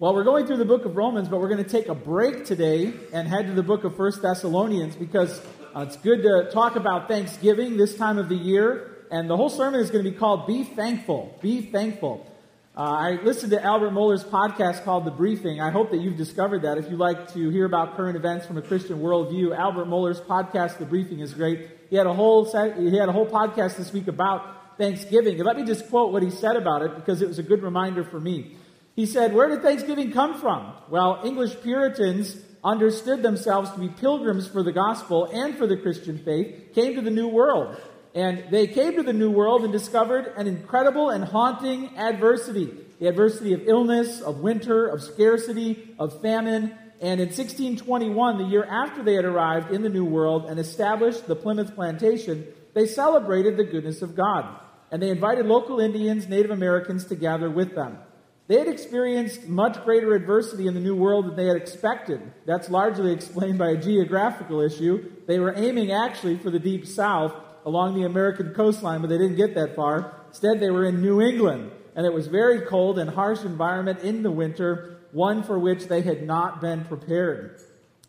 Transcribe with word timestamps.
Well, 0.00 0.14
we're 0.14 0.22
going 0.22 0.46
through 0.46 0.58
the 0.58 0.64
book 0.64 0.84
of 0.84 0.96
Romans, 0.96 1.28
but 1.28 1.40
we're 1.40 1.48
going 1.48 1.64
to 1.64 1.68
take 1.68 1.88
a 1.88 1.94
break 1.94 2.44
today 2.44 2.92
and 3.12 3.26
head 3.26 3.48
to 3.48 3.52
the 3.52 3.64
book 3.64 3.82
of 3.82 3.96
First 3.96 4.22
Thessalonians 4.22 4.94
because 4.94 5.40
uh, 5.74 5.80
it's 5.80 5.96
good 5.96 6.22
to 6.22 6.50
talk 6.52 6.76
about 6.76 7.08
Thanksgiving 7.08 7.76
this 7.76 7.96
time 7.96 8.16
of 8.16 8.28
the 8.28 8.36
year. 8.36 8.98
And 9.10 9.28
the 9.28 9.36
whole 9.36 9.50
sermon 9.50 9.80
is 9.80 9.90
going 9.90 10.04
to 10.04 10.10
be 10.12 10.16
called 10.16 10.46
Be 10.46 10.62
Thankful. 10.62 11.36
Be 11.42 11.62
Thankful. 11.62 12.24
Uh, 12.76 12.82
I 12.82 13.10
listened 13.24 13.50
to 13.50 13.60
Albert 13.60 13.90
Mohler's 13.90 14.22
podcast 14.22 14.84
called 14.84 15.04
The 15.04 15.10
Briefing. 15.10 15.60
I 15.60 15.72
hope 15.72 15.90
that 15.90 16.00
you've 16.00 16.16
discovered 16.16 16.62
that. 16.62 16.78
If 16.78 16.88
you 16.88 16.96
like 16.96 17.32
to 17.32 17.50
hear 17.50 17.64
about 17.64 17.96
current 17.96 18.16
events 18.16 18.46
from 18.46 18.56
a 18.56 18.62
Christian 18.62 19.00
worldview, 19.00 19.58
Albert 19.58 19.86
Mohler's 19.86 20.20
podcast, 20.20 20.78
The 20.78 20.86
Briefing, 20.86 21.18
is 21.18 21.34
great. 21.34 21.70
He 21.90 21.96
had 21.96 22.06
a 22.06 22.14
whole 22.14 22.44
he 22.44 22.96
had 22.96 23.08
a 23.08 23.12
whole 23.12 23.26
podcast 23.26 23.76
this 23.76 23.92
week 23.92 24.06
about 24.06 24.78
Thanksgiving. 24.78 25.34
And 25.38 25.44
let 25.44 25.56
me 25.56 25.64
just 25.64 25.90
quote 25.90 26.12
what 26.12 26.22
he 26.22 26.30
said 26.30 26.54
about 26.54 26.82
it 26.82 26.94
because 26.94 27.20
it 27.20 27.26
was 27.26 27.40
a 27.40 27.42
good 27.42 27.64
reminder 27.64 28.04
for 28.04 28.20
me. 28.20 28.54
He 28.98 29.06
said, 29.06 29.32
Where 29.32 29.48
did 29.48 29.62
Thanksgiving 29.62 30.10
come 30.10 30.40
from? 30.40 30.72
Well, 30.88 31.20
English 31.24 31.62
Puritans 31.62 32.36
understood 32.64 33.22
themselves 33.22 33.70
to 33.70 33.78
be 33.78 33.86
pilgrims 33.86 34.48
for 34.48 34.64
the 34.64 34.72
gospel 34.72 35.26
and 35.26 35.56
for 35.56 35.68
the 35.68 35.76
Christian 35.76 36.18
faith, 36.18 36.74
came 36.74 36.96
to 36.96 37.00
the 37.00 37.10
New 37.12 37.28
World. 37.28 37.80
And 38.12 38.46
they 38.50 38.66
came 38.66 38.96
to 38.96 39.04
the 39.04 39.12
New 39.12 39.30
World 39.30 39.62
and 39.62 39.72
discovered 39.72 40.32
an 40.36 40.48
incredible 40.48 41.10
and 41.10 41.22
haunting 41.22 41.96
adversity 41.96 42.74
the 42.98 43.06
adversity 43.06 43.52
of 43.52 43.68
illness, 43.68 44.20
of 44.20 44.40
winter, 44.40 44.88
of 44.88 45.00
scarcity, 45.00 45.94
of 46.00 46.20
famine. 46.20 46.74
And 47.00 47.20
in 47.20 47.28
1621, 47.28 48.38
the 48.38 48.44
year 48.46 48.64
after 48.64 49.04
they 49.04 49.14
had 49.14 49.24
arrived 49.24 49.70
in 49.70 49.82
the 49.82 49.88
New 49.88 50.06
World 50.06 50.46
and 50.46 50.58
established 50.58 51.28
the 51.28 51.36
Plymouth 51.36 51.76
Plantation, 51.76 52.48
they 52.74 52.86
celebrated 52.86 53.56
the 53.56 53.62
goodness 53.62 54.02
of 54.02 54.16
God. 54.16 54.58
And 54.90 55.00
they 55.00 55.10
invited 55.10 55.46
local 55.46 55.78
Indians, 55.78 56.26
Native 56.26 56.50
Americans 56.50 57.04
to 57.04 57.14
gather 57.14 57.48
with 57.48 57.76
them. 57.76 57.98
They 58.48 58.58
had 58.58 58.68
experienced 58.68 59.46
much 59.46 59.84
greater 59.84 60.14
adversity 60.14 60.66
in 60.66 60.72
the 60.72 60.80
New 60.80 60.96
World 60.96 61.26
than 61.26 61.36
they 61.36 61.46
had 61.46 61.56
expected. 61.56 62.22
That's 62.46 62.70
largely 62.70 63.12
explained 63.12 63.58
by 63.58 63.70
a 63.70 63.76
geographical 63.76 64.62
issue. 64.62 65.12
They 65.26 65.38
were 65.38 65.52
aiming 65.54 65.92
actually 65.92 66.38
for 66.38 66.48
the 66.50 66.58
deep 66.58 66.86
south 66.86 67.34
along 67.66 67.94
the 67.94 68.06
American 68.06 68.54
coastline, 68.54 69.02
but 69.02 69.10
they 69.10 69.18
didn't 69.18 69.36
get 69.36 69.54
that 69.54 69.76
far. 69.76 70.14
Instead, 70.28 70.60
they 70.60 70.70
were 70.70 70.86
in 70.86 71.02
New 71.02 71.20
England, 71.20 71.70
and 71.94 72.06
it 72.06 72.12
was 72.12 72.26
very 72.26 72.62
cold 72.62 72.98
and 72.98 73.10
harsh 73.10 73.42
environment 73.42 74.00
in 74.00 74.22
the 74.22 74.30
winter, 74.30 74.96
one 75.12 75.42
for 75.42 75.58
which 75.58 75.84
they 75.84 76.00
had 76.00 76.26
not 76.26 76.62
been 76.62 76.86
prepared. 76.86 77.60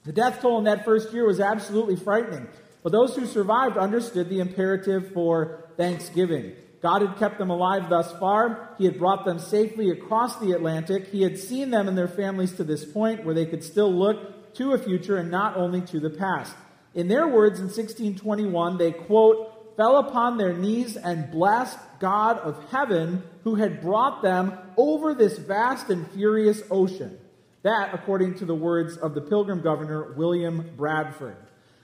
The 0.06 0.14
death 0.14 0.42
toll 0.42 0.58
in 0.60 0.64
that 0.64 0.86
first 0.86 1.12
year 1.12 1.28
was 1.28 1.42
absolutely 1.42 1.98
frightening, 1.98 2.48
but 2.82 2.94
those 2.94 3.14
who 3.14 3.26
survived 3.26 3.78
understood 3.78 4.30
the 4.30 4.40
imperative 4.40 5.12
for 5.12 5.66
thanksgiving. 5.76 6.54
God 6.82 7.02
had 7.02 7.18
kept 7.18 7.38
them 7.38 7.50
alive 7.50 7.90
thus 7.90 8.12
far. 8.20 8.70
He 8.78 8.86
had 8.86 8.98
brought 8.98 9.26
them 9.26 9.40
safely 9.40 9.90
across 9.90 10.40
the 10.40 10.54
Atlantic. 10.54 11.08
He 11.08 11.24
had 11.24 11.38
seen 11.38 11.72
them 11.72 11.88
and 11.88 11.98
their 11.98 12.08
families 12.08 12.54
to 12.54 12.64
this 12.64 12.86
point 12.86 13.26
where 13.26 13.36
they 13.36 13.46
could 13.46 13.64
still 13.64 13.92
look 13.92 14.54
to 14.56 14.72
a 14.72 14.78
future 14.78 15.18
and 15.18 15.30
not 15.30 15.58
only 15.58 15.82
to 15.82 16.00
the 16.00 16.10
past. 16.10 16.54
In 16.94 17.08
their 17.08 17.28
words 17.28 17.60
in 17.60 17.66
1621, 17.66 18.78
they 18.78 18.92
quote, 18.92 19.76
fell 19.78 19.98
upon 19.98 20.38
their 20.38 20.54
knees 20.54 20.98
and 20.98 21.32
blessed 21.32 21.78
God 22.00 22.38
of 22.40 22.70
heaven 22.70 23.24
who 23.44 23.56
had 23.56 23.82
brought 23.82 24.22
them 24.22 24.58
over 24.76 25.14
this 25.14 25.38
vast 25.38 25.90
and 25.90 26.10
furious 26.12 26.62
ocean. 26.72 27.18
That, 27.64 27.94
according 27.94 28.36
to 28.40 28.46
the 28.46 28.56
words 28.56 28.98
of 28.98 29.14
the 29.14 29.22
pilgrim 29.22 29.62
governor, 29.62 30.14
William 30.14 30.72
Bradford. 30.76 31.38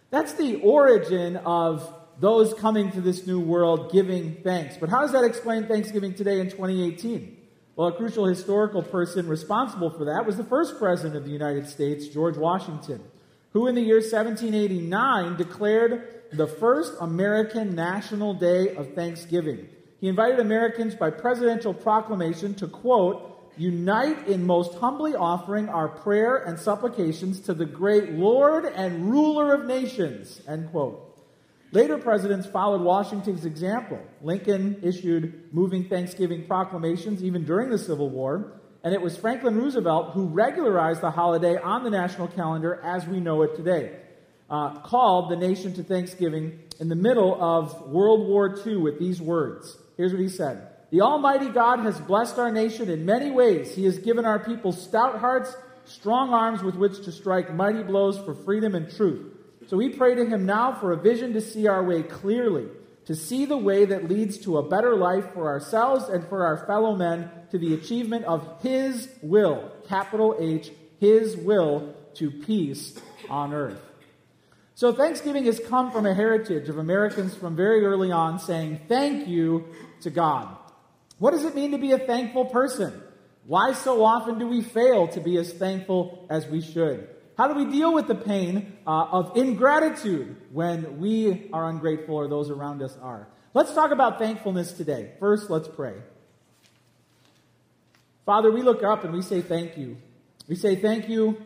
That's 0.09 0.33
the 0.33 0.55
origin 0.61 1.37
of 1.37 1.93
those 2.19 2.53
coming 2.53 2.91
to 2.91 3.01
this 3.01 3.27
new 3.27 3.39
world 3.39 3.91
giving 3.91 4.35
thanks. 4.43 4.77
But 4.77 4.89
how 4.89 5.01
does 5.01 5.11
that 5.11 5.23
explain 5.23 5.67
Thanksgiving 5.67 6.13
today 6.13 6.39
in 6.39 6.49
2018? 6.49 7.37
Well, 7.75 7.89
a 7.89 7.91
crucial 7.91 8.25
historical 8.25 8.81
person 8.81 9.27
responsible 9.27 9.89
for 9.89 10.05
that 10.05 10.25
was 10.25 10.37
the 10.37 10.45
first 10.45 10.77
president 10.79 11.15
of 11.15 11.25
the 11.25 11.31
United 11.31 11.67
States, 11.67 12.07
George 12.07 12.37
Washington, 12.37 13.03
who 13.51 13.67
in 13.67 13.75
the 13.75 13.81
year 13.81 13.99
1789 13.99 15.35
declared 15.35 16.07
the 16.31 16.47
first 16.47 16.93
American 17.01 17.75
National 17.75 18.33
Day 18.33 18.75
of 18.75 18.93
Thanksgiving. 18.93 19.67
He 19.99 20.07
invited 20.07 20.39
Americans 20.39 20.95
by 20.95 21.09
presidential 21.09 21.73
proclamation 21.73 22.53
to, 22.55 22.67
quote, 22.67 23.31
unite 23.57 24.27
in 24.27 24.45
most 24.45 24.77
humbly 24.79 25.15
offering 25.15 25.69
our 25.69 25.87
prayer 25.87 26.37
and 26.37 26.59
supplications 26.59 27.39
to 27.41 27.53
the 27.53 27.65
great 27.65 28.11
Lord 28.11 28.65
and 28.65 29.09
ruler 29.09 29.53
of 29.53 29.65
nations, 29.65 30.41
end 30.47 30.71
quote. 30.71 31.14
Later 31.75 31.97
presidents 31.97 32.47
followed 32.47 32.79
Washington's 32.79 33.43
example. 33.43 33.99
Lincoln 34.21 34.79
issued 34.81 35.53
moving 35.53 35.89
Thanksgiving 35.89 36.47
proclamations 36.47 37.21
even 37.21 37.43
during 37.43 37.69
the 37.69 37.77
Civil 37.77 38.09
War, 38.09 38.53
and 38.81 38.93
it 38.93 39.01
was 39.01 39.17
Franklin 39.17 39.57
Roosevelt 39.57 40.13
who 40.13 40.27
regularized 40.27 41.01
the 41.01 41.11
holiday 41.11 41.57
on 41.57 41.83
the 41.83 41.89
national 41.89 42.29
calendar 42.29 42.79
as 42.81 43.05
we 43.05 43.19
know 43.19 43.41
it 43.41 43.57
today. 43.57 43.91
Uh, 44.49 44.79
called 44.83 45.29
the 45.29 45.35
nation 45.35 45.73
to 45.73 45.83
Thanksgiving 45.83 46.59
in 46.79 46.87
the 46.87 46.95
middle 46.95 47.35
of 47.43 47.89
World 47.89 48.25
War 48.25 48.57
II 48.65 48.77
with 48.77 48.97
these 48.97 49.19
words. 49.19 49.77
Here's 49.97 50.13
what 50.13 50.21
he 50.21 50.29
said 50.29 50.69
The 50.91 51.01
Almighty 51.01 51.49
God 51.49 51.81
has 51.81 51.99
blessed 51.99 52.39
our 52.39 52.53
nation 52.53 52.89
in 52.89 53.05
many 53.05 53.31
ways. 53.31 53.75
He 53.75 53.83
has 53.83 53.99
given 53.99 54.23
our 54.23 54.39
people 54.39 54.71
stout 54.71 55.19
hearts, 55.19 55.53
strong 55.83 56.29
arms 56.29 56.63
with 56.63 56.75
which 56.75 57.03
to 57.03 57.11
strike 57.11 57.53
mighty 57.53 57.83
blows 57.83 58.17
for 58.17 58.33
freedom 58.33 58.75
and 58.75 58.89
truth. 58.95 59.34
So 59.67 59.77
we 59.77 59.89
pray 59.89 60.15
to 60.15 60.25
him 60.25 60.45
now 60.45 60.73
for 60.73 60.91
a 60.91 60.97
vision 60.97 61.33
to 61.33 61.41
see 61.41 61.67
our 61.67 61.83
way 61.83 62.03
clearly, 62.03 62.67
to 63.05 63.15
see 63.15 63.45
the 63.45 63.57
way 63.57 63.85
that 63.85 64.07
leads 64.07 64.37
to 64.39 64.57
a 64.57 64.67
better 64.67 64.95
life 64.95 65.33
for 65.33 65.47
ourselves 65.47 66.07
and 66.07 66.27
for 66.27 66.45
our 66.45 66.65
fellow 66.67 66.95
men, 66.95 67.29
to 67.51 67.57
the 67.57 67.73
achievement 67.73 68.25
of 68.25 68.61
his 68.61 69.09
will, 69.21 69.71
capital 69.87 70.35
H, 70.39 70.71
his 70.99 71.35
will 71.35 71.95
to 72.15 72.31
peace 72.31 72.99
on 73.29 73.53
earth. 73.53 73.81
So 74.75 74.91
Thanksgiving 74.91 75.45
has 75.45 75.59
come 75.59 75.91
from 75.91 76.05
a 76.05 76.13
heritage 76.13 76.67
of 76.67 76.77
Americans 76.77 77.33
from 77.33 77.55
very 77.55 77.85
early 77.85 78.11
on 78.11 78.39
saying 78.39 78.81
thank 78.87 79.27
you 79.27 79.65
to 80.01 80.09
God. 80.09 80.55
What 81.17 81.31
does 81.31 81.45
it 81.45 81.55
mean 81.55 81.71
to 81.71 81.77
be 81.77 81.93
a 81.93 81.99
thankful 81.99 82.45
person? 82.45 83.01
Why 83.45 83.73
so 83.73 84.03
often 84.03 84.37
do 84.37 84.47
we 84.47 84.61
fail 84.61 85.07
to 85.09 85.21
be 85.21 85.37
as 85.37 85.53
thankful 85.53 86.27
as 86.29 86.45
we 86.47 86.61
should? 86.61 87.07
How 87.37 87.49
do 87.49 87.53
we 87.53 87.69
deal 87.69 87.93
with 87.93 88.07
the 88.07 88.15
pain 88.15 88.77
uh, 88.87 89.07
of 89.11 89.35
ingratitude 89.35 90.37
when 90.51 90.99
we 90.99 91.49
are 91.51 91.69
ungrateful 91.69 92.15
or 92.15 92.27
those 92.29 92.49
around 92.49 92.81
us 92.81 92.97
are? 93.01 93.27
Let's 93.53 93.73
talk 93.73 93.91
about 93.91 94.19
thankfulness 94.19 94.71
today. 94.71 95.11
First, 95.19 95.49
let's 95.49 95.67
pray. 95.67 95.95
Father, 98.25 98.51
we 98.51 98.61
look 98.61 98.83
up 98.83 99.03
and 99.03 99.13
we 99.13 99.21
say 99.21 99.41
thank 99.41 99.77
you. 99.77 99.97
We 100.47 100.55
say 100.55 100.75
thank 100.75 101.09
you. 101.09 101.41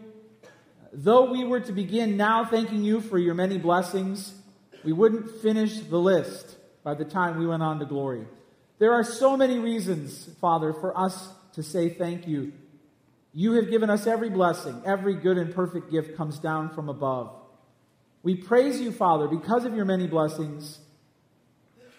Though 0.93 1.31
we 1.31 1.43
were 1.43 1.59
to 1.59 1.71
begin 1.71 2.17
now 2.17 2.45
thanking 2.45 2.83
you 2.83 3.01
for 3.01 3.17
your 3.17 3.33
many 3.33 3.57
blessings, 3.57 4.33
we 4.83 4.93
wouldn't 4.93 5.41
finish 5.41 5.79
the 5.79 5.99
list 5.99 6.55
by 6.83 6.93
the 6.93 7.05
time 7.05 7.37
we 7.37 7.47
went 7.47 7.63
on 7.63 7.79
to 7.79 7.85
glory. 7.85 8.25
There 8.77 8.93
are 8.93 9.03
so 9.03 9.35
many 9.35 9.59
reasons, 9.59 10.29
Father, 10.39 10.71
for 10.71 10.97
us 10.97 11.29
to 11.53 11.63
say 11.63 11.89
thank 11.89 12.27
you 12.27 12.53
you 13.33 13.53
have 13.53 13.69
given 13.69 13.89
us 13.89 14.07
every 14.07 14.29
blessing. 14.29 14.81
Every 14.85 15.15
good 15.15 15.37
and 15.37 15.53
perfect 15.53 15.91
gift 15.91 16.17
comes 16.17 16.39
down 16.39 16.69
from 16.69 16.89
above. 16.89 17.35
We 18.23 18.35
praise 18.35 18.81
you, 18.81 18.91
Father, 18.91 19.27
because 19.27 19.65
of 19.65 19.75
your 19.75 19.85
many 19.85 20.07
blessings. 20.07 20.79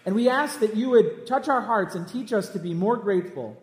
And 0.05 0.15
we 0.15 0.29
ask 0.29 0.59
that 0.59 0.75
you 0.75 0.89
would 0.89 1.25
touch 1.27 1.47
our 1.47 1.61
hearts 1.61 1.95
and 1.95 2.07
teach 2.07 2.33
us 2.33 2.49
to 2.49 2.59
be 2.59 2.73
more 2.73 2.97
grateful. 2.97 3.61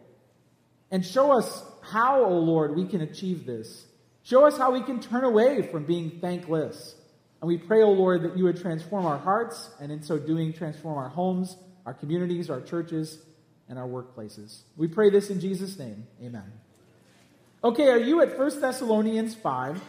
And 0.90 1.04
show 1.04 1.32
us 1.32 1.62
how, 1.82 2.22
O 2.22 2.26
oh 2.26 2.38
Lord, 2.38 2.74
we 2.74 2.86
can 2.86 3.00
achieve 3.00 3.44
this. 3.44 3.86
Show 4.22 4.46
us 4.46 4.56
how 4.56 4.72
we 4.72 4.82
can 4.82 5.00
turn 5.00 5.24
away 5.24 5.62
from 5.62 5.84
being 5.84 6.18
thankless. 6.20 6.94
And 7.40 7.48
we 7.48 7.58
pray, 7.58 7.82
O 7.82 7.86
oh 7.86 7.92
Lord, 7.92 8.22
that 8.22 8.36
you 8.36 8.44
would 8.44 8.60
transform 8.60 9.06
our 9.06 9.18
hearts, 9.18 9.70
and 9.80 9.92
in 9.92 10.02
so 10.02 10.18
doing, 10.18 10.52
transform 10.52 10.98
our 10.98 11.08
homes, 11.08 11.56
our 11.86 11.94
communities, 11.94 12.50
our 12.50 12.60
churches, 12.60 13.18
and 13.68 13.78
our 13.78 13.86
workplaces. 13.86 14.60
We 14.76 14.88
pray 14.88 15.10
this 15.10 15.30
in 15.30 15.40
Jesus' 15.40 15.78
name. 15.78 16.06
Amen. 16.22 16.50
Okay, 17.62 17.88
are 17.88 17.98
you 17.98 18.22
at 18.22 18.38
1 18.38 18.60
Thessalonians 18.60 19.34
5, 19.34 19.82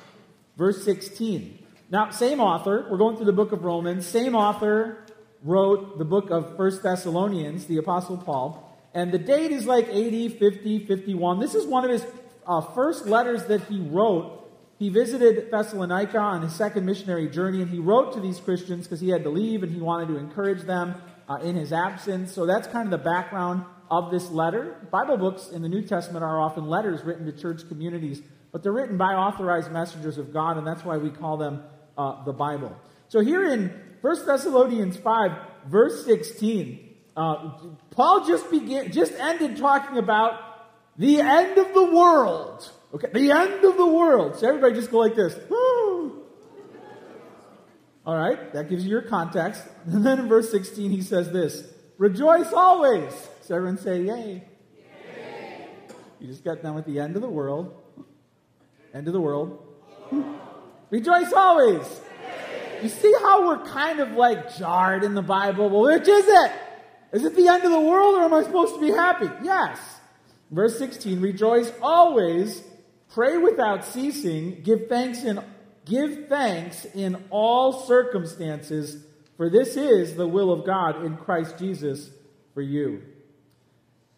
verse 0.57 0.83
16? 0.83 1.67
Now, 1.91 2.09
same 2.09 2.39
author, 2.39 2.87
we're 2.89 2.97
going 2.97 3.15
through 3.15 3.27
the 3.27 3.31
book 3.31 3.51
of 3.51 3.63
Romans, 3.63 4.07
same 4.07 4.35
author 4.35 5.05
wrote 5.43 5.99
the 5.99 6.05
book 6.05 6.31
of 6.31 6.57
1 6.57 6.79
Thessalonians, 6.81 7.67
the 7.67 7.77
Apostle 7.77 8.17
Paul, 8.17 8.75
and 8.95 9.11
the 9.11 9.19
date 9.19 9.51
is 9.51 9.67
like 9.67 9.87
80, 9.87 10.29
50, 10.29 10.87
51. 10.87 11.39
This 11.39 11.53
is 11.53 11.67
one 11.67 11.85
of 11.85 11.91
his 11.91 12.03
uh, 12.47 12.61
first 12.61 13.05
letters 13.05 13.45
that 13.45 13.61
he 13.65 13.79
wrote. 13.79 14.49
He 14.79 14.89
visited 14.89 15.51
Thessalonica 15.51 16.17
on 16.17 16.41
his 16.41 16.55
second 16.55 16.87
missionary 16.87 17.29
journey, 17.29 17.61
and 17.61 17.69
he 17.69 17.77
wrote 17.77 18.13
to 18.13 18.19
these 18.19 18.39
Christians 18.39 18.87
because 18.87 18.99
he 18.99 19.09
had 19.09 19.23
to 19.25 19.29
leave 19.29 19.61
and 19.61 19.71
he 19.71 19.79
wanted 19.79 20.07
to 20.07 20.17
encourage 20.17 20.63
them 20.63 20.95
uh, 21.27 21.35
in 21.43 21.55
his 21.55 21.71
absence. 21.71 22.33
So 22.33 22.47
that's 22.47 22.67
kind 22.67 22.91
of 22.91 22.91
the 22.91 23.03
background 23.03 23.63
of 23.89 24.11
this 24.11 24.29
letter. 24.29 24.75
Bible 24.91 25.17
books 25.17 25.49
in 25.49 25.61
the 25.61 25.69
New 25.69 25.81
Testament 25.81 26.23
are 26.23 26.39
often 26.39 26.67
letters 26.67 27.03
written 27.03 27.25
to 27.25 27.31
church 27.31 27.67
communities, 27.67 28.21
but 28.51 28.63
they're 28.63 28.71
written 28.71 28.97
by 28.97 29.13
authorized 29.13 29.71
messengers 29.71 30.17
of 30.17 30.33
God, 30.33 30.57
and 30.57 30.65
that's 30.65 30.85
why 30.85 30.97
we 30.97 31.09
call 31.09 31.37
them 31.37 31.63
uh, 31.97 32.23
the 32.23 32.33
Bible. 32.33 32.75
So 33.07 33.21
here 33.21 33.51
in 33.51 33.69
1 34.01 34.25
Thessalonians 34.25 34.97
5, 34.97 35.31
verse 35.67 36.05
16, 36.05 36.95
uh, 37.17 37.57
Paul 37.91 38.25
just 38.25 38.49
began, 38.49 38.91
just 38.91 39.13
ended 39.13 39.57
talking 39.57 39.97
about 39.97 40.39
the 40.97 41.19
end 41.21 41.57
of 41.57 41.73
the 41.73 41.83
world. 41.83 42.71
Okay, 42.93 43.07
the 43.13 43.31
end 43.31 43.63
of 43.63 43.77
the 43.77 43.85
world. 43.85 44.37
So 44.37 44.47
everybody 44.47 44.75
just 44.75 44.91
go 44.91 44.99
like 44.99 45.15
this. 45.15 45.33
All 48.05 48.15
right, 48.17 48.53
that 48.53 48.69
gives 48.69 48.83
you 48.83 48.89
your 48.89 49.01
context. 49.03 49.63
And 49.85 50.05
then 50.05 50.19
in 50.19 50.27
verse 50.27 50.51
16, 50.51 50.91
he 50.91 51.01
says 51.01 51.31
this 51.31 51.63
Rejoice 51.97 52.53
always. 52.53 53.11
So 53.49 53.55
everyone 53.55 53.79
say, 53.79 54.03
Yay. 54.03 54.43
Yay. 54.77 55.67
You 56.19 56.27
just 56.27 56.43
got 56.43 56.61
done 56.61 56.75
with 56.75 56.85
the 56.85 56.99
end 56.99 57.15
of 57.15 57.23
the 57.23 57.29
world. 57.29 57.75
End 58.93 59.07
of 59.07 59.13
the 59.13 59.19
world. 59.19 59.65
Rejoice 60.91 61.33
always. 61.33 61.81
Yay. 61.81 62.83
You 62.83 62.89
see 62.89 63.11
how 63.23 63.47
we're 63.47 63.65
kind 63.65 64.01
of 64.01 64.11
like 64.11 64.55
jarred 64.55 65.03
in 65.03 65.15
the 65.15 65.23
Bible? 65.23 65.67
Well, 65.67 65.91
which 65.91 66.07
is 66.07 66.25
it? 66.27 66.51
Is 67.11 67.25
it 67.25 67.35
the 67.35 67.47
end 67.47 67.63
of 67.63 67.71
the 67.71 67.79
world 67.79 68.17
or 68.17 68.25
am 68.25 68.35
I 68.35 68.43
supposed 68.43 68.75
to 68.75 68.81
be 68.81 68.91
happy? 68.91 69.31
Yes. 69.43 69.79
Verse 70.51 70.77
16 70.77 71.19
Rejoice 71.19 71.73
always, 71.81 72.61
pray 73.15 73.39
without 73.39 73.83
ceasing, 73.83 74.61
give 74.61 74.89
thanks 74.89 75.23
in 75.23 75.43
Give 75.85 76.27
thanks 76.27 76.85
in 76.85 77.25
all 77.31 77.87
circumstances, 77.87 79.03
for 79.37 79.49
this 79.49 79.75
is 79.75 80.15
the 80.15 80.27
will 80.27 80.51
of 80.51 80.67
God 80.67 81.03
in 81.03 81.17
Christ 81.17 81.57
Jesus 81.57 82.11
for 82.53 82.61
you. 82.61 83.01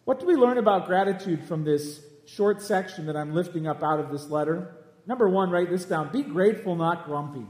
What 0.04 0.20
do 0.20 0.26
we 0.26 0.34
learn 0.34 0.58
about 0.58 0.86
gratitude 0.86 1.44
from 1.44 1.64
this 1.64 2.00
short 2.26 2.62
section 2.62 3.06
that 3.06 3.16
I'm 3.16 3.34
lifting 3.34 3.66
up 3.66 3.82
out 3.82 4.00
of 4.00 4.10
this 4.10 4.28
letter? 4.28 4.74
Number 5.06 5.28
one, 5.28 5.50
write 5.50 5.70
this 5.70 5.84
down. 5.84 6.10
Be 6.12 6.22
grateful, 6.22 6.76
not 6.76 7.06
grumpy. 7.06 7.46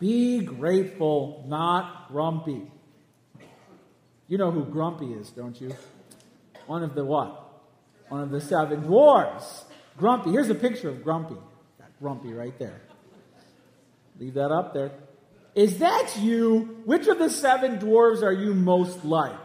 Be 0.00 0.40
grateful, 0.40 1.44
not 1.46 2.08
grumpy. 2.08 2.70
You 4.32 4.38
know 4.38 4.50
who 4.50 4.64
Grumpy 4.64 5.12
is, 5.12 5.28
don't 5.30 5.60
you? 5.60 5.76
One 6.66 6.82
of 6.82 6.94
the 6.94 7.04
what? 7.04 7.38
One 8.08 8.22
of 8.22 8.30
the 8.30 8.40
seven 8.40 8.82
dwarves. 8.82 9.64
Grumpy. 9.98 10.30
Here's 10.30 10.48
a 10.48 10.54
picture 10.54 10.88
of 10.88 11.04
Grumpy. 11.04 11.36
Got 11.78 11.90
Grumpy 12.00 12.32
right 12.32 12.58
there. 12.58 12.80
Leave 14.18 14.34
that 14.34 14.50
up 14.50 14.72
there. 14.72 14.92
Is 15.54 15.78
that 15.80 16.16
you? 16.18 16.80
Which 16.86 17.08
of 17.08 17.18
the 17.18 17.28
seven 17.28 17.78
dwarves 17.78 18.22
are 18.22 18.32
you 18.32 18.54
most 18.54 19.04
like? 19.04 19.36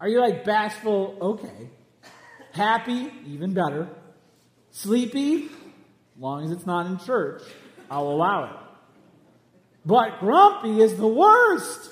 Are 0.00 0.08
you 0.08 0.20
like 0.20 0.44
bashful? 0.44 1.16
Okay. 1.20 1.70
Happy? 2.52 3.10
Even 3.26 3.54
better. 3.54 3.88
Sleepy? 4.70 5.48
Long 6.18 6.44
as 6.44 6.52
it's 6.52 6.66
not 6.66 6.86
in 6.86 6.98
church, 6.98 7.42
I'll 7.90 8.08
allow 8.08 8.44
it. 8.44 8.56
But 9.84 10.20
grumpy 10.20 10.80
is 10.80 10.96
the 10.96 11.06
worst. 11.06 11.90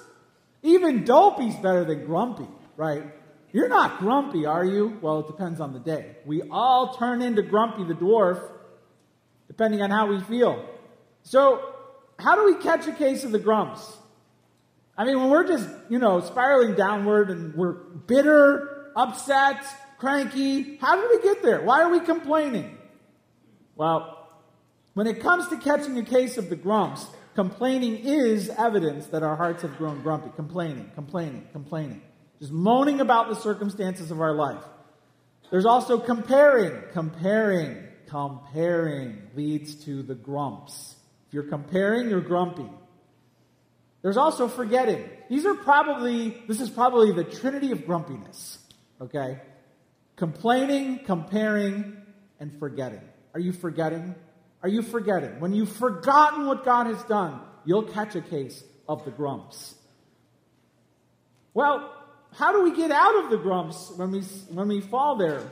Even 0.63 1.05
dopey's 1.05 1.57
better 1.57 1.85
than 1.85 2.07
grumpy, 2.07 2.47
right? 2.77 3.05
You're 3.53 3.69
not 3.69 3.99
grumpy, 3.99 4.47
are 4.47 4.65
you? 4.65 4.99
Well, 5.03 5.21
it 5.21 5.27
depends 5.27 5.61
on 5.61 5.73
the 5.73 5.81
day. 5.81 6.17
We 6.25 6.43
all 6.51 6.95
turn 6.95 7.21
into 7.21 7.43
grumpy 7.43 7.85
the 7.85 7.95
dwarf, 7.95 8.41
depending 9.49 9.83
on 9.83 9.91
how 9.91 10.07
we 10.07 10.21
feel. 10.23 10.65
So, 11.23 11.61
how 12.19 12.37
do 12.37 12.47
we 12.47 12.63
catch 12.63 12.87
a 12.87 12.93
case 12.93 13.25
of 13.25 13.33
the 13.33 13.39
grumps? 13.39 13.97
I 14.97 15.05
mean, 15.05 15.19
when 15.19 15.31
we're 15.31 15.47
just, 15.47 15.69
you 15.89 15.99
know, 15.99 16.21
spiraling 16.21 16.75
downward 16.75 17.31
and 17.31 17.55
we're 17.55 17.73
bitter, 17.73 18.93
upset, 18.95 19.65
cranky, 19.99 20.77
how 20.77 20.97
did 20.97 21.09
we 21.11 21.23
get 21.23 21.43
there? 21.43 21.63
Why 21.63 21.83
are 21.83 21.91
we 21.91 22.01
complaining? 22.01 22.77
Well, 23.75 24.29
when 24.95 25.07
it 25.07 25.21
comes 25.21 25.49
to 25.49 25.57
catching 25.57 25.97
a 25.99 26.05
case 26.05 26.37
of 26.37 26.51
the 26.51 26.57
grumps, 26.57 27.07
complaining 27.35 27.97
is 27.97 28.51
evidence 28.51 29.07
that 29.07 29.23
our 29.23 29.37
hearts 29.37 29.63
have 29.63 29.79
grown 29.79 30.03
grumpy. 30.03 30.31
Complaining, 30.37 30.91
complaining, 30.95 31.49
complaining. 31.53 32.03
Just 32.41 32.53
moaning 32.53 33.01
about 33.01 33.29
the 33.29 33.37
circumstances 33.37 34.11
of 34.11 34.21
our 34.21 34.35
life. 34.35 34.63
There's 35.51 35.67
also 35.67 35.99
comparing, 35.99 36.83
comparing, 36.93 37.79
comparing 38.09 39.23
leads 39.35 39.75
to 39.87 40.03
the 40.03 40.15
grumps. 40.15 40.97
If 41.29 41.35
you're 41.35 41.45
comparing, 41.45 42.11
you're 42.11 42.21
grumpy. 42.21 42.69
There's 44.03 44.17
also 44.17 44.49
forgetting. 44.49 45.09
These 45.31 45.47
are 45.47 45.55
probably, 45.55 46.43
this 46.49 46.61
is 46.61 46.69
probably 46.69 47.13
the 47.13 47.25
trinity 47.25 47.71
of 47.71 47.87
grumpiness. 47.87 48.59
Okay? 49.01 49.41
Complaining, 50.17 51.01
comparing, 51.05 51.97
and 52.41 52.59
forgetting. 52.59 53.01
Are 53.35 53.41
you 53.41 53.53
forgetting? 53.53 54.15
Are 54.63 54.69
you 54.69 54.83
forgetting? 54.83 55.41
When 55.41 55.55
you've 55.55 55.73
forgotten 55.73 56.47
what 56.47 56.65
God 56.65 56.87
has 56.87 57.03
done, 57.05 57.41
you'll 57.65 57.85
catch 57.85 58.15
a 58.17 58.21
case 58.21 58.63
of 58.89 59.05
the 59.05 59.13
grumps. 59.13 59.75
Well, 61.55 61.93
how 62.35 62.53
do 62.53 62.63
we 62.63 62.75
get 62.77 62.91
out 62.91 63.25
of 63.25 63.31
the 63.31 63.37
grumps 63.37 63.93
when 63.97 64.11
we, 64.11 64.21
when 64.51 64.69
we 64.69 64.81
fall 64.81 65.17
there? 65.17 65.43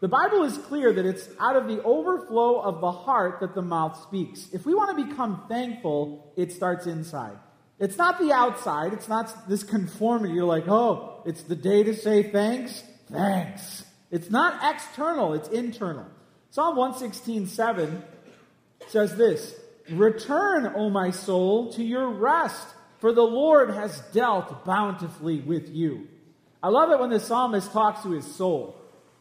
The 0.00 0.08
Bible 0.08 0.44
is 0.44 0.56
clear 0.56 0.92
that 0.92 1.04
it's 1.04 1.28
out 1.38 1.56
of 1.56 1.68
the 1.68 1.82
overflow 1.82 2.60
of 2.60 2.80
the 2.80 2.92
heart 2.92 3.40
that 3.40 3.54
the 3.54 3.62
mouth 3.62 4.00
speaks. 4.02 4.48
If 4.52 4.64
we 4.64 4.74
want 4.74 4.96
to 4.96 5.04
become 5.04 5.44
thankful, 5.48 6.32
it 6.36 6.52
starts 6.52 6.86
inside. 6.86 7.36
It's 7.80 7.96
not 7.96 8.18
the 8.18 8.32
outside. 8.32 8.92
It's 8.92 9.08
not 9.08 9.48
this 9.48 9.64
conformity. 9.64 10.34
You're 10.34 10.44
like, 10.44 10.68
oh, 10.68 11.22
it's 11.24 11.42
the 11.42 11.56
day 11.56 11.82
to 11.82 11.94
say 11.94 12.22
thanks. 12.22 12.84
Thanks. 13.10 13.84
It's 14.10 14.30
not 14.30 14.60
external, 14.62 15.34
it's 15.34 15.48
internal. 15.48 16.06
Psalm 16.50 16.76
116, 16.76 17.46
7 17.46 18.02
says 18.88 19.16
this 19.16 19.54
Return, 19.88 20.72
O 20.76 20.90
my 20.90 21.10
soul, 21.10 21.72
to 21.72 21.82
your 21.82 22.08
rest, 22.08 22.66
for 22.98 23.12
the 23.12 23.22
Lord 23.22 23.70
has 23.70 23.98
dealt 24.12 24.64
bountifully 24.64 25.40
with 25.40 25.68
you. 25.70 26.08
I 26.62 26.68
love 26.68 26.90
it 26.90 27.00
when 27.00 27.10
the 27.10 27.20
psalmist 27.20 27.72
talks 27.72 28.02
to 28.02 28.10
his 28.10 28.26
soul. 28.34 28.76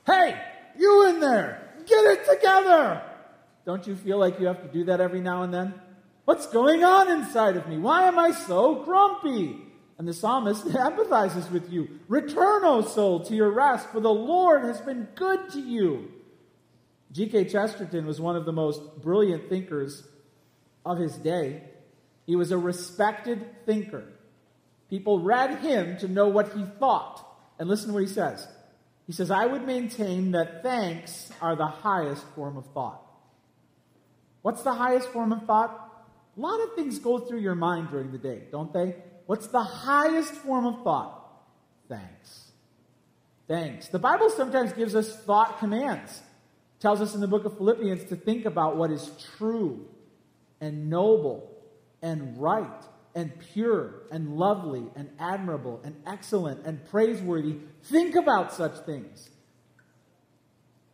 Hey, 0.06 0.40
you 0.78 1.08
in 1.10 1.20
there, 1.20 1.72
get 1.86 2.04
it 2.06 2.26
together. 2.26 3.04
Don't 3.66 3.86
you 3.88 3.96
feel 3.96 4.18
like 4.18 4.40
you 4.40 4.48
have 4.48 4.62
to 4.64 4.68
do 4.68 4.86
that 4.86 5.00
every 5.00 5.22
now 5.22 5.44
and 5.44 5.54
then? 5.54 5.74
What's 6.30 6.46
going 6.46 6.84
on 6.84 7.10
inside 7.10 7.58
of 7.58 7.68
me? 7.68 7.80
Why 7.80 8.04
am 8.04 8.20
I 8.20 8.30
so 8.30 8.84
grumpy? 8.84 9.66
And 9.98 10.08
the 10.08 10.14
psalmist 10.14 10.64
empathizes 10.68 11.50
with 11.50 11.74
you. 11.74 11.90
Return, 12.08 12.64
O 12.66 12.84
soul, 12.84 13.22
to 13.22 13.36
your 13.36 13.50
rest, 13.50 13.90
for 13.90 14.00
the 14.00 14.14
Lord 14.14 14.64
has 14.64 14.80
been 14.80 15.08
good 15.16 15.50
to 15.54 15.60
you. 15.60 16.12
G.K. 17.14 17.46
Chesterton 17.46 18.06
was 18.06 18.22
one 18.22 18.36
of 18.36 18.46
the 18.46 18.52
most 18.52 19.02
brilliant 19.02 19.50
thinkers 19.50 20.04
of 20.86 21.00
his 21.00 21.16
day. 21.16 21.64
He 22.28 22.36
was 22.36 22.52
a 22.52 22.60
respected 22.60 23.66
thinker. 23.66 24.04
People 24.88 25.22
read 25.22 25.58
him 25.62 25.98
to 25.98 26.08
know 26.08 26.28
what 26.28 26.54
he 26.54 26.64
thought. 26.78 27.26
And 27.58 27.68
listen 27.68 27.88
to 27.88 27.94
what 27.94 28.04
he 28.04 28.08
says. 28.08 28.48
He 29.08 29.14
says, 29.14 29.32
I 29.32 29.48
would 29.48 29.66
maintain 29.66 30.34
that 30.34 30.62
thanks 30.62 31.32
are 31.42 31.56
the 31.56 31.66
highest 31.66 32.24
form 32.36 32.56
of 32.56 32.68
thought. 32.68 33.02
What's 34.44 34.62
the 34.62 34.76
highest 34.76 35.08
form 35.08 35.32
of 35.32 35.48
thought? 35.48 35.88
A 36.40 36.42
lot 36.42 36.62
of 36.62 36.74
things 36.74 37.00
go 37.00 37.20
through 37.20 37.40
your 37.40 37.56
mind 37.56 37.90
during 37.90 38.14
the 38.14 38.18
day, 38.18 38.44
don't 38.50 38.72
they? 38.72 38.96
What's 39.26 39.48
the 39.48 39.62
highest 39.62 40.32
form 40.36 40.66
of 40.66 40.86
thought? 40.86 41.22
Thanks. 41.90 42.52
Thanks. 43.50 43.90
The 43.90 44.00
Bible 44.00 44.30
sometimes 44.30 44.72
gives 44.72 44.96
us 44.96 45.14
thought 45.24 45.60
commands. 45.60 46.12
It 46.18 46.82
tells 46.82 47.02
us 47.02 47.14
in 47.14 47.20
the 47.20 47.28
book 47.28 47.44
of 47.44 47.58
Philippians 47.58 48.06
to 48.06 48.16
think 48.16 48.46
about 48.46 48.78
what 48.78 48.90
is 48.90 49.12
true 49.38 49.86
and 50.62 50.90
noble 50.90 51.52
and 52.02 52.42
right 52.42 52.86
and 53.16 53.38
pure 53.52 54.04
and 54.10 54.38
lovely 54.38 54.86
and 54.96 55.10
admirable 55.20 55.82
and 55.84 55.94
excellent 56.08 56.66
and 56.66 56.86
praiseworthy. 56.86 57.58
Think 57.84 58.16
about 58.16 58.54
such 58.54 58.78
things. 58.86 59.30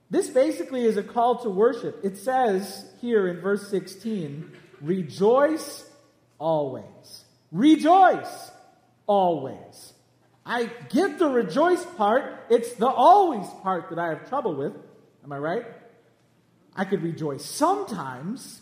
This 0.10 0.28
basically 0.28 0.86
is 0.86 0.98
a 0.98 1.04
call 1.04 1.38
to 1.44 1.52
worship. 1.52 2.00
It 2.04 2.18
says 2.18 2.92
here 3.00 3.28
in 3.28 3.42
verse 3.42 3.70
16, 3.70 4.52
rejoice 4.82 5.90
always. 6.40 7.26
Rejoice 7.52 8.52
always. 9.08 9.94
I 10.46 10.70
get 10.90 11.18
the 11.18 11.28
rejoice 11.28 11.84
part. 11.98 12.46
It's 12.50 12.74
the 12.74 12.88
always 12.88 13.48
part 13.64 13.90
that 13.90 14.00
I 14.00 14.10
have 14.10 14.30
trouble 14.30 14.56
with. 14.56 14.74
Am 15.24 15.32
I 15.32 15.38
right? 15.38 15.66
I 16.76 16.86
could 16.86 17.02
rejoice 17.02 17.44
sometimes, 17.46 18.62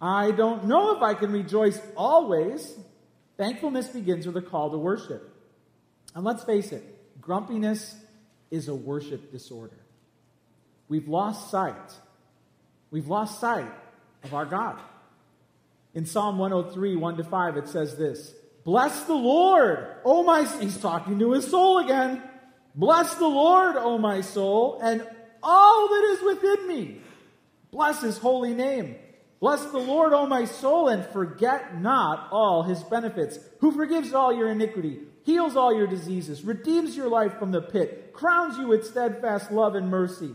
I 0.00 0.32
don't 0.32 0.64
know 0.64 0.96
if 0.96 1.02
I 1.02 1.14
can 1.14 1.30
rejoice 1.32 1.78
always. 1.96 2.76
Thankfulness 3.36 3.88
begins 3.88 4.26
with 4.26 4.36
a 4.36 4.42
call 4.42 4.70
to 4.70 4.78
worship. 4.78 5.32
And 6.14 6.24
let's 6.24 6.42
face 6.42 6.72
it, 6.72 6.82
grumpiness 7.20 7.94
is 8.50 8.68
a 8.68 8.74
worship 8.74 9.30
disorder. 9.30 9.78
We've 10.88 11.08
lost 11.08 11.50
sight. 11.50 11.92
We've 12.90 13.06
lost 13.06 13.38
sight 13.40 13.70
of 14.24 14.34
our 14.34 14.44
God. 14.44 14.80
In 15.94 16.06
Psalm 16.06 16.38
103, 16.38 16.96
1 16.96 17.16
to 17.18 17.24
5, 17.24 17.56
it 17.56 17.68
says 17.68 17.96
this 17.96 18.34
Bless 18.64 19.04
the 19.04 19.14
Lord, 19.14 19.96
O 20.04 20.22
my 20.22 20.44
he's 20.60 20.78
talking 20.78 21.18
to 21.18 21.32
his 21.32 21.48
soul 21.48 21.78
again. 21.78 22.22
Bless 22.74 23.14
the 23.14 23.28
Lord, 23.28 23.76
O 23.76 23.98
my 23.98 24.22
soul, 24.22 24.80
and 24.82 25.06
all 25.42 25.88
that 25.88 26.04
is 26.16 26.22
within 26.22 26.66
me. 26.66 27.00
Bless 27.70 28.00
his 28.00 28.18
holy 28.18 28.54
name. 28.54 28.96
Bless 29.40 29.64
the 29.66 29.78
Lord, 29.78 30.12
O 30.12 30.26
my 30.26 30.44
soul, 30.44 30.88
and 30.88 31.04
forget 31.06 31.80
not 31.80 32.28
all 32.30 32.62
his 32.62 32.82
benefits, 32.84 33.38
who 33.58 33.72
forgives 33.72 34.14
all 34.14 34.32
your 34.32 34.48
iniquity, 34.48 35.00
heals 35.24 35.56
all 35.56 35.76
your 35.76 35.88
diseases, 35.88 36.44
redeems 36.44 36.96
your 36.96 37.08
life 37.08 37.38
from 37.38 37.50
the 37.50 37.60
pit, 37.60 38.12
crowns 38.12 38.56
you 38.56 38.68
with 38.68 38.86
steadfast 38.86 39.50
love 39.50 39.74
and 39.74 39.90
mercy, 39.90 40.30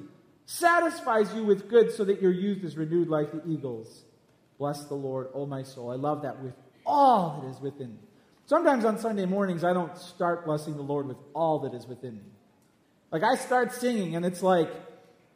satisfies 0.46 1.34
you 1.34 1.44
with 1.44 1.70
good 1.70 1.92
so 1.92 2.04
that 2.04 2.22
your 2.22 2.32
youth 2.32 2.64
is 2.64 2.76
renewed 2.76 3.08
like 3.08 3.32
the 3.32 3.42
eagles. 3.50 4.04
Bless 4.58 4.86
the 4.86 4.96
Lord, 4.96 5.28
O 5.34 5.46
my 5.46 5.64
soul. 5.64 5.92
I 5.92 5.96
love 5.96 6.24
that 6.24 6.42
with 6.42 6.54
all 6.86 7.42
that 7.42 7.50
is 7.50 7.62
within 7.62 7.92
me. 7.92 8.00
Sometimes 8.46 8.86
on 8.86 8.98
Sunday 8.98 9.26
mornings, 9.26 9.64
I 9.64 9.74
don't 9.74 9.96
start 9.98 10.46
blessing 10.46 10.78
the 10.78 10.82
Lord 10.82 11.08
with 11.08 11.18
all 11.34 11.60
that 11.60 11.74
is 11.74 11.86
within 11.86 12.16
me. 12.16 12.32
Like 13.12 13.24
I 13.24 13.36
start 13.36 13.74
singing, 13.74 14.16
and 14.16 14.26
it's 14.26 14.42
like, 14.42 14.70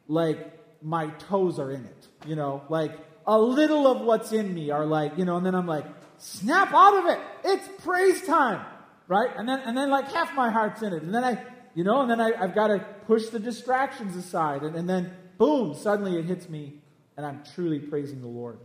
like 0.08 0.38
my 0.82 1.08
toes 1.08 1.58
are 1.58 1.70
in 1.70 1.84
it, 1.84 2.08
you 2.26 2.36
know, 2.36 2.62
like 2.68 2.98
a 3.26 3.38
little 3.38 3.86
of 3.86 4.00
what's 4.00 4.32
in 4.32 4.52
me 4.52 4.70
are 4.70 4.84
like, 4.86 5.16
you 5.16 5.24
know, 5.24 5.36
and 5.36 5.46
then 5.46 5.54
I'm 5.54 5.66
like, 5.66 5.86
snap 6.18 6.72
out 6.72 6.98
of 6.98 7.06
it. 7.10 7.20
It's 7.44 7.84
praise 7.84 8.22
time, 8.26 8.64
right? 9.08 9.30
And 9.36 9.48
then, 9.48 9.60
and 9.60 9.76
then 9.76 9.90
like 9.90 10.10
half 10.10 10.34
my 10.34 10.50
heart's 10.50 10.82
in 10.82 10.92
it, 10.92 11.02
and 11.02 11.14
then 11.14 11.22
I, 11.22 11.42
you 11.74 11.84
know, 11.84 12.00
and 12.00 12.10
then 12.10 12.20
I, 12.20 12.36
have 12.36 12.54
got 12.54 12.68
to 12.68 12.78
push 13.06 13.26
the 13.26 13.38
distractions 13.38 14.16
aside, 14.16 14.62
and, 14.62 14.74
and 14.74 14.88
then 14.88 15.12
boom, 15.38 15.74
suddenly 15.74 16.18
it 16.18 16.24
hits 16.24 16.48
me, 16.48 16.80
and 17.16 17.24
I'm 17.24 17.42
truly 17.54 17.78
praising 17.78 18.20
the 18.20 18.26
Lord. 18.26 18.58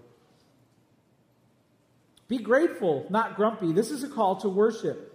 Be 2.28 2.38
grateful, 2.38 3.06
not 3.10 3.36
grumpy. 3.36 3.72
This 3.72 3.92
is 3.92 4.04
a 4.04 4.10
call 4.10 4.38
to 4.38 4.50
worship. 4.50 5.14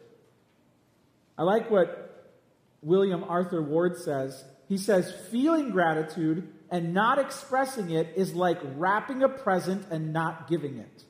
I 1.37 1.43
like 1.43 1.71
what 1.71 2.31
William 2.83 3.25
Arthur 3.25 3.63
Ward 3.63 3.99
says. 3.99 4.45
He 4.69 4.79
says, 4.79 5.13
feeling 5.31 5.71
gratitude 5.71 6.49
and 6.71 6.95
not 6.95 7.19
expressing 7.19 7.91
it 7.91 8.15
is 8.17 8.35
like 8.35 8.59
wrapping 8.77 9.23
a 9.23 9.29
present 9.29 9.87
and 9.91 10.13
not 10.13 10.49
giving 10.49 10.79
it. 10.79 11.05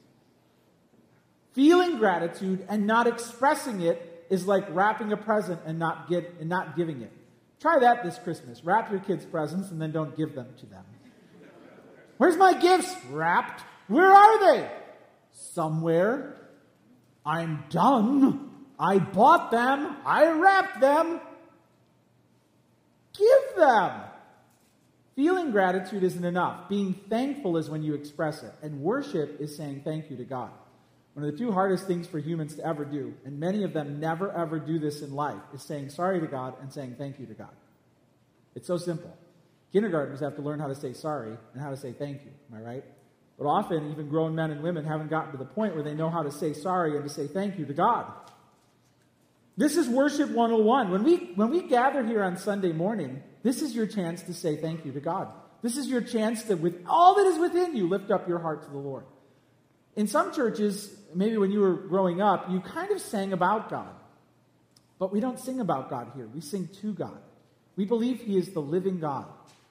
Feeling 1.53 1.99
gratitude 1.99 2.67
and 2.69 2.87
not 2.87 3.07
expressing 3.07 3.83
it 3.83 4.27
is 4.31 4.47
like 4.47 4.65
wrapping 4.71 5.13
a 5.13 5.17
present 5.17 5.61
and 5.67 5.79
not, 5.79 6.11
and 6.11 6.49
not 6.49 6.77
giving 6.77 7.03
it. 7.03 7.13
Try 7.61 7.79
that 7.79 8.03
this 8.03 8.19
Christmas. 8.19 8.65
Wrap 8.65 8.91
your 8.91 9.01
kids' 9.01 9.25
presents 9.25 9.71
and 9.71 9.81
then 9.81 9.93
don't 9.93 10.17
give 10.17 10.35
them 10.35 10.49
to 10.59 10.67
them. 10.67 10.85
Where's 12.17 12.37
my 12.37 12.55
gifts? 12.55 12.93
Wrapped. 13.11 13.63
Where 13.87 14.11
are 14.11 14.55
they? 14.55 14.71
Somewhere. 15.53 16.37
I'm 17.25 17.65
done. 17.71 18.51
I 18.79 18.99
bought 18.99 19.51
them. 19.51 19.97
I 20.05 20.31
wrapped 20.31 20.81
them. 20.81 21.21
Give 23.17 23.57
them. 23.57 24.01
Feeling 25.15 25.51
gratitude 25.51 26.03
isn't 26.03 26.25
enough. 26.25 26.69
Being 26.69 26.95
thankful 27.09 27.59
is 27.59 27.69
when 27.69 27.83
you 27.83 27.95
express 27.95 28.43
it. 28.43 28.53
And 28.63 28.81
worship 28.81 29.41
is 29.41 29.57
saying 29.57 29.83
thank 29.85 30.11
you 30.11 30.17
to 30.17 30.25
God. 30.25 30.51
One 31.15 31.27
of 31.27 31.33
the 31.33 31.39
two 31.39 31.53
hardest 31.53 31.87
things 31.87 32.07
for 32.07 32.19
humans 32.19 32.55
to 32.55 32.67
ever 32.67 32.87
do, 32.87 33.13
and 33.27 33.39
many 33.39 33.65
of 33.65 33.75
them 33.75 34.01
never 34.01 34.33
ever 34.33 34.59
do 34.59 34.79
this 34.79 35.03
in 35.03 35.13
life, 35.13 35.43
is 35.53 35.63
saying 35.63 35.91
sorry 35.91 36.21
to 36.21 36.27
God 36.27 36.55
and 36.63 36.73
saying 36.73 36.95
thank 36.97 37.21
you 37.21 37.27
to 37.27 37.35
God. 37.35 37.51
It's 38.55 38.67
so 38.67 38.79
simple. 38.79 39.15
Kindergartners 39.73 40.21
have 40.21 40.37
to 40.37 40.43
learn 40.43 40.59
how 40.59 40.69
to 40.69 40.75
say 40.75 40.95
sorry 40.95 41.37
and 41.53 41.63
how 41.63 41.69
to 41.69 41.77
say 41.77 41.93
thank 41.93 42.23
you. 42.25 42.31
Am 42.51 42.59
I 42.59 42.63
right? 42.63 42.85
But 43.43 43.49
often, 43.49 43.91
even 43.91 44.09
grown 44.09 44.37
men 44.37 44.53
and 44.53 44.63
women 44.63 44.85
haven't 44.85 45.11
gotten 45.11 45.33
to 45.33 45.37
the 45.37 45.45
point 45.45 45.75
where 45.75 45.83
they 45.83 45.95
know 45.95 46.11
how 46.11 46.23
to 46.23 46.31
say 46.31 46.53
sorry 46.53 46.95
and 46.95 47.03
to 47.03 47.13
say 47.13 47.27
thank 47.27 47.59
you 47.59 47.67
to 47.67 47.73
God. 47.75 48.07
This 49.57 49.77
is 49.77 49.89
Worship 49.89 50.31
101. 50.31 50.93
When 50.93 51.03
we, 51.03 51.17
when 51.35 51.51
we 51.51 51.63
gather 51.63 52.07
here 52.07 52.23
on 52.23 52.37
Sunday 52.37 52.71
morning, 52.71 53.21
this 53.43 53.61
is 53.61 53.75
your 53.75 53.89
chance 53.89 54.23
to 54.23 54.33
say 54.33 54.55
thank 54.55 54.85
you 54.85 54.93
to 54.93 55.01
God. 55.01 55.27
This 55.61 55.77
is 55.77 55.89
your 55.89 56.03
chance 56.03 56.45
to, 56.45 56.55
with 56.55 56.85
all 56.87 57.17
that 57.17 57.27
is 57.27 57.39
within 57.41 57.75
you, 57.77 57.89
lift 57.89 58.13
up 58.13 58.29
your 58.29 58.39
heart 58.39 58.63
to 58.63 58.71
the 58.71 58.79
Lord. 58.79 59.07
In 59.97 60.07
some 60.07 60.33
churches, 60.33 60.95
maybe 61.13 61.37
when 61.37 61.51
you 61.51 61.63
were 61.63 61.75
growing 61.75 62.21
up, 62.21 62.49
you 62.49 62.61
kind 62.61 62.93
of 62.93 63.01
sang 63.01 63.33
about 63.33 63.69
God. 63.69 63.93
But 65.01 65.13
we 65.13 65.19
don't 65.19 65.41
sing 65.41 65.59
about 65.59 65.91
God 65.91 66.13
here. 66.15 66.29
We 66.33 66.43
sing 66.43 66.69
to 66.81 66.93
God. 66.93 67.19
We 67.75 67.87
believe 67.87 68.21
He 68.21 68.39
is 68.39 68.51
the 68.53 68.61
living 68.63 69.01
God. 69.01 69.27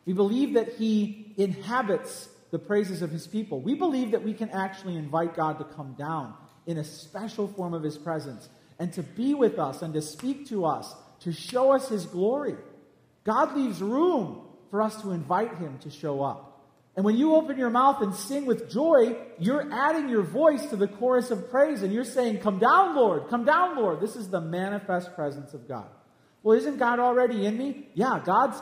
We 0.06 0.12
believe 0.12 0.56
that 0.56 0.74
He 0.74 1.34
inhabits 1.38 2.28
the 2.52 2.60
praises 2.60 3.02
of 3.02 3.10
his 3.10 3.28
people. 3.28 3.62
We 3.62 3.76
believe 3.76 4.12
that 4.12 4.24
we 4.24 4.34
can 4.34 4.50
actually 4.50 4.96
invite 4.96 5.36
God 5.36 5.58
to 5.60 5.64
come 5.64 5.96
down 5.98 6.34
in 6.68 6.78
a 6.78 6.84
special 6.84 7.48
form 7.48 7.74
of 7.74 7.82
his 7.82 7.98
presence 7.98 8.48
and 8.78 8.94
to 8.94 9.04
be 9.04 9.34
with 9.34 9.58
us 9.58 9.82
and 9.82 9.94
to 9.94 10.02
speak 10.02 10.48
to 10.50 10.66
us, 10.66 10.94
to 11.22 11.32
show 11.32 11.72
us 11.72 11.90
his 11.90 12.06
glory. 12.06 12.56
God 13.24 13.56
leaves 13.56 13.82
room 13.82 14.42
for 14.70 14.82
us 14.82 15.02
to 15.02 15.12
invite 15.12 15.58
him 15.58 15.78
to 15.80 15.90
show 15.90 16.22
up. 16.22 16.48
And 16.96 17.06
when 17.06 17.16
you 17.16 17.36
open 17.36 17.58
your 17.58 17.70
mouth 17.70 18.02
and 18.02 18.14
sing 18.14 18.46
with 18.46 18.70
joy, 18.70 19.16
you're 19.40 19.72
adding 19.72 20.10
your 20.10 20.24
voice 20.24 20.66
to 20.68 20.76
the 20.76 20.90
chorus 20.90 21.32
of 21.32 21.50
praise 21.50 21.84
and 21.84 21.94
you're 21.94 22.04
saying, 22.04 22.40
Come 22.40 22.60
down, 22.60 22.96
Lord, 22.96 23.30
come 23.30 23.46
down, 23.46 23.78
Lord. 23.78 24.02
This 24.02 24.18
is 24.18 24.30
the 24.30 24.42
manifest 24.42 25.16
presence 25.16 25.54
of 25.54 25.70
God. 25.70 25.88
Well, 26.44 26.58
isn't 26.58 26.80
God 26.80 27.00
already 27.00 27.46
in 27.46 27.58
me? 27.58 27.88
Yeah, 27.94 28.20
God's 28.24 28.62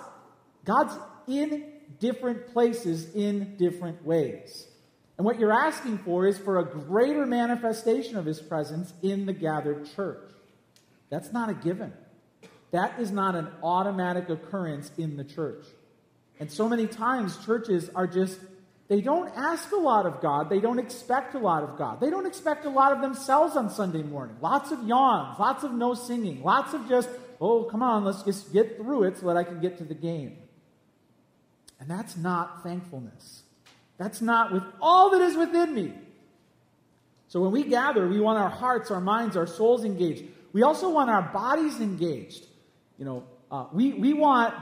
God's 0.63 0.93
in 1.27 1.71
different 1.99 2.53
places 2.53 3.13
in 3.15 3.57
different 3.57 4.05
ways. 4.05 4.67
And 5.17 5.25
what 5.25 5.39
you're 5.39 5.51
asking 5.51 5.97
for 5.99 6.27
is 6.27 6.37
for 6.37 6.59
a 6.59 6.65
greater 6.65 7.25
manifestation 7.25 8.15
of 8.15 8.25
his 8.25 8.39
presence 8.39 8.93
in 9.01 9.25
the 9.25 9.33
gathered 9.33 9.89
church. 9.93 10.31
That's 11.09 11.33
not 11.33 11.49
a 11.49 11.53
given. 11.53 11.91
That 12.71 12.99
is 12.99 13.11
not 13.11 13.35
an 13.35 13.49
automatic 13.63 14.29
occurrence 14.29 14.91
in 14.97 15.17
the 15.17 15.23
church. 15.23 15.65
And 16.39 16.51
so 16.51 16.69
many 16.69 16.87
times 16.87 17.37
churches 17.45 17.89
are 17.95 18.07
just, 18.07 18.39
they 18.87 19.01
don't 19.01 19.29
ask 19.35 19.71
a 19.71 19.77
lot 19.77 20.05
of 20.05 20.21
God. 20.21 20.49
They 20.49 20.59
don't 20.59 20.79
expect 20.79 21.35
a 21.35 21.39
lot 21.39 21.63
of 21.63 21.77
God. 21.77 21.99
They 21.99 22.09
don't 22.09 22.25
expect 22.25 22.65
a 22.65 22.69
lot 22.69 22.93
of 22.93 23.01
themselves 23.01 23.57
on 23.57 23.69
Sunday 23.69 24.03
morning. 24.03 24.37
Lots 24.39 24.71
of 24.71 24.87
yawns, 24.87 25.37
lots 25.37 25.63
of 25.63 25.73
no 25.73 25.95
singing, 25.95 26.43
lots 26.43 26.73
of 26.73 26.87
just, 26.87 27.09
oh, 27.41 27.63
come 27.63 27.83
on, 27.83 28.05
let's 28.05 28.23
just 28.23 28.53
get 28.53 28.77
through 28.77 29.03
it 29.03 29.17
so 29.17 29.27
that 29.27 29.35
I 29.35 29.43
can 29.43 29.59
get 29.59 29.77
to 29.79 29.83
the 29.83 29.95
game. 29.95 30.37
And 31.79 31.89
that's 31.89 32.17
not 32.17 32.63
thankfulness. 32.63 33.43
That's 33.97 34.21
not 34.21 34.51
with 34.51 34.63
all 34.81 35.11
that 35.11 35.21
is 35.21 35.35
within 35.35 35.73
me. 35.73 35.93
So 37.27 37.41
when 37.41 37.51
we 37.51 37.63
gather, 37.63 38.07
we 38.07 38.19
want 38.19 38.39
our 38.39 38.49
hearts, 38.49 38.91
our 38.91 39.01
minds, 39.01 39.37
our 39.37 39.45
souls 39.45 39.85
engaged. 39.85 40.23
We 40.51 40.63
also 40.63 40.89
want 40.89 41.09
our 41.09 41.21
bodies 41.21 41.79
engaged. 41.79 42.45
You 42.97 43.05
know, 43.05 43.23
uh, 43.51 43.65
we, 43.71 43.93
we 43.93 44.13
want 44.13 44.55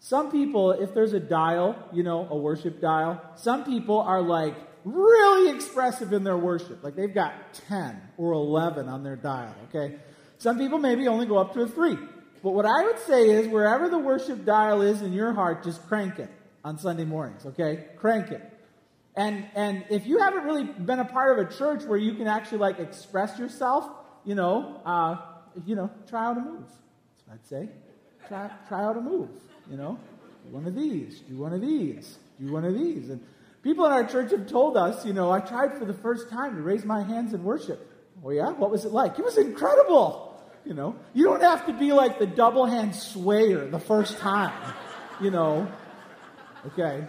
some 0.00 0.32
people, 0.32 0.72
if 0.72 0.94
there's 0.94 1.12
a 1.12 1.20
dial, 1.20 1.76
you 1.92 2.02
know, 2.02 2.26
a 2.28 2.36
worship 2.36 2.80
dial, 2.80 3.22
some 3.36 3.64
people 3.64 4.00
are 4.00 4.20
like 4.20 4.56
really 4.84 5.54
expressive 5.54 6.12
in 6.12 6.24
their 6.24 6.36
worship. 6.36 6.82
Like 6.82 6.96
they've 6.96 7.14
got 7.14 7.54
10 7.68 8.00
or 8.18 8.32
11 8.32 8.88
on 8.88 9.04
their 9.04 9.16
dial, 9.16 9.54
okay? 9.68 9.96
Some 10.38 10.58
people 10.58 10.78
maybe 10.78 11.06
only 11.06 11.26
go 11.26 11.38
up 11.38 11.54
to 11.54 11.60
a 11.60 11.68
3. 11.68 11.96
But 12.42 12.50
what 12.50 12.66
I 12.66 12.82
would 12.82 12.98
say 13.00 13.30
is 13.30 13.46
wherever 13.46 13.88
the 13.88 13.98
worship 13.98 14.44
dial 14.44 14.82
is 14.82 15.02
in 15.02 15.12
your 15.12 15.32
heart, 15.32 15.62
just 15.62 15.86
crank 15.86 16.18
it 16.18 16.30
on 16.64 16.78
Sunday 16.78 17.04
mornings, 17.04 17.46
okay? 17.46 17.86
Crank 17.96 18.30
it. 18.30 18.42
And 19.14 19.46
and 19.54 19.84
if 19.90 20.06
you 20.06 20.18
haven't 20.18 20.44
really 20.44 20.64
been 20.64 20.98
a 20.98 21.04
part 21.04 21.38
of 21.38 21.46
a 21.46 21.52
church 21.52 21.84
where 21.84 21.98
you 21.98 22.14
can 22.14 22.26
actually 22.26 22.58
like 22.58 22.78
express 22.78 23.38
yourself, 23.38 23.88
you 24.24 24.34
know, 24.34 24.80
uh, 24.86 25.16
you 25.66 25.76
know, 25.76 25.90
try 26.08 26.26
out 26.26 26.38
a 26.38 26.40
move. 26.40 26.70
I'd 27.30 27.44
say. 27.46 27.68
Try 28.28 28.50
try 28.68 28.84
out 28.84 28.96
a 28.96 29.00
move. 29.00 29.28
You 29.70 29.76
know, 29.76 29.98
do 30.44 30.54
one 30.54 30.66
of 30.66 30.74
these, 30.74 31.20
do 31.20 31.36
one 31.36 31.52
of 31.52 31.60
these, 31.60 32.18
do 32.40 32.50
one 32.50 32.64
of 32.64 32.74
these. 32.74 33.10
And 33.10 33.20
people 33.62 33.84
in 33.84 33.92
our 33.92 34.04
church 34.04 34.30
have 34.30 34.46
told 34.46 34.76
us, 34.76 35.04
you 35.04 35.12
know, 35.12 35.30
I 35.30 35.40
tried 35.40 35.76
for 35.78 35.84
the 35.84 35.94
first 35.94 36.30
time 36.30 36.56
to 36.56 36.62
raise 36.62 36.84
my 36.84 37.02
hands 37.02 37.34
in 37.34 37.44
worship. 37.44 37.88
Oh 38.24 38.30
yeah, 38.30 38.50
what 38.52 38.70
was 38.70 38.84
it 38.84 38.92
like? 38.92 39.18
It 39.18 39.24
was 39.24 39.36
incredible. 39.36 40.30
You 40.64 40.74
know, 40.74 40.96
you 41.12 41.24
don't 41.24 41.42
have 41.42 41.66
to 41.66 41.72
be 41.72 41.92
like 41.92 42.18
the 42.18 42.26
double 42.26 42.66
hand 42.66 42.92
swayer 42.92 43.70
the 43.70 43.80
first 43.80 44.18
time. 44.18 44.74
You 45.20 45.30
know, 45.30 45.68
Okay? 46.66 47.04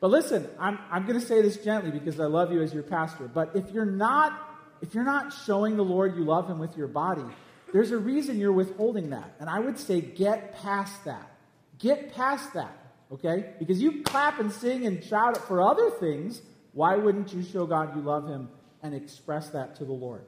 But 0.00 0.10
listen, 0.10 0.48
I'm, 0.58 0.78
I'm 0.90 1.06
going 1.06 1.18
to 1.18 1.26
say 1.26 1.42
this 1.42 1.56
gently 1.58 1.90
because 1.90 2.20
I 2.20 2.26
love 2.26 2.52
you 2.52 2.62
as 2.62 2.72
your 2.74 2.82
pastor. 2.82 3.28
But 3.28 3.56
if 3.56 3.70
you're 3.70 3.86
not 3.86 4.42
if 4.82 4.94
you're 4.94 5.04
not 5.04 5.32
showing 5.32 5.76
the 5.76 5.84
Lord 5.84 6.16
you 6.16 6.24
love 6.24 6.48
him 6.48 6.58
with 6.58 6.76
your 6.76 6.88
body, 6.88 7.24
there's 7.72 7.90
a 7.90 7.98
reason 7.98 8.38
you're 8.38 8.52
withholding 8.52 9.10
that. 9.10 9.34
And 9.40 9.48
I 9.48 9.58
would 9.58 9.78
say 9.78 10.00
get 10.00 10.54
past 10.56 11.04
that. 11.04 11.30
Get 11.78 12.14
past 12.14 12.54
that. 12.54 12.76
Okay? 13.12 13.52
Because 13.58 13.80
you 13.80 14.02
clap 14.02 14.38
and 14.40 14.52
sing 14.52 14.86
and 14.86 15.02
shout 15.02 15.36
it 15.36 15.42
for 15.42 15.62
other 15.62 15.90
things. 15.90 16.42
Why 16.72 16.96
wouldn't 16.96 17.32
you 17.32 17.42
show 17.42 17.66
God 17.66 17.96
you 17.96 18.02
love 18.02 18.28
him 18.28 18.48
and 18.82 18.94
express 18.94 19.48
that 19.50 19.76
to 19.76 19.84
the 19.84 19.92
Lord? 19.92 20.24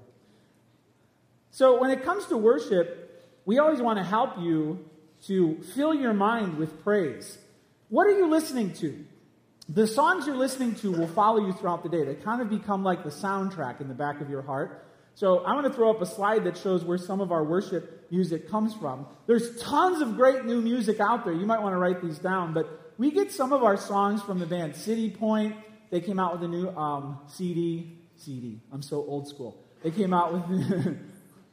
So 1.51 1.81
when 1.81 1.91
it 1.91 2.05
comes 2.05 2.27
to 2.27 2.37
worship, 2.37 3.05
we 3.45 3.59
always 3.59 3.81
want 3.81 3.99
to 3.99 4.05
help 4.05 4.39
you 4.39 4.85
to 5.27 5.61
fill 5.75 5.95
your 5.95 6.13
mind 6.15 6.57
with 6.57 6.83
praise. 6.83 7.39
What 7.89 8.07
are 8.07 8.19
you 8.19 8.29
listening 8.29 8.75
to? 8.75 9.05
The 9.69 9.87
songs 9.87 10.27
you're 10.27 10.37
listening 10.37 10.75
to 10.77 10.93
will 10.93 11.09
follow 11.09 11.47
you 11.47 11.53
throughout 11.53 11.83
the 11.83 11.89
day. 11.89 12.05
They 12.05 12.15
kind 12.15 12.43
of 12.43 12.51
become 12.51 12.85
like 12.85 13.03
the 13.03 13.11
soundtrack 13.11 13.81
in 13.81 13.89
the 13.89 13.95
back 13.95 14.21
of 14.21 14.29
your 14.29 14.43
heart. 14.43 14.87
So 15.15 15.45
I'm 15.45 15.59
going 15.61 15.71
to 15.71 15.75
throw 15.75 15.91
up 15.91 16.01
a 16.01 16.07
slide 16.07 16.45
that 16.45 16.57
shows 16.57 16.85
where 16.85 16.99
some 16.99 17.21
of 17.21 17.33
our 17.33 17.43
worship 17.43 18.07
music 18.11 18.49
comes 18.49 18.75
from. 18.75 19.07
There's 19.27 19.61
tons 19.61 20.01
of 20.01 20.17
great 20.17 20.45
new 20.45 20.61
music 20.61 21.01
out 21.01 21.25
there. 21.25 21.35
You 21.35 21.47
might 21.47 21.61
want 21.61 21.73
to 21.73 21.79
write 21.79 22.01
these 22.03 22.19
down, 22.19 22.55
but 22.55 22.93
we 22.99 23.11
get 23.11 23.33
some 23.33 23.53
of 23.53 23.63
our 23.63 23.77
songs 23.77 24.23
from 24.23 24.39
the 24.39 24.47
band 24.47 24.77
City 24.77 25.11
Point. 25.11 25.57
They 25.91 26.01
came 26.01 26.19
out 26.19 26.35
with 26.35 26.43
a 26.45 26.49
new 26.49 26.69
um, 26.69 27.19
CD. 27.27 27.99
CD. 28.17 28.61
I'm 28.73 28.83
so 28.83 28.97
old 28.97 29.29
school. 29.29 29.65
They 29.83 29.91
came 29.91 30.13
out 30.13 30.33
with 30.33 30.43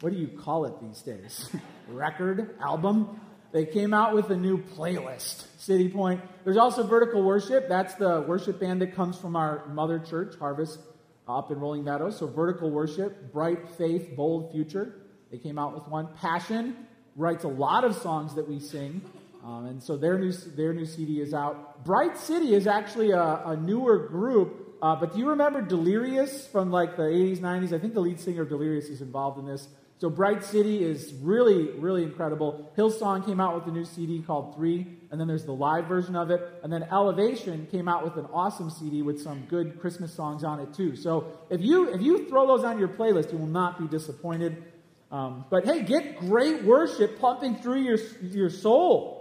what 0.01 0.11
do 0.11 0.19
you 0.19 0.27
call 0.27 0.65
it 0.65 0.73
these 0.81 1.01
days? 1.01 1.49
Record 1.87 2.55
album. 2.61 3.19
They 3.51 3.65
came 3.65 3.93
out 3.93 4.13
with 4.13 4.29
a 4.29 4.35
new 4.35 4.57
playlist, 4.57 5.45
City 5.57 5.89
Point. 5.89 6.21
There's 6.43 6.57
also 6.57 6.85
Vertical 6.85 7.23
Worship. 7.23 7.69
That's 7.69 7.95
the 7.95 8.21
worship 8.21 8.59
band 8.59 8.81
that 8.81 8.95
comes 8.95 9.17
from 9.17 9.35
our 9.35 9.65
mother 9.67 9.99
church, 9.99 10.35
Harvest, 10.37 10.79
up 11.27 11.51
in 11.51 11.59
Rolling 11.59 11.83
Meadows. 11.83 12.17
So 12.17 12.27
Vertical 12.27 12.69
Worship, 12.69 13.31
Bright 13.31 13.69
Faith, 13.77 14.15
Bold 14.15 14.51
Future. 14.51 15.01
They 15.31 15.37
came 15.37 15.57
out 15.57 15.73
with 15.73 15.87
one. 15.87 16.09
Passion 16.15 16.75
writes 17.15 17.43
a 17.43 17.49
lot 17.49 17.83
of 17.83 17.95
songs 17.95 18.35
that 18.35 18.47
we 18.47 18.59
sing. 18.59 19.01
Um, 19.43 19.67
and 19.67 19.83
so 19.83 19.95
their 19.95 20.17
new, 20.17 20.31
their 20.31 20.73
new 20.73 20.85
CD 20.85 21.21
is 21.21 21.33
out. 21.33 21.85
Bright 21.85 22.17
City 22.17 22.55
is 22.55 22.67
actually 22.67 23.11
a, 23.11 23.41
a 23.45 23.55
newer 23.55 24.07
group. 24.07 24.77
Uh, 24.81 24.95
but 24.95 25.13
do 25.13 25.19
you 25.19 25.29
remember 25.29 25.61
Delirious 25.61 26.47
from 26.47 26.71
like 26.71 26.97
the 26.97 27.03
80s, 27.03 27.39
90s? 27.39 27.73
I 27.73 27.79
think 27.79 27.93
the 27.93 28.01
lead 28.01 28.19
singer 28.19 28.41
of 28.41 28.49
Delirious 28.49 28.85
is 28.85 29.01
involved 29.01 29.39
in 29.39 29.45
this. 29.45 29.67
So 29.97 30.09
Bright 30.09 30.43
City 30.43 30.83
is 30.83 31.13
really, 31.21 31.71
really 31.71 32.03
incredible. 32.03 32.69
Hillsong 32.77 33.25
came 33.25 33.39
out 33.39 33.55
with 33.55 33.65
a 33.67 33.71
new 33.71 33.85
CD 33.85 34.21
called 34.21 34.53
Three, 34.53 34.85
and 35.09 35.19
then 35.19 35.27
there's 35.27 35.45
the 35.45 35.53
live 35.53 35.85
version 35.85 36.17
of 36.17 36.31
it. 36.31 36.41
And 36.63 36.71
then 36.71 36.83
Elevation 36.83 37.67
came 37.71 37.87
out 37.87 38.03
with 38.03 38.17
an 38.17 38.29
awesome 38.33 38.69
CD 38.69 39.01
with 39.01 39.21
some 39.21 39.45
good 39.47 39.79
Christmas 39.79 40.13
songs 40.13 40.43
on 40.43 40.59
it 40.59 40.73
too. 40.73 40.97
So 40.97 41.39
if 41.49 41.61
you 41.61 41.93
if 41.93 42.01
you 42.01 42.27
throw 42.27 42.45
those 42.45 42.65
on 42.65 42.77
your 42.77 42.89
playlist, 42.89 43.31
you 43.31 43.37
will 43.37 43.47
not 43.47 43.79
be 43.79 43.87
disappointed. 43.87 44.63
Um, 45.11 45.45
but 45.49 45.63
hey, 45.63 45.83
get 45.83 46.19
great 46.19 46.65
worship 46.65 47.17
pumping 47.19 47.55
through 47.55 47.81
your 47.83 47.97
your 48.21 48.49
soul. 48.49 49.15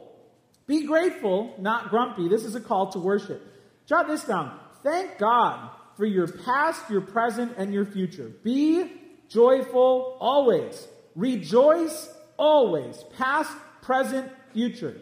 Be 0.66 0.86
grateful, 0.86 1.54
not 1.58 1.90
grumpy. 1.90 2.28
This 2.28 2.44
is 2.44 2.56
a 2.56 2.60
call 2.60 2.90
to 2.92 2.98
worship. 2.98 3.40
Jot 3.86 4.08
this 4.08 4.24
down. 4.24 4.58
Thank 4.82 5.18
God 5.18 5.70
for 5.96 6.04
your 6.04 6.26
past, 6.26 6.90
your 6.90 7.02
present, 7.02 7.52
and 7.58 7.72
your 7.72 7.84
future. 7.84 8.32
Be 8.42 8.90
joyful 9.34 10.16
always. 10.20 10.88
Rejoice 11.16 12.08
always. 12.38 13.04
Past, 13.18 13.52
present, 13.82 14.30
future. 14.54 15.00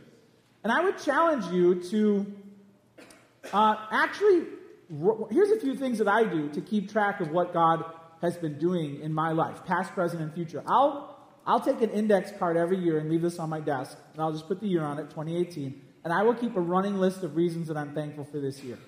And 0.64 0.72
I 0.72 0.82
would 0.82 0.98
challenge 0.98 1.44
you 1.52 1.82
to 1.90 2.26
uh, 3.52 3.76
actually, 3.90 4.46
here's 5.30 5.50
a 5.50 5.60
few 5.60 5.74
things 5.74 5.98
that 5.98 6.08
I 6.08 6.24
do 6.24 6.48
to 6.50 6.60
keep 6.60 6.90
track 6.90 7.20
of 7.20 7.30
what 7.30 7.52
God 7.52 7.84
has 8.20 8.36
been 8.36 8.58
doing 8.58 9.00
in 9.00 9.12
my 9.12 9.32
life, 9.32 9.64
past, 9.64 9.92
present, 9.92 10.22
and 10.22 10.32
future. 10.32 10.62
I'll, 10.66 11.18
I'll 11.44 11.60
take 11.60 11.82
an 11.82 11.90
index 11.90 12.30
card 12.38 12.56
every 12.56 12.78
year 12.78 12.98
and 12.98 13.10
leave 13.10 13.22
this 13.22 13.38
on 13.38 13.50
my 13.50 13.60
desk, 13.60 13.98
and 14.12 14.22
I'll 14.22 14.32
just 14.32 14.46
put 14.46 14.60
the 14.60 14.68
year 14.68 14.84
on 14.84 14.98
it, 14.98 15.10
2018, 15.10 15.80
and 16.04 16.12
I 16.12 16.22
will 16.22 16.34
keep 16.34 16.56
a 16.56 16.60
running 16.60 16.98
list 16.98 17.24
of 17.24 17.36
reasons 17.36 17.66
that 17.68 17.76
I'm 17.76 17.94
thankful 17.94 18.24
for 18.24 18.38
this 18.38 18.62
year. 18.62 18.78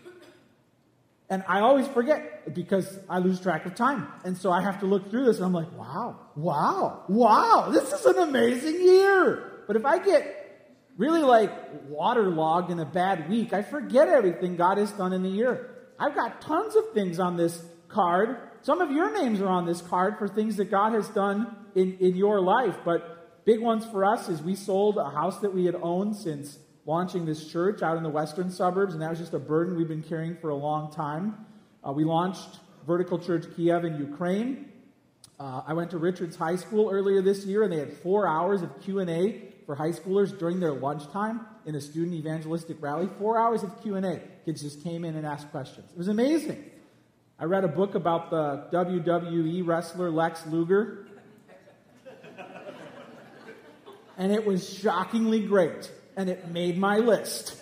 And 1.31 1.43
I 1.49 1.61
always 1.61 1.89
forget 1.89 2.55
because 2.55 2.99
I 3.09 3.19
lose 3.19 3.41
track 3.41 3.65
of 3.65 3.75
time. 3.75 4.09
And 4.25 4.37
so 4.37 4.51
I 4.51 4.61
have 4.61 4.81
to 4.81 4.87
look 4.87 5.11
through 5.11 5.25
this 5.25 5.37
and 5.37 5.47
I'm 5.47 5.55
like, 5.55 5.73
wow, 5.73 6.21
wow, 6.37 7.05
wow, 7.09 7.71
this 7.73 7.93
is 7.93 8.05
an 8.05 8.19
amazing 8.19 8.83
year. 8.83 9.53
But 9.67 9.77
if 9.77 9.87
I 9.87 9.99
get 9.99 10.41
really 10.99 11.23
like 11.23 11.51
waterlogged 11.89 12.71
in 12.71 12.79
a 12.79 12.85
bad 12.85 13.29
week, 13.31 13.53
I 13.53 13.63
forget 13.63 14.09
everything 14.09 14.57
God 14.57 14.79
has 14.79 14.93
done 14.93 15.13
in 15.13 15.23
the 15.23 15.31
year. 15.31 15.71
I've 15.99 16.15
got 16.15 16.41
tons 16.41 16.77
of 16.77 16.93
things 16.93 17.19
on 17.19 17.37
this 17.37 17.65
card. 17.89 18.37
Some 18.63 18.81
of 18.81 18.91
your 18.91 19.13
names 19.13 19.41
are 19.41 19.49
on 19.49 19.65
this 19.65 19.81
card 19.81 20.19
for 20.19 20.29
things 20.29 20.57
that 20.57 20.71
God 20.71 20.93
has 20.93 21.09
done 21.09 21.57
in, 21.75 21.97
in 21.99 22.17
your 22.17 22.41
life. 22.41 22.77
But 22.85 23.45
big 23.47 23.61
ones 23.61 23.87
for 23.87 24.05
us 24.05 24.29
is 24.29 24.43
we 24.43 24.57
sold 24.57 24.99
a 24.99 25.09
house 25.09 25.41
that 25.41 25.55
we 25.55 25.65
had 25.65 25.77
owned 25.77 26.17
since 26.17 26.59
launching 26.87 27.25
this 27.25 27.51
church 27.51 27.83
out 27.83 27.97
in 27.97 28.03
the 28.03 28.11
western 28.11 28.51
suburbs, 28.51 28.93
and 28.93 29.03
that 29.03 29.11
was 29.11 29.19
just 29.19 29.35
a 29.35 29.39
burden 29.39 29.77
we've 29.77 29.89
been 29.89 30.03
carrying 30.03 30.37
for 30.37 30.51
a 30.51 30.55
long 30.55 30.93
time. 30.93 31.47
Uh, 31.87 31.93
we 31.93 32.05
launched 32.05 32.61
Vertical 32.87 33.19
Church 33.19 33.47
Kiev 33.57 33.85
in 33.85 33.99
Ukraine. 33.99 34.71
Uh, 35.41 35.63
I 35.67 35.73
went 35.73 35.91
to 35.91 35.99
Richards 35.99 36.37
High 36.37 36.57
School 36.57 36.91
earlier 36.91 37.23
this 37.23 37.45
year, 37.45 37.63
and 37.63 37.73
they 37.73 37.79
had 37.79 37.93
four 37.93 38.27
hours 38.27 38.63
of 38.63 38.83
Q&A 38.83 39.43
for 39.67 39.75
high 39.75 39.91
schoolers 39.91 40.39
during 40.39 40.61
their 40.61 40.73
lunchtime 40.73 41.41
in 41.65 41.75
a 41.75 41.81
student 41.81 42.15
evangelistic 42.15 42.77
rally. 42.81 43.09
Four 43.19 43.39
hours 43.39 43.63
of 43.63 43.83
Q&A. 43.83 44.21
Kids 44.45 44.63
just 44.63 44.85
came 44.85 45.05
in 45.05 45.17
and 45.17 45.27
asked 45.27 45.51
questions. 45.51 45.91
It 45.91 45.99
was 45.99 46.09
amazing. 46.09 46.63
I 47.39 47.47
read 47.47 47.65
a 47.65 47.69
book 47.69 47.95
about 47.95 48.31
the 48.31 48.69
WWE 48.73 49.67
wrestler 49.67 50.11
Lex 50.11 50.47
Luger, 50.47 51.07
and 54.17 54.31
it 54.31 54.47
was 54.47 54.69
shockingly 54.69 55.41
great 55.41 55.91
and 56.17 56.29
it 56.29 56.49
made 56.49 56.79
my 56.79 56.99
list. 56.99 57.61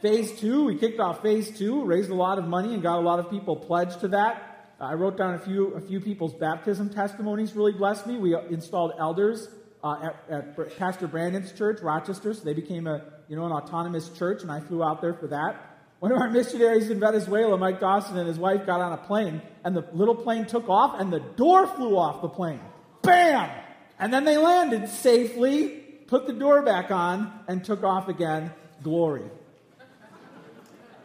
Phase 0.00 0.38
two, 0.38 0.64
we 0.64 0.76
kicked 0.76 1.00
off 1.00 1.22
phase 1.22 1.56
two, 1.56 1.84
raised 1.84 2.10
a 2.10 2.14
lot 2.14 2.38
of 2.38 2.46
money 2.46 2.74
and 2.74 2.82
got 2.82 2.98
a 2.98 3.00
lot 3.00 3.18
of 3.18 3.30
people 3.30 3.56
pledged 3.56 4.00
to 4.00 4.08
that. 4.08 4.74
I 4.80 4.94
wrote 4.94 5.16
down 5.16 5.34
a 5.34 5.38
few, 5.38 5.68
a 5.74 5.80
few 5.80 6.00
people's 6.00 6.34
baptism 6.34 6.90
testimonies 6.90 7.54
really 7.54 7.72
blessed 7.72 8.06
me. 8.06 8.18
We 8.18 8.36
installed 8.50 8.92
elders 8.98 9.48
uh, 9.82 10.10
at, 10.28 10.56
at, 10.58 10.78
Pastor 10.78 11.06
Brandon's 11.06 11.52
church, 11.52 11.80
Rochester, 11.80 12.34
so 12.34 12.44
they 12.44 12.54
became 12.54 12.86
a, 12.86 13.02
you 13.28 13.36
know, 13.36 13.46
an 13.46 13.52
autonomous 13.52 14.08
church, 14.10 14.42
and 14.42 14.50
I 14.50 14.60
flew 14.60 14.82
out 14.82 15.00
there 15.00 15.14
for 15.14 15.28
that. 15.28 15.78
One 16.00 16.12
of 16.12 16.18
our 16.18 16.28
missionaries 16.28 16.90
in 16.90 17.00
Venezuela, 17.00 17.56
Mike 17.56 17.80
Dawson, 17.80 18.18
and 18.18 18.28
his 18.28 18.38
wife 18.38 18.66
got 18.66 18.80
on 18.80 18.92
a 18.92 18.98
plane, 18.98 19.40
and 19.64 19.76
the 19.76 19.86
little 19.92 20.14
plane 20.14 20.44
took 20.44 20.68
off, 20.68 21.00
and 21.00 21.12
the 21.12 21.20
door 21.20 21.66
flew 21.66 21.96
off 21.96 22.20
the 22.20 22.28
plane. 22.28 22.60
Bam! 23.02 23.50
And 23.98 24.12
then 24.12 24.24
they 24.24 24.36
landed 24.36 24.88
safely 24.88 25.83
put 26.06 26.26
the 26.26 26.32
door 26.32 26.62
back 26.62 26.90
on, 26.90 27.32
and 27.48 27.64
took 27.64 27.82
off 27.82 28.08
again. 28.08 28.52
Glory. 28.82 29.24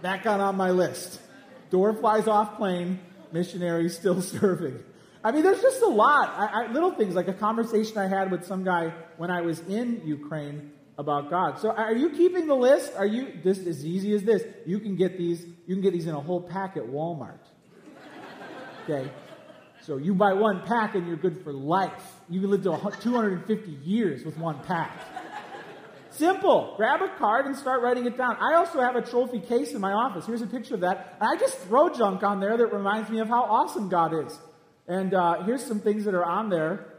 That 0.02 0.24
got 0.24 0.40
on 0.40 0.56
my 0.56 0.72
list. 0.72 1.20
Door 1.72 1.96
flies 1.96 2.28
off 2.28 2.58
plane, 2.58 3.00
missionary 3.32 3.90
still 3.90 4.22
serving. 4.22 4.84
I 5.24 5.32
mean, 5.32 5.44
there's 5.44 5.62
just 5.62 5.82
a 5.82 5.88
lot. 5.88 6.30
I, 6.30 6.64
I, 6.64 6.72
little 6.72 6.92
things 6.92 7.14
like 7.14 7.28
a 7.28 7.34
conversation 7.34 7.98
I 7.98 8.08
had 8.08 8.32
with 8.32 8.46
some 8.46 8.64
guy 8.64 8.94
when 9.18 9.30
I 9.30 9.42
was 9.42 9.60
in 9.60 10.02
Ukraine 10.06 10.72
about 10.98 11.30
God. 11.30 11.60
So, 11.60 11.72
are 11.72 11.96
you 11.96 12.12
keeping 12.12 12.48
the 12.48 12.56
list? 12.56 12.94
Are 12.96 13.06
you 13.06 13.34
this 13.44 13.60
as 13.66 13.86
easy 13.86 14.14
as 14.14 14.24
this? 14.24 14.44
You 14.66 14.80
can 14.80 14.96
get 14.96 15.18
these. 15.18 15.46
You 15.68 15.76
can 15.76 15.82
get 15.82 15.92
these 15.92 16.08
in 16.08 16.16
a 16.16 16.22
whole 16.22 16.42
pack 16.42 16.78
at 16.78 16.84
Walmart. 16.84 17.40
Okay, 18.84 19.12
so 19.82 19.98
you 19.98 20.16
buy 20.16 20.34
one 20.34 20.62
pack 20.66 20.96
and 20.96 21.06
you're 21.06 21.18
good 21.18 21.44
for 21.44 21.54
life. 21.54 22.19
You 22.30 22.40
can 22.42 22.52
live 22.52 22.64
to 22.64 22.92
250 23.02 23.72
years 23.84 24.24
with 24.24 24.38
one 24.38 24.60
pack. 24.60 25.00
Simple. 26.12 26.74
Grab 26.78 27.02
a 27.02 27.10
card 27.18 27.46
and 27.46 27.56
start 27.56 27.82
writing 27.82 28.06
it 28.06 28.18
down. 28.18 28.38
I 28.40 28.56
also 28.56 28.82
have 28.82 28.96
a 28.96 29.02
trophy 29.02 29.40
case 29.40 29.72
in 29.74 29.82
my 29.82 29.94
office. 29.94 30.26
Here's 30.26 30.42
a 30.42 30.48
picture 30.48 30.76
of 30.76 30.82
that. 30.82 31.18
And 31.20 31.30
I 31.30 31.40
just 31.40 31.58
throw 31.60 31.90
junk 31.90 32.24
on 32.24 32.40
there 32.40 32.58
that 32.58 32.68
reminds 32.68 33.10
me 33.10 33.20
of 33.20 33.28
how 33.28 33.44
awesome 33.44 33.90
God 33.90 34.14
is. 34.14 34.38
And 34.88 35.14
uh, 35.14 35.44
here's 35.44 35.64
some 35.64 35.80
things 35.80 36.06
that 36.06 36.14
are 36.14 36.26
on 36.26 36.50
there. 36.50 36.94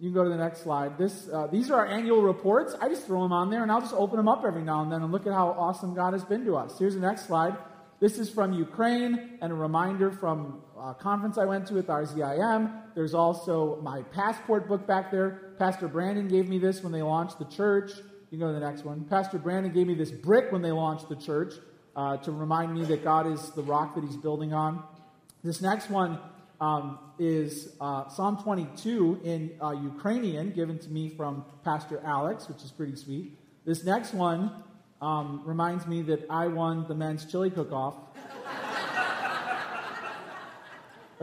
You 0.00 0.10
can 0.10 0.14
go 0.14 0.24
to 0.24 0.30
the 0.30 0.36
next 0.36 0.62
slide. 0.62 0.98
This, 0.98 1.28
uh, 1.32 1.46
these 1.48 1.70
are 1.70 1.80
our 1.80 1.86
annual 1.86 2.22
reports. 2.22 2.74
I 2.80 2.88
just 2.88 3.06
throw 3.06 3.22
them 3.22 3.32
on 3.32 3.50
there 3.50 3.62
and 3.62 3.70
I'll 3.70 3.80
just 3.80 3.94
open 3.94 4.16
them 4.16 4.28
up 4.28 4.44
every 4.44 4.62
now 4.62 4.82
and 4.82 4.90
then 4.90 5.02
and 5.02 5.12
look 5.12 5.26
at 5.26 5.32
how 5.32 5.48
awesome 5.50 5.94
God 5.94 6.14
has 6.14 6.24
been 6.24 6.44
to 6.46 6.56
us. 6.56 6.78
Here's 6.78 6.94
the 6.94 7.00
next 7.00 7.26
slide. 7.26 7.56
This 8.00 8.18
is 8.18 8.28
from 8.28 8.52
Ukraine 8.52 9.38
and 9.40 9.52
a 9.52 9.54
reminder 9.54 10.10
from 10.10 10.62
a 10.84 10.92
conference 10.92 11.38
I 11.38 11.46
went 11.46 11.66
to 11.68 11.74
with 11.74 11.86
RZIM. 11.86 12.70
There's 12.94 13.14
also 13.14 13.80
my 13.80 14.02
passport 14.02 14.68
book 14.68 14.86
back 14.86 15.10
there. 15.10 15.54
Pastor 15.58 15.88
Brandon 15.88 16.28
gave 16.28 16.46
me 16.46 16.58
this 16.58 16.82
when 16.82 16.92
they 16.92 17.00
launched 17.00 17.38
the 17.38 17.46
church. 17.46 17.92
You 18.30 18.38
can 18.38 18.40
go 18.40 18.46
to 18.48 18.52
the 18.52 18.60
next 18.60 18.84
one. 18.84 19.04
Pastor 19.04 19.38
Brandon 19.38 19.72
gave 19.72 19.86
me 19.86 19.94
this 19.94 20.10
brick 20.10 20.52
when 20.52 20.60
they 20.60 20.72
launched 20.72 21.08
the 21.08 21.16
church 21.16 21.54
uh, 21.96 22.18
to 22.18 22.32
remind 22.32 22.74
me 22.74 22.84
that 22.84 23.02
God 23.02 23.26
is 23.26 23.50
the 23.52 23.62
rock 23.62 23.94
that 23.94 24.04
he's 24.04 24.16
building 24.16 24.52
on. 24.52 24.82
This 25.42 25.62
next 25.62 25.88
one 25.88 26.18
um, 26.60 26.98
is 27.18 27.74
uh, 27.80 28.08
Psalm 28.10 28.36
22 28.42 29.20
in 29.24 29.52
uh, 29.62 29.70
Ukrainian, 29.70 30.50
given 30.50 30.78
to 30.80 30.90
me 30.90 31.08
from 31.08 31.46
Pastor 31.64 32.02
Alex, 32.04 32.46
which 32.46 32.62
is 32.62 32.70
pretty 32.70 32.96
sweet. 32.96 33.38
This 33.64 33.84
next 33.84 34.12
one 34.12 34.50
um, 35.00 35.42
reminds 35.46 35.86
me 35.86 36.02
that 36.02 36.26
I 36.28 36.48
won 36.48 36.86
the 36.88 36.94
men's 36.94 37.24
chili 37.24 37.50
cook 37.50 37.72
off 37.72 37.94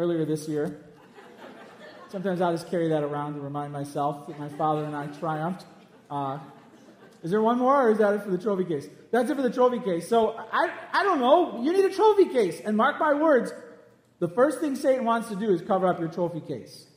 earlier 0.02 0.26
this 0.26 0.48
year. 0.48 0.84
Sometimes 2.10 2.42
I'll 2.42 2.52
just 2.52 2.72
carry 2.72 2.90
that 2.90 3.04
around 3.04 3.36
to 3.36 3.40
remind 3.40 3.72
myself 3.72 4.26
that 4.26 4.40
my 4.40 4.50
father 4.50 4.84
and 4.84 4.96
I 4.96 5.06
triumphed. 5.06 5.64
Uh, 6.10 6.40
is 7.22 7.30
there 7.30 7.42
one 7.42 7.60
more, 7.60 7.88
or 7.88 7.92
is 7.92 8.00
that 8.00 8.16
it 8.16 8.24
for 8.24 8.32
the 8.32 8.38
trophy 8.40 8.66
case? 8.66 8.88
That's 9.12 9.30
it 9.30 9.36
for 9.36 9.44
the 9.44 9.52
trophy 9.52 9.80
case. 9.80 10.10
So 10.10 10.36
I, 10.52 10.72
I 10.92 11.04
don't 11.04 11.20
know. 11.20 11.62
You 11.62 11.72
need 11.72 11.86
a 11.86 11.94
trophy 11.94 12.26
case. 12.26 12.60
And 12.66 12.76
mark 12.76 13.00
my 13.00 13.14
words, 13.14 13.54
the 14.18 14.28
first 14.28 14.60
thing 14.60 14.76
Satan 14.76 15.06
wants 15.06 15.30
to 15.30 15.36
do 15.36 15.54
is 15.54 15.62
cover 15.62 15.88
up 15.88 16.00
your 16.00 16.10
trophy 16.10 16.42
case. 16.42 16.88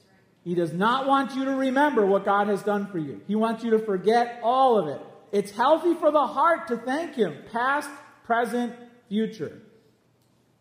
He 0.43 0.55
does 0.55 0.73
not 0.73 1.07
want 1.07 1.35
you 1.35 1.45
to 1.45 1.51
remember 1.51 2.07
what 2.07 2.25
God 2.25 2.49
has 2.49 2.63
done 2.63 2.87
for 2.87 2.99
you. 2.99 3.21
He 3.29 3.37
wants 3.37 3.63
you 3.63 3.71
to 3.73 3.79
forget 3.79 4.41
all 4.43 4.79
of 4.79 4.89
it. 4.89 5.01
It's 5.31 5.51
healthy 5.51 5.95
for 5.95 6.11
the 6.11 6.27
heart 6.27 6.69
to 6.69 6.79
thank 6.79 7.17
Him, 7.17 7.37
past, 7.53 7.91
present, 8.25 8.73
future. 9.11 9.61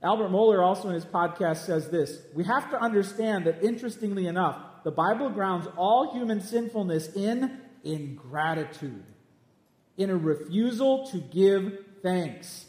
Albert 0.04 0.30
Mohler 0.30 0.62
also 0.62 0.90
in 0.90 0.96
his 0.96 1.06
podcast 1.06 1.66
says 1.66 1.90
this 1.90 2.20
We 2.36 2.44
have 2.44 2.70
to 2.72 2.82
understand 2.82 3.46
that, 3.46 3.64
interestingly 3.64 4.28
enough, 4.28 4.58
the 4.84 4.92
Bible 4.92 5.30
grounds 5.30 5.68
all 5.78 6.14
human 6.14 6.42
sinfulness 6.42 7.14
in 7.14 7.62
ingratitude, 7.84 9.06
in 9.98 10.10
a 10.10 10.18
refusal 10.18 11.08
to 11.08 11.20
give 11.20 11.86
thanks. 12.02 12.66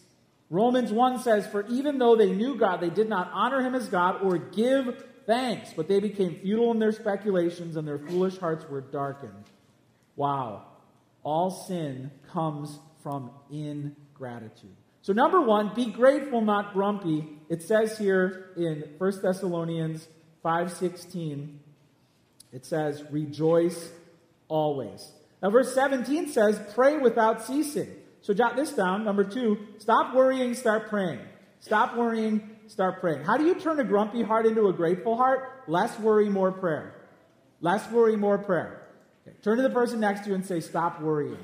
Romans 0.49 0.93
1 0.93 1.21
says, 1.21 1.47
For 1.49 1.67
even 1.67 1.99
though 1.99 2.15
they 2.15 2.31
knew 2.31 2.57
God, 2.57 2.81
they 2.81 2.91
did 2.91 3.09
not 3.09 3.31
honor 3.33 3.61
him 3.61 3.75
as 3.75 3.89
God 3.89 4.23
or 4.23 4.39
give 4.39 5.05
thanks, 5.27 5.73
but 5.75 5.89
they 5.89 5.99
became 5.99 6.39
futile 6.41 6.71
in 6.71 6.79
their 6.79 6.93
speculations 6.93 7.77
and 7.77 7.89
their 7.89 7.99
foolish 7.99 8.39
hearts 8.39 8.69
were 8.69 8.81
darkened. 8.81 9.51
Wow. 10.15 10.67
All 11.25 11.51
sin 11.51 12.13
comes 12.31 12.79
from 13.03 13.31
ingratitude. 13.51 14.77
So 15.05 15.13
number 15.13 15.39
one, 15.39 15.75
be 15.75 15.85
grateful, 15.85 16.41
not 16.41 16.73
grumpy. 16.73 17.29
It 17.51 17.63
says 17.63 17.99
here 17.99 18.53
in 18.57 18.85
1 18.97 19.13
Thessalonians 19.21 20.09
5.16, 20.43 21.59
it 22.55 22.65
says, 22.65 23.05
rejoice 23.11 23.91
always. 24.49 25.13
Now 25.43 25.51
verse 25.51 25.75
17 25.75 26.29
says, 26.29 26.59
pray 26.75 26.97
without 26.97 27.45
ceasing. 27.45 27.91
So 28.23 28.33
jot 28.33 28.57
this 28.57 28.73
down. 28.73 29.05
Number 29.05 29.25
two, 29.25 29.59
stop 29.77 30.15
worrying, 30.15 30.55
start 30.55 30.89
praying. 30.89 31.21
Stop 31.61 31.99
worrying, 31.99 32.57
start 32.69 33.03
praying. 33.03 33.25
How 33.25 33.37
do 33.37 33.45
you 33.45 33.57
turn 33.57 33.79
a 33.81 33.85
grumpy 33.85 34.23
heart 34.23 34.47
into 34.47 34.69
a 34.69 34.73
grateful 34.73 35.19
heart? 35.19 35.65
Less 35.69 35.99
worry, 35.99 36.31
more 36.31 36.51
prayer. 36.51 36.95
Less 37.61 37.91
worry, 37.91 38.17
more 38.17 38.39
prayer. 38.39 38.81
Okay. 39.29 39.37
Turn 39.43 39.59
to 39.59 39.63
the 39.63 39.69
person 39.69 40.01
next 40.01 40.23
to 40.23 40.31
you 40.31 40.35
and 40.35 40.47
say, 40.47 40.61
stop 40.61 41.03
worrying. 41.03 41.37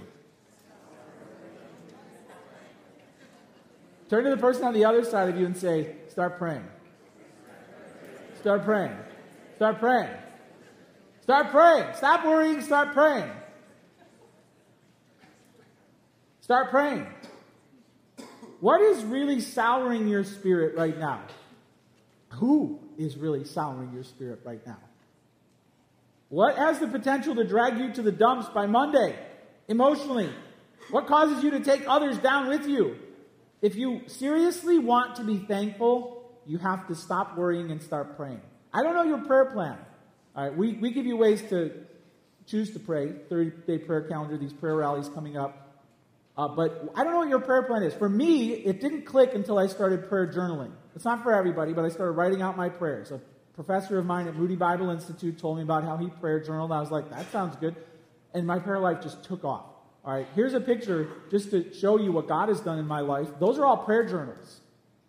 Turn 4.11 4.25
to 4.25 4.31
the 4.31 4.37
person 4.37 4.65
on 4.65 4.75
the 4.75 4.85
other 4.85 5.05
side 5.05 5.29
of 5.29 5.39
you 5.39 5.47
and 5.47 5.57
say, 5.57 5.95
start 6.09 6.37
praying. 6.37 6.67
Start 8.41 8.65
praying. 8.65 8.97
Start 9.55 9.79
praying. 9.79 10.11
Start 11.23 11.51
praying. 11.53 11.95
Stop 11.95 12.25
worrying, 12.25 12.61
start 12.61 12.93
praying. 12.93 13.31
Start 16.41 16.71
praying. 16.71 17.07
What 18.59 18.81
is 18.81 19.05
really 19.05 19.41
souring 19.41 20.09
your 20.09 20.25
spirit 20.25 20.77
right 20.77 20.99
now? 20.99 21.23
Who 22.31 22.81
is 22.99 23.17
really 23.17 23.45
souring 23.45 23.93
your 23.93 24.03
spirit 24.03 24.41
right 24.45 24.67
now? 24.67 24.81
What 26.31 26.57
has 26.57 26.81
the 26.81 26.89
potential 26.89 27.37
to 27.37 27.45
drag 27.45 27.79
you 27.79 27.93
to 27.93 28.03
the 28.03 28.11
dumps 28.11 28.49
by 28.49 28.67
Monday 28.67 29.17
emotionally? 29.69 30.31
What 30.91 31.07
causes 31.07 31.45
you 31.45 31.53
to 31.53 31.61
take 31.61 31.85
others 31.87 32.19
down 32.19 32.49
with 32.49 32.67
you? 32.67 32.97
If 33.63 33.77
you 33.77 34.03
seriously 34.07 34.79
want 34.79 35.17
to 35.17 35.25
be 35.25 35.39
thankful, 35.39 36.31
you 36.47 36.59
have 36.59 36.89
to 36.89 36.95
stop 36.95 37.37
worrying 37.37 37.71
and 37.71 37.83
start 37.83 38.17
praying. 38.17 38.41
I 38.73 38.83
don't 38.83 38.95
know 38.95 39.03
your 39.03 39.25
prayer 39.25 39.47
plan. 39.47 39.79
All 40.35 40.49
right, 40.49 40.57
we, 40.57 40.75
we 40.75 40.91
give 40.93 41.07
you 41.07 41.17
ways 41.17 41.43
to 41.51 41.73
choose 42.47 42.73
to 42.73 42.79
pray. 42.79 43.13
30 43.29 43.51
day 43.67 43.79
prayer 43.79 44.03
calendar, 44.03 44.39
these 44.39 44.53
prayer 44.53 44.77
rallies 44.77 45.09
coming 45.09 45.37
up. 45.37 45.67
Uh, 46.37 46.49
but 46.49 46.91
I 46.95 47.05
don't 47.05 47.13
know 47.13 47.19
what 47.19 47.29
your 47.29 47.41
prayer 47.41 47.65
plan 47.65 47.83
is. 47.83 47.93
For 47.93 48.09
me, 48.09 48.53
it 48.53 48.81
didn't 48.81 49.03
click 49.03 49.35
until 49.35 49.59
I 49.59 49.67
started 49.67 50.09
prayer 50.09 50.27
journaling. 50.27 50.73
It's 50.95 51.05
not 51.05 51.23
for 51.23 51.35
everybody, 51.35 51.73
but 51.73 51.85
I 51.85 51.89
started 51.89 52.13
writing 52.13 52.41
out 52.41 52.57
my 52.57 52.69
prayers. 52.69 53.11
A 53.11 53.21
professor 53.55 53.99
of 53.99 54.07
mine 54.07 54.27
at 54.27 54.37
Moody 54.37 54.57
Bible 54.57 54.91
Institute 54.91 55.39
told 55.39 55.59
me 55.59 55.63
about 55.63 55.85
how 55.85 55.97
he 55.97 56.09
prayer 56.09 56.41
journaled. 56.41 56.73
I 56.73 56.81
was 56.81 56.91
like, 56.91 57.11
that 57.11 57.31
sounds 57.31 57.57
good. 57.57 57.77
And 58.33 58.47
my 58.47 58.59
prayer 58.59 58.79
life 58.79 59.03
just 59.03 59.23
took 59.25 59.45
off. 59.45 59.67
All 60.11 60.17
right, 60.17 60.27
here's 60.35 60.55
a 60.55 60.61
picture 60.61 61.09
just 61.31 61.53
to 61.53 61.73
show 61.73 61.97
you 61.97 62.11
what 62.11 62.27
God 62.27 62.49
has 62.49 62.61
done 62.61 62.81
in 62.81 62.85
my 62.85 62.99
life. 62.99 63.29
Those 63.39 63.61
are 63.61 63.65
all 63.65 63.77
prayer 63.77 64.05
journals. 64.05 64.61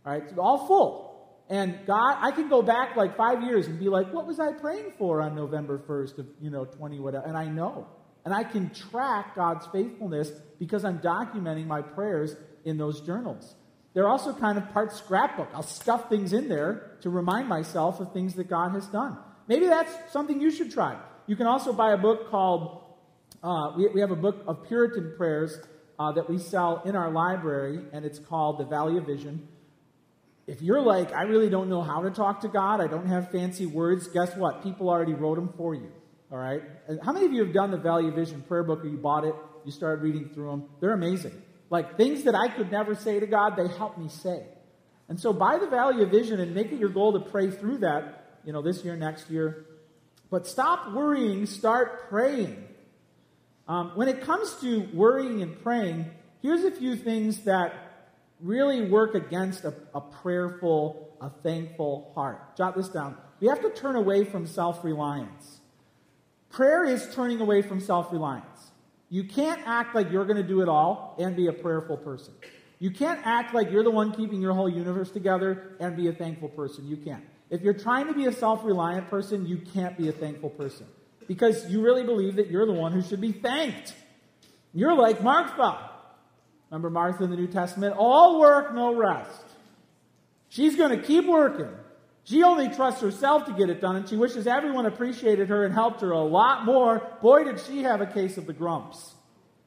All 0.06 0.14
right, 0.14 0.22
all 0.38 0.68
full. 0.68 1.42
And 1.50 1.80
God, 1.88 2.18
I 2.22 2.30
can 2.30 2.50
go 2.50 2.62
back 2.62 2.96
like 2.96 3.18
five 3.18 3.42
years 3.42 3.66
and 3.66 3.80
be 3.80 3.90
like, 3.90 4.14
what 4.14 4.28
was 4.28 4.40
I 4.40 4.52
praying 4.52 4.94
for 5.00 5.24
on 5.24 5.34
November 5.34 5.80
1st 5.88 6.20
of, 6.20 6.28
you 6.40 6.52
know, 6.52 6.66
20 6.66 7.00
whatever? 7.00 7.26
And 7.26 7.36
I 7.36 7.46
know. 7.46 7.88
And 8.26 8.32
I 8.32 8.44
can 8.44 8.70
track 8.70 9.34
God's 9.36 9.66
faithfulness 9.72 10.30
because 10.60 10.86
I'm 10.86 11.00
documenting 11.00 11.66
my 11.66 11.82
prayers 11.82 12.36
in 12.64 12.78
those 12.78 13.02
journals. 13.02 13.56
They're 13.96 14.08
also 14.08 14.34
kind 14.34 14.60
of 14.60 14.72
part 14.72 14.94
scrapbook. 14.94 15.50
I'll 15.56 15.64
stuff 15.64 16.10
things 16.10 16.32
in 16.32 16.48
there 16.48 16.92
to 17.02 17.10
remind 17.10 17.48
myself 17.48 18.00
of 18.02 18.14
things 18.14 18.36
that 18.36 18.52
God 18.52 18.74
has 18.74 18.86
done. 18.86 19.18
Maybe 19.48 19.66
that's 19.66 20.14
something 20.14 20.40
you 20.40 20.52
should 20.52 20.72
try. 20.72 20.96
You 21.26 21.36
can 21.36 21.48
also 21.48 21.74
buy 21.74 21.92
a 21.94 21.98
book 21.98 22.30
called 22.30 22.81
uh, 23.44 23.74
we, 23.76 23.88
we, 23.88 24.02
have 24.02 24.12
a 24.12 24.16
book 24.16 24.44
of 24.48 24.68
Puritan 24.68 25.14
prayers 25.18 25.58
uh, 25.98 26.12
that 26.12 26.30
we 26.30 26.38
sell 26.38 26.82
in 26.86 26.96
our 26.96 27.12
library, 27.12 27.80
and 27.92 28.06
it's 28.06 28.20
called 28.20 28.60
The 28.60 28.66
Valley 28.66 28.98
of 28.98 29.06
Vision. 29.06 29.48
If 30.48 30.62
you're 30.62 30.82
like, 30.82 31.14
I 31.14 31.24
really 31.24 31.50
don't 31.50 31.70
know 31.70 31.82
how 31.82 32.02
to 32.02 32.12
talk 32.12 32.42
to 32.42 32.48
God, 32.48 32.82
I 32.82 32.88
don't 32.88 33.08
have 33.08 33.32
fancy 33.32 33.66
words, 33.66 34.08
guess 34.08 34.36
what? 34.36 34.64
People 34.64 34.90
already 34.90 35.14
wrote 35.14 35.36
them 35.36 35.54
for 35.58 35.74
you. 35.74 35.92
All 36.32 36.38
right? 36.38 36.62
How 37.04 37.14
many 37.14 37.26
of 37.26 37.34
you 37.34 37.44
have 37.44 37.54
done 37.54 37.72
the 37.72 37.78
Valley 37.78 38.08
of 38.08 38.16
Vision 38.16 38.42
prayer 38.48 38.64
book 38.64 38.84
or 38.84 38.88
you 38.88 38.98
bought 38.98 39.26
it, 39.26 39.36
you 39.66 39.72
started 39.72 40.04
reading 40.04 40.30
through 40.30 40.52
them? 40.52 40.70
They're 40.80 40.94
amazing. 40.94 41.42
Like 41.70 41.98
things 41.98 42.24
that 42.24 42.36
I 42.36 42.48
could 42.48 42.72
never 42.72 42.96
say 42.96 43.20
to 43.20 43.28
God, 43.28 43.56
they 43.56 43.68
help 43.68 43.98
me 43.98 44.08
say. 44.10 44.46
And 45.10 45.20
so 45.20 45.34
buy 45.34 45.58
the 45.58 45.68
Valley 45.68 46.04
of 46.04 46.10
Vision 46.10 46.40
and 46.40 46.56
make 46.56 46.72
it 46.72 46.80
your 46.80 46.90
goal 46.90 47.14
to 47.14 47.32
pray 47.32 47.50
through 47.52 47.80
that, 47.80 48.40
you 48.46 48.54
know, 48.54 48.62
this 48.62 48.84
year, 48.84 48.96
next 48.96 49.30
year. 49.30 49.66
But 50.30 50.48
stop 50.48 50.94
worrying, 50.94 51.46
start 51.46 52.10
praying. 52.10 52.64
Um, 53.72 53.94
when 53.96 54.10
it 54.10 54.20
comes 54.20 54.54
to 54.56 54.86
worrying 54.94 55.42
and 55.42 55.58
praying, 55.64 56.12
here's 56.42 56.66
a 56.66 56.72
few 56.72 56.98
things 56.98 57.46
that 57.46 57.74
really 58.42 58.82
work 58.82 59.16
against 59.16 59.64
a, 59.64 59.74
a 59.96 60.02
prayerful, 60.02 61.16
a 61.22 61.30
thankful 61.42 62.12
heart. 62.14 62.58
Jot 62.58 62.76
this 62.76 62.90
down. 62.90 63.16
We 63.40 63.48
have 63.48 63.62
to 63.62 63.70
turn 63.70 63.96
away 63.96 64.26
from 64.26 64.46
self 64.46 64.84
reliance. 64.84 65.62
Prayer 66.50 66.84
is 66.84 67.16
turning 67.16 67.40
away 67.40 67.62
from 67.62 67.80
self 67.80 68.12
reliance. 68.12 68.72
You 69.10 69.24
can't 69.24 69.62
act 69.66 69.96
like 69.96 70.12
you're 70.12 70.26
going 70.26 70.42
to 70.42 70.44
do 70.44 70.62
it 70.62 70.68
all 70.68 71.16
and 71.18 71.34
be 71.38 71.48
a 71.48 71.54
prayerful 71.54 71.96
person. 71.96 72.34
You 72.80 72.92
can't 72.92 73.22
act 73.24 73.54
like 73.54 73.72
you're 73.72 73.86
the 73.86 73.92
one 73.92 74.12
keeping 74.12 74.42
your 74.42 74.54
whole 74.54 74.68
universe 74.68 75.12
together 75.12 75.78
and 75.80 75.96
be 75.96 76.10
a 76.10 76.14
thankful 76.14 76.50
person. 76.50 76.90
You 76.90 76.98
can't. 76.98 77.24
If 77.50 77.62
you're 77.62 77.74
trying 77.74 78.08
to 78.08 78.14
be 78.14 78.26
a 78.26 78.34
self 78.34 78.66
reliant 78.66 79.10
person, 79.10 79.46
you 79.46 79.60
can't 79.60 79.98
be 79.98 80.10
a 80.10 80.12
thankful 80.12 80.50
person 80.50 80.88
because 81.32 81.72
you 81.72 81.82
really 81.82 82.04
believe 82.04 82.36
that 82.36 82.52
you're 82.52 82.66
the 82.66 82.74
one 82.74 82.92
who 82.92 83.02
should 83.02 83.22
be 83.22 83.32
thanked. 83.32 83.96
You're 84.74 84.94
like 84.94 85.24
Martha. 85.24 85.90
Remember 86.70 86.90
Martha 86.90 87.24
in 87.24 87.30
the 87.30 87.38
New 87.38 87.48
Testament? 87.48 87.96
All 87.98 88.42
work, 88.42 88.76
no 88.76 88.94
rest. 88.94 89.46
She's 90.50 90.76
going 90.76 90.92
to 90.92 91.02
keep 91.02 91.26
working. 91.26 91.70
She 92.26 92.44
only 92.44 92.68
trusts 92.68 93.00
herself 93.00 93.46
to 93.46 93.54
get 93.54 93.70
it 93.70 93.80
done, 93.80 93.96
and 93.96 94.10
she 94.10 94.18
wishes 94.18 94.46
everyone 94.46 94.86
appreciated 94.86 95.48
her 95.48 95.64
and 95.64 95.74
helped 95.74 96.02
her 96.02 96.12
a 96.12 96.20
lot 96.20 96.66
more. 96.66 97.02
Boy, 97.22 97.46
did 97.46 97.62
she 97.62 97.84
have 97.84 98.02
a 98.02 98.06
case 98.06 98.36
of 98.36 98.46
the 98.46 98.52
grumps. 98.52 99.14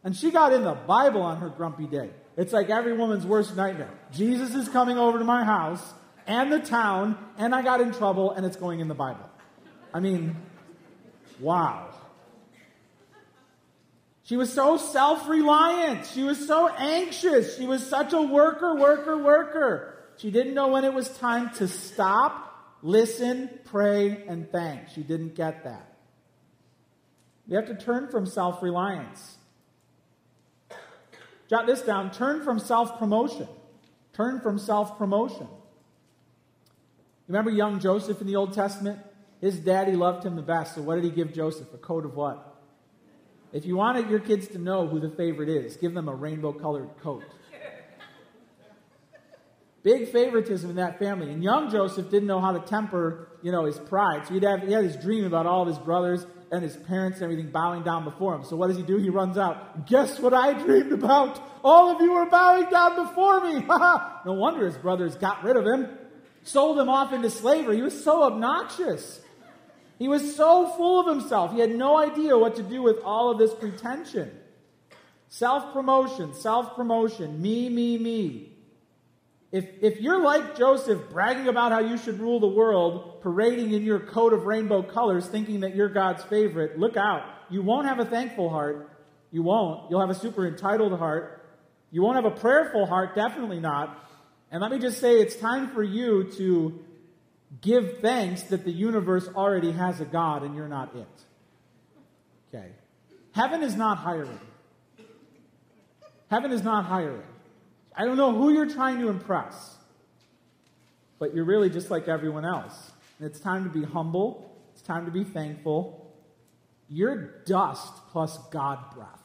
And 0.03 0.15
she 0.15 0.31
got 0.31 0.53
in 0.53 0.65
the 0.65 0.75
Bible 0.75 1.23
on 1.23 1.39
her 1.39 1.49
grumpy 1.49 1.87
day. 1.87 2.11
It's 2.37 2.53
like 2.53 2.69
every 2.69 2.93
woman's 2.93 3.25
worst 3.25 3.57
nightmare. 3.57 3.89
Jesus 4.13 4.55
is 4.55 4.69
coming 4.69 4.99
over 4.99 5.19
to 5.19 5.25
my 5.25 5.45
house 5.45 5.95
and 6.27 6.53
the 6.53 6.61
town, 6.61 7.17
and 7.39 7.55
I 7.55 7.63
got 7.63 7.81
in 7.81 7.95
trouble, 7.95 8.33
and 8.33 8.45
it's 8.45 8.57
going 8.57 8.81
in 8.81 8.89
the 8.89 8.95
Bible. 8.95 9.31
I 9.95 10.01
mean, 10.01 10.37
Wow. 11.41 11.89
She 14.25 14.37
was 14.37 14.53
so 14.53 14.77
self 14.77 15.29
reliant. 15.29 16.07
She 16.07 16.23
was 16.23 16.47
so 16.47 16.69
anxious. 16.69 17.57
She 17.59 17.67
was 17.67 17.87
such 17.87 18.13
a 18.13 18.23
worker, 18.23 18.75
worker, 18.75 19.19
worker. 19.19 19.95
She 20.17 20.31
didn't 20.31 20.55
know 20.55 20.69
when 20.69 20.85
it 20.85 20.95
was 20.95 21.09
time 21.19 21.51
to 21.57 21.69
stop, 21.69 22.79
listen, 22.83 23.51
pray, 23.65 24.25
and 24.27 24.51
thank. 24.51 24.89
She 24.91 25.03
didn't 25.03 25.35
get 25.35 25.65
that. 25.65 25.97
We 27.47 27.57
have 27.57 27.67
to 27.67 27.75
turn 27.75 28.09
from 28.09 28.25
self 28.25 28.63
reliance. 28.63 29.37
Jot 31.51 31.67
this 31.67 31.83
down 31.83 32.11
turn 32.11 32.43
from 32.43 32.59
self 32.59 32.99
promotion. 32.99 33.49
Turn 34.15 34.41
from 34.41 34.59
self 34.59 34.97
promotion. 34.97 35.49
Remember 37.29 37.51
young 37.51 37.81
Joseph 37.81 38.21
in 38.21 38.27
the 38.27 38.37
Old 38.37 38.55
Testament? 38.55 39.01
His 39.41 39.59
daddy 39.59 39.93
loved 39.93 40.25
him 40.25 40.37
the 40.37 40.43
best, 40.43 40.75
so 40.75 40.83
what 40.83 40.97
did 40.97 41.05
he 41.05 41.11
give 41.11 41.33
Joseph? 41.33 41.73
A 41.75 41.79
coat 41.79 42.05
of 42.05 42.15
what? 42.15 42.55
If 43.53 43.65
you 43.65 43.77
wanted 43.77 44.11
your 44.11 44.21
kids 44.21 44.49
to 44.49 44.59
know 44.59 44.87
who 44.87 44.99
the 44.99 45.11
favorite 45.11 45.49
is, 45.49 45.77
give 45.77 45.95
them 45.95 46.09
a 46.09 46.15
rainbow 46.15 46.53
colored 46.53 46.91
coat. 47.01 47.23
Big 49.85 50.11
favoritism 50.11 50.71
in 50.71 50.77
that 50.77 50.99
family. 50.99 51.31
And 51.31 51.45
young 51.45 51.71
Joseph 51.71 52.11
didn't 52.11 52.27
know 52.27 52.41
how 52.41 52.53
to 52.53 52.61
temper, 52.61 53.29
you 53.43 53.53
know, 53.53 53.67
his 53.67 53.79
pride. 53.79 54.27
So 54.27 54.33
he'd 54.33 54.43
have, 54.43 54.63
he 54.63 54.73
had 54.73 54.83
this 54.83 54.97
dream 54.97 55.25
about 55.25 55.45
all 55.47 55.63
of 55.63 55.69
his 55.69 55.79
brothers 55.79 56.27
and 56.51 56.63
his 56.63 56.75
parents 56.75 57.19
and 57.19 57.25
everything 57.25 57.53
bowing 57.53 57.83
down 57.83 58.05
before 58.05 58.35
him. 58.35 58.45
So 58.45 58.57
what 58.57 58.69
does 58.69 58.79
he 58.79 58.83
do? 58.83 58.97
He 58.97 59.11
runs 59.11 59.37
out. 59.37 59.87
Guess 59.87 60.21
what 60.21 60.33
I 60.33 60.55
dreamed 60.55 60.93
about? 60.93 61.39
All 61.63 61.95
of 61.95 62.01
you 62.01 62.15
are 62.15 62.29
bowing 62.31 62.71
down 62.71 62.97
before 62.97 63.41
me. 63.43 63.61
no 64.25 64.33
wonder 64.33 64.65
his 64.65 64.79
brothers 64.79 65.17
got 65.17 65.45
rid 65.45 65.57
of 65.57 65.67
him, 65.67 65.89
sold 66.45 66.79
him 66.79 66.89
off 66.89 67.13
into 67.13 67.29
slavery. 67.29 67.77
He 67.77 67.83
was 67.83 68.03
so 68.03 68.23
obnoxious. 68.23 69.21
He 69.99 70.09
was 70.09 70.35
so 70.35 70.69
full 70.77 71.01
of 71.01 71.07
himself. 71.07 71.53
He 71.53 71.61
had 71.61 71.75
no 71.75 71.97
idea 71.97 72.37
what 72.37 72.57
to 72.57 72.63
do 72.63 72.83
with 72.83 72.99
all 73.05 73.31
of 73.31 73.39
this 73.39 73.55
pretension. 73.55 74.31
Self 75.29 75.73
promotion, 75.73 76.35
self 76.35 76.77
promotion, 76.77 77.41
me, 77.41 77.69
me, 77.69 77.99
me. 77.99 78.51
If, 79.53 79.67
if 79.83 80.01
you're 80.01 80.21
like 80.21 80.57
Joseph, 80.57 81.11
bragging 81.11 81.47
about 81.47 81.71
how 81.71 81.79
you 81.79 81.97
should 81.97 82.19
rule 82.19 82.41
the 82.41 82.49
world, 82.49 83.23
parading 83.23 83.73
in 83.73 83.85
your 83.85 84.01
coat 84.01 84.33
of 84.33 84.47
rainbow 84.47 84.83
colors, 84.83 85.29
thinking 85.29 85.61
that 85.61 85.77
you're 85.77 85.89
God's 85.89 86.25
favorite, 86.25 86.77
look 86.77 86.97
out. 86.97 87.23
You 87.51 87.63
won't 87.63 87.87
have 87.87 88.01
a 88.01 88.05
thankful 88.05 88.51
heart. 88.51 88.91
You 89.31 89.43
won't. 89.43 89.91
You'll 89.91 90.01
have 90.01 90.11
a 90.11 90.15
super 90.15 90.47
entitled 90.47 90.99
heart. 90.99 91.47
You 91.93 92.03
won't 92.03 92.17
have 92.17 92.25
a 92.25 92.37
prayerful 92.37 92.87
heart, 92.87 93.15
definitely 93.15 93.61
not. 93.61 93.97
And 94.51 94.61
let 94.61 94.71
me 94.71 94.79
just 94.79 95.01
say, 95.01 95.21
it's 95.21 95.37
time 95.37 95.71
for 95.71 95.83
you 95.83 96.31
to 96.37 96.84
give 97.61 97.99
thanks 98.01 98.43
that 98.45 98.65
the 98.65 98.73
universe 98.73 99.29
already 99.35 99.73
has 99.73 100.01
a 100.01 100.05
God 100.05 100.43
and 100.43 100.55
you're 100.55 100.69
not 100.69 100.95
it. 100.95 101.07
Okay. 102.55 102.69
Heaven 103.33 103.63
is 103.63 103.75
not 103.75 103.99
hiring. 103.99 104.41
Heaven 106.31 106.53
is 106.53 106.63
not 106.63 106.85
hiring. 106.85 107.23
I 107.97 108.05
don't 108.05 108.17
know 108.17 108.35
who 108.35 108.53
you're 108.53 108.71
trying 108.71 109.01
to 109.01 109.09
impress, 109.09 109.77
but 111.19 111.35
you're 111.35 111.45
really 111.45 111.71
just 111.71 111.91
like 111.91 112.09
everyone 112.09 112.45
else. 112.45 112.93
And 113.19 113.29
it's 113.29 113.41
time 113.41 113.65
to 113.65 113.71
be 113.71 113.85
humble, 113.85 114.57
it's 114.73 114.83
time 114.83 115.05
to 115.05 115.13
be 115.13 115.25
thankful. 115.25 116.13
You're 116.89 117.43
dust 117.45 117.93
plus 118.11 118.37
God 118.51 118.79
breath. 118.95 119.23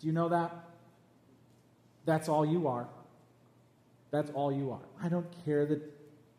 Do 0.00 0.06
you 0.06 0.12
know 0.12 0.30
that? 0.30 0.54
That's 2.04 2.28
all 2.28 2.44
you 2.44 2.68
are. 2.68 2.88
That's 4.10 4.30
all 4.30 4.50
you 4.52 4.70
are. 4.72 4.80
I 5.02 5.08
don't 5.08 5.26
care 5.44 5.66
the 5.66 5.82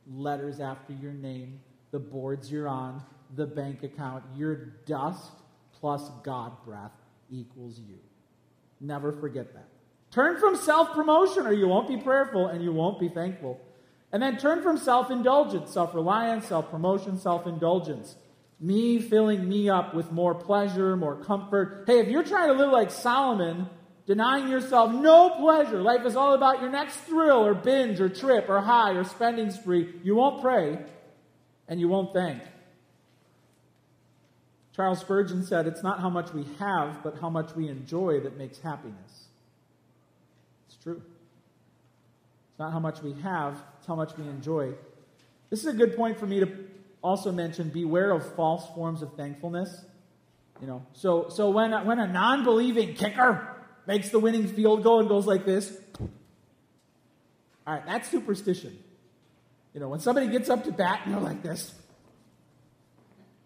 letters 0.10 0.60
after 0.60 0.94
your 0.94 1.14
name, 1.14 1.60
the 1.92 2.00
boards 2.00 2.52
you're 2.52 2.68
on, 2.68 3.04
the 3.36 3.46
bank 3.46 3.84
account. 3.84 4.24
Your 4.36 4.56
dust 4.86 5.32
plus 5.80 6.10
God 6.24 6.54
breath 6.66 6.92
equals 7.30 7.80
you. 7.80 8.00
Never 8.82 9.12
forget 9.12 9.54
that. 9.54 9.68
Turn 10.12 10.40
from 10.40 10.56
self 10.56 10.94
promotion, 10.94 11.46
or 11.46 11.54
you 11.54 11.68
won't 11.68 11.88
be 11.88 11.98
prayerful 11.98 12.48
and 12.48 12.64
you 12.64 12.72
won't 12.72 13.00
be 13.00 13.10
thankful. 13.10 13.60
And 14.12 14.24
then 14.24 14.38
turn 14.38 14.64
from 14.64 14.78
self 14.78 15.12
indulgence, 15.12 15.72
self 15.72 15.94
reliance, 15.94 16.48
self 16.48 16.72
promotion, 16.72 17.20
self 17.20 17.46
indulgence. 17.46 18.16
Me 18.60 19.00
filling 19.00 19.48
me 19.48 19.70
up 19.70 19.94
with 19.94 20.12
more 20.12 20.36
pleasure, 20.36 20.98
more 20.98 21.16
comfort. 21.16 21.86
Hey, 21.88 22.00
if 22.00 22.10
you're 22.10 22.24
trying 22.24 22.50
to 22.50 22.54
live 22.56 22.72
like 22.72 22.92
Solomon, 22.92 23.70
denying 24.10 24.48
yourself 24.48 24.92
no 24.92 25.30
pleasure, 25.30 25.84
life 25.84 26.04
is 26.04 26.16
all 26.16 26.34
about 26.34 26.62
your 26.62 26.72
next 26.72 26.96
thrill 27.02 27.46
or 27.46 27.54
binge 27.54 28.02
or 28.02 28.10
trip 28.10 28.50
or 28.50 28.60
high 28.60 28.90
or 28.94 29.04
spending 29.04 29.52
spree, 29.52 29.94
you 30.04 30.16
won't 30.16 30.42
pray 30.42 30.80
and 31.68 31.80
you 31.80 31.88
won't 31.88 32.12
thank. 32.12 32.42
Charles 34.76 35.00
Spurgeon 35.00 35.46
said, 35.46 35.68
It's 35.68 35.84
not 35.84 36.00
how 36.00 36.10
much 36.10 36.34
we 36.34 36.44
have, 36.58 37.04
but 37.04 37.20
how 37.22 37.30
much 37.30 37.56
we 37.56 37.68
enjoy 37.68 38.22
that 38.22 38.36
makes 38.36 38.58
happiness. 38.58 39.26
It's 40.68 40.78
true. 40.82 41.04
It's 42.50 42.60
not 42.60 42.74
how 42.74 42.80
much 42.80 43.04
we 43.04 43.14
have, 43.22 43.62
it's 43.78 43.86
how 43.86 43.96
much 43.96 44.18
we 44.18 44.24
enjoy. 44.24 44.74
This 45.52 45.60
is 45.60 45.68
a 45.68 45.74
good 45.74 45.96
point 45.96 46.18
for 46.18 46.26
me 46.26 46.40
to 46.40 46.52
also 47.04 47.32
mention 47.32 47.70
beware 47.70 48.10
of 48.10 48.36
false 48.36 48.66
forms 48.74 49.04
of 49.04 49.14
thankfulness. 49.14 49.86
You 50.62 50.66
know, 50.68 50.86
so, 50.94 51.30
so 51.30 51.52
when, 51.52 51.74
when 51.86 52.00
a 52.00 52.08
non 52.08 52.44
believing 52.44 52.96
kicker 52.96 53.58
makes 53.90 54.10
the 54.10 54.20
winning 54.20 54.48
field 54.48 54.84
goal 54.84 55.00
and 55.00 55.10
goes 55.10 55.26
like 55.26 55.46
this, 55.46 55.76
all 57.66 57.74
right, 57.74 57.84
that's 57.88 58.08
superstition. 58.08 58.78
You 59.74 59.80
know, 59.80 59.90
when 59.90 60.00
somebody 60.00 60.28
gets 60.28 60.48
up 60.48 60.64
to 60.66 60.72
bat 60.72 61.02
and 61.06 61.14
they're 61.16 61.22
like 61.22 61.42
this, 61.42 61.74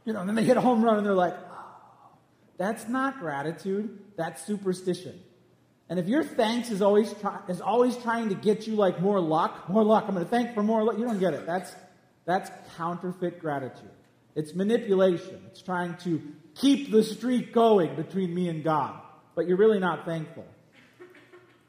you 0.03 0.11
know, 0.11 0.19
and 0.19 0.27
then 0.27 0.35
they 0.35 0.43
hit 0.43 0.57
a 0.57 0.61
home 0.61 0.83
run 0.83 0.97
and 0.97 1.05
they're 1.05 1.13
like, 1.13 1.33
oh, 1.33 2.11
that's 2.57 2.89
not 2.89 3.19
gratitude, 3.19 3.97
that's 4.17 4.45
superstition. 4.45 5.17
And 5.87 5.97
if 5.97 6.09
your 6.09 6.25
thanks 6.25 6.71
is 6.71 6.81
always 6.81 7.13
try, 7.13 7.39
is 7.47 7.61
always 7.61 7.95
trying 7.95 8.27
to 8.27 8.35
get 8.35 8.67
you 8.67 8.75
like 8.75 8.99
more 8.99 9.21
luck, 9.21 9.69
more 9.69 9.85
luck, 9.85 10.05
I'm 10.09 10.13
going 10.13 10.25
to 10.25 10.29
thank 10.29 10.53
for 10.53 10.61
more 10.61 10.83
luck, 10.83 10.97
you 10.97 11.05
don't 11.05 11.19
get 11.19 11.33
it. 11.33 11.45
That's 11.45 11.73
that's 12.25 12.51
counterfeit 12.75 13.39
gratitude. 13.39 13.91
It's 14.35 14.53
manipulation. 14.53 15.41
It's 15.47 15.61
trying 15.61 15.95
to 16.03 16.21
keep 16.55 16.91
the 16.91 17.01
streak 17.01 17.53
going 17.53 17.95
between 17.95 18.35
me 18.35 18.49
and 18.49 18.61
God, 18.61 18.99
but 19.35 19.47
you're 19.47 19.57
really 19.57 19.79
not 19.79 20.05
thankful. 20.05 20.45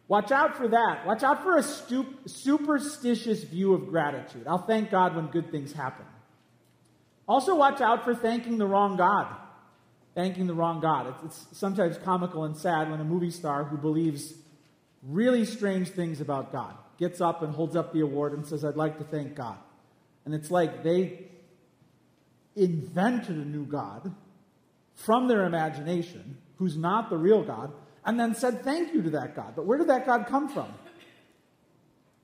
Watch 0.06 0.30
out 0.32 0.56
for 0.56 0.68
that. 0.68 1.06
Watch 1.06 1.22
out 1.22 1.42
for 1.42 1.56
a 1.56 1.62
stup- 1.62 2.28
superstitious 2.28 3.42
view 3.42 3.72
of 3.72 3.88
gratitude. 3.88 4.46
I'll 4.46 4.58
thank 4.58 4.90
God 4.90 5.16
when 5.16 5.28
good 5.28 5.50
things 5.50 5.72
happen. 5.72 6.04
Also, 7.26 7.54
watch 7.54 7.80
out 7.80 8.04
for 8.04 8.14
thanking 8.14 8.58
the 8.58 8.66
wrong 8.66 8.96
God. 8.96 9.34
Thanking 10.14 10.46
the 10.46 10.54
wrong 10.54 10.80
God. 10.80 11.14
It's, 11.24 11.42
it's, 11.42 11.58
sometimes 11.58 11.96
comical 11.98 12.44
and 12.44 12.56
sad 12.56 12.90
when 12.90 13.00
a 13.00 13.04
movie 13.04 13.30
star 13.30 13.64
who 13.64 13.78
believes 13.78 14.34
really 15.02 15.44
strange 15.44 15.88
things 15.88 16.20
about 16.20 16.52
God 16.52 16.74
gets 16.98 17.20
up 17.20 17.42
and 17.42 17.54
holds 17.54 17.74
up 17.74 17.92
the 17.92 18.00
award 18.00 18.34
and 18.34 18.46
says, 18.46 18.64
I'd 18.64 18.76
like 18.76 18.98
to 18.98 19.04
thank 19.04 19.34
God. 19.34 19.56
And 20.24 20.34
it's 20.34 20.50
like 20.50 20.84
they 20.84 21.26
invented 22.54 23.36
a 23.36 23.44
new 23.44 23.64
God 23.64 24.14
from 24.94 25.28
their 25.28 25.44
imagination, 25.44 26.38
who's 26.56 26.76
not 26.76 27.10
the 27.10 27.16
real 27.16 27.42
God, 27.42 27.72
and 28.04 28.18
then 28.18 28.34
said 28.34 28.62
thank 28.62 28.94
you 28.94 29.02
to 29.02 29.10
that 29.10 29.34
God. 29.34 29.54
But 29.56 29.66
where 29.66 29.78
did 29.78 29.88
that 29.88 30.06
God 30.06 30.26
come 30.26 30.48
from? 30.48 30.68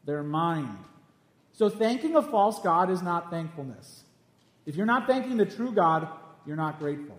Their 0.04 0.22
mind. 0.22 0.78
So 1.52 1.68
thanking 1.68 2.16
a 2.16 2.22
false 2.22 2.60
God 2.60 2.90
is 2.90 3.02
not 3.02 3.30
thankfulness. 3.30 4.04
If 4.66 4.76
you're 4.76 4.86
not 4.86 5.06
thanking 5.06 5.36
the 5.36 5.46
true 5.46 5.72
God, 5.72 6.08
you're 6.46 6.56
not 6.56 6.78
grateful. 6.78 7.18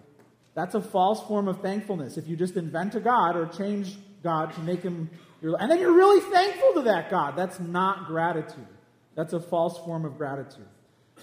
That's 0.53 0.75
a 0.75 0.81
false 0.81 1.21
form 1.27 1.47
of 1.47 1.61
thankfulness. 1.61 2.17
If 2.17 2.27
you 2.27 2.35
just 2.35 2.57
invent 2.57 2.95
a 2.95 2.99
God 2.99 3.35
or 3.35 3.45
change 3.47 3.97
God 4.23 4.53
to 4.55 4.61
make 4.61 4.81
him 4.81 5.09
your, 5.41 5.59
and 5.59 5.71
then 5.71 5.79
you're 5.79 5.95
really 5.95 6.21
thankful 6.31 6.73
to 6.75 6.81
that 6.83 7.09
God, 7.09 7.35
that's 7.35 7.59
not 7.59 8.05
gratitude. 8.05 8.67
That's 9.15 9.33
a 9.33 9.39
false 9.39 9.77
form 9.79 10.05
of 10.05 10.17
gratitude. 10.17 10.67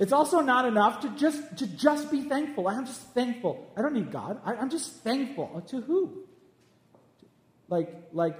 It's 0.01 0.13
also 0.13 0.41
not 0.41 0.65
enough 0.65 1.01
to 1.01 1.09
just 1.17 1.59
to 1.59 1.67
just 1.67 2.11
be 2.11 2.23
thankful. 2.23 2.69
I'm 2.69 2.87
just 2.87 3.03
thankful. 3.15 3.73
I 3.77 3.83
don't 3.83 3.95
need 3.95 4.13
God. 4.13 4.41
I, 4.45 4.55
am 4.55 4.71
just 4.71 4.93
thankful 5.03 5.51
uh, 5.57 5.61
to 5.71 5.81
who? 5.81 6.25
Like 7.69 7.93
like 8.13 8.37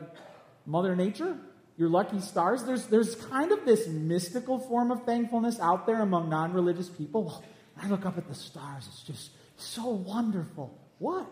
Mother 0.66 0.94
Nature, 0.94 1.37
your 1.77 1.88
lucky 1.88 2.21
stars. 2.21 2.64
There's 2.64 2.87
there's 2.87 3.16
kind 3.16 3.51
of 3.51 3.64
this 3.64 3.88
mystical 3.88 4.59
form 4.61 4.90
of 4.92 5.05
thankfulness 5.05 5.59
out 5.59 5.87
there 5.87 6.01
among 6.01 6.29
non-religious 6.29 6.88
people. 6.88 7.42
I 7.81 7.88
look 7.88 8.07
up 8.07 8.18
at 8.18 8.29
the 8.29 8.35
stars, 8.35 8.87
it's 8.88 9.03
just 9.03 9.31
so 9.57 9.88
wonderful. 9.88 10.77
What? 10.99 11.31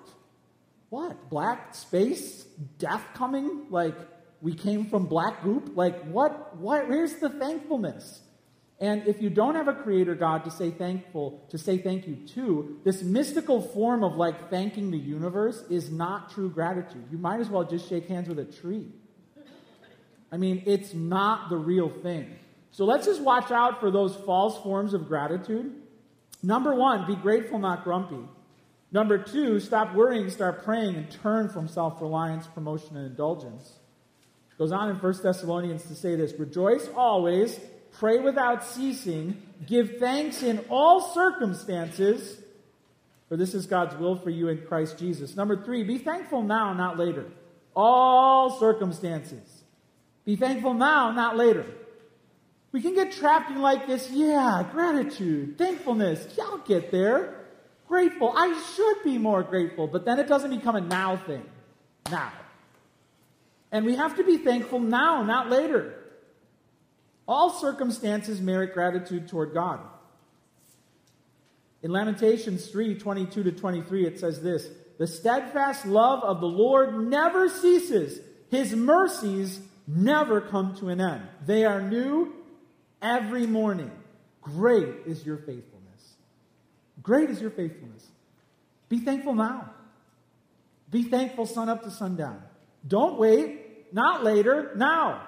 What? 0.90 1.28
Black 1.30 1.74
space? 1.74 2.44
Death 2.78 3.04
coming? 3.14 3.66
Like 3.70 3.96
we 4.40 4.54
came 4.54 4.86
from 4.86 5.06
black 5.06 5.44
goop? 5.44 5.76
Like 5.76 6.02
what? 6.04 6.56
What? 6.56 6.88
Where's 6.88 7.14
the 7.14 7.28
thankfulness? 7.28 8.22
And 8.78 9.06
if 9.06 9.22
you 9.22 9.30
don't 9.30 9.54
have 9.54 9.68
a 9.68 9.72
creator 9.72 10.14
God 10.14 10.44
to 10.44 10.50
say 10.50 10.70
thankful, 10.70 11.46
to 11.50 11.56
say 11.56 11.78
thank 11.78 12.06
you 12.06 12.16
to, 12.34 12.78
this 12.84 13.02
mystical 13.02 13.62
form 13.62 14.04
of 14.04 14.16
like 14.16 14.50
thanking 14.50 14.90
the 14.90 14.98
universe 14.98 15.64
is 15.70 15.90
not 15.90 16.30
true 16.30 16.50
gratitude. 16.50 17.04
You 17.10 17.16
might 17.16 17.40
as 17.40 17.48
well 17.48 17.64
just 17.64 17.88
shake 17.88 18.06
hands 18.06 18.28
with 18.28 18.38
a 18.38 18.44
tree. 18.44 18.88
I 20.30 20.36
mean, 20.36 20.62
it's 20.66 20.92
not 20.92 21.48
the 21.48 21.56
real 21.56 21.88
thing. 21.88 22.36
So 22.70 22.84
let's 22.84 23.06
just 23.06 23.22
watch 23.22 23.50
out 23.50 23.80
for 23.80 23.90
those 23.90 24.14
false 24.14 24.62
forms 24.62 24.92
of 24.92 25.08
gratitude 25.08 25.72
Number 26.42 26.74
one, 26.74 27.06
be 27.06 27.16
grateful, 27.16 27.58
not 27.58 27.84
grumpy. 27.84 28.24
Number 28.92 29.18
two, 29.18 29.58
stop 29.58 29.94
worrying, 29.94 30.30
start 30.30 30.64
praying, 30.64 30.94
and 30.94 31.10
turn 31.10 31.48
from 31.48 31.66
self 31.66 32.00
reliance, 32.00 32.46
promotion, 32.46 32.96
and 32.96 33.06
indulgence. 33.06 33.72
It 34.52 34.58
goes 34.58 34.72
on 34.72 34.88
in 34.88 34.96
1 34.96 35.14
Thessalonians 35.22 35.82
to 35.84 35.94
say 35.94 36.14
this 36.14 36.38
Rejoice 36.38 36.88
always, 36.94 37.58
pray 37.98 38.18
without 38.18 38.64
ceasing, 38.64 39.42
give 39.66 39.98
thanks 39.98 40.42
in 40.42 40.58
all 40.68 41.00
circumstances, 41.00 42.38
for 43.28 43.36
this 43.36 43.54
is 43.54 43.66
God's 43.66 43.96
will 43.96 44.16
for 44.16 44.30
you 44.30 44.48
in 44.48 44.66
Christ 44.66 44.98
Jesus. 44.98 45.36
Number 45.36 45.64
three, 45.64 45.82
be 45.82 45.98
thankful 45.98 46.42
now, 46.42 46.72
not 46.72 46.98
later. 46.98 47.26
All 47.74 48.58
circumstances. 48.58 49.62
Be 50.24 50.36
thankful 50.36 50.74
now, 50.74 51.10
not 51.10 51.36
later. 51.36 51.66
We 52.72 52.82
can 52.82 52.94
get 52.94 53.12
trapped 53.12 53.50
in 53.50 53.60
like 53.60 53.86
this, 53.86 54.10
yeah, 54.10 54.66
gratitude, 54.70 55.56
thankfulness. 55.56 56.26
Yeah, 56.36 56.44
I'll 56.44 56.58
get 56.58 56.90
there. 56.90 57.46
Grateful. 57.88 58.32
I 58.36 58.60
should 58.74 59.04
be 59.04 59.18
more 59.18 59.42
grateful. 59.42 59.86
But 59.86 60.04
then 60.04 60.18
it 60.18 60.26
doesn't 60.26 60.50
become 60.50 60.76
a 60.76 60.80
now 60.80 61.16
thing. 61.16 61.44
Now. 62.10 62.32
And 63.72 63.86
we 63.86 63.96
have 63.96 64.16
to 64.16 64.24
be 64.24 64.38
thankful 64.38 64.80
now, 64.80 65.22
not 65.22 65.48
later. 65.48 65.94
All 67.28 67.50
circumstances 67.50 68.40
merit 68.40 68.72
gratitude 68.72 69.28
toward 69.28 69.52
God. 69.52 69.80
In 71.82 71.90
Lamentations 71.90 72.66
3 72.68 72.98
22 72.98 73.42
to 73.44 73.52
23, 73.52 74.06
it 74.06 74.20
says 74.20 74.42
this 74.42 74.68
The 74.98 75.06
steadfast 75.06 75.86
love 75.86 76.22
of 76.22 76.40
the 76.40 76.46
Lord 76.46 77.08
never 77.08 77.48
ceases, 77.48 78.20
his 78.50 78.74
mercies 78.74 79.60
never 79.86 80.40
come 80.40 80.76
to 80.76 80.88
an 80.88 81.00
end. 81.00 81.22
They 81.44 81.64
are 81.64 81.80
new 81.80 82.34
every 83.02 83.46
morning. 83.46 83.90
Great 84.40 85.06
is 85.06 85.24
your 85.26 85.38
faithfulness. 85.38 86.14
Great 87.02 87.30
is 87.30 87.40
your 87.40 87.50
faithfulness. 87.50 88.06
Be 88.88 88.98
thankful 89.00 89.34
now. 89.34 89.70
Be 90.90 91.02
thankful 91.02 91.46
sun 91.46 91.68
up 91.68 91.82
to 91.82 91.90
sundown. 91.90 92.42
Don't 92.86 93.18
wait, 93.18 93.92
not 93.92 94.22
later, 94.22 94.72
now. 94.76 95.25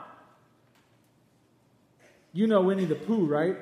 You 2.33 2.47
know 2.47 2.63
Winnie 2.63 2.85
the 2.85 2.95
Pooh, 2.95 3.27
right? 3.27 3.57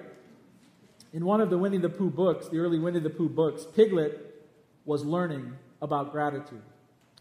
In 1.12 1.24
one 1.24 1.40
of 1.40 1.50
the 1.50 1.58
Winnie 1.58 1.78
the 1.78 1.88
Pooh 1.88 2.10
books, 2.10 2.48
the 2.48 2.58
early 2.58 2.78
Winnie 2.78 3.00
the 3.00 3.10
Pooh 3.10 3.28
books, 3.28 3.64
Piglet 3.64 4.44
was 4.84 5.04
learning 5.04 5.52
about 5.80 6.12
gratitude. 6.12 6.62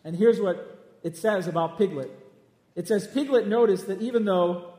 And 0.04 0.16
here's 0.16 0.40
what 0.40 1.00
it 1.04 1.18
says 1.18 1.48
about 1.48 1.78
Piglet 1.78 2.12
it 2.76 2.90
says, 2.90 3.08
Piglet 3.08 3.48
noticed 3.48 3.88
that 3.88 4.02
even 4.02 4.26
though 4.26 4.74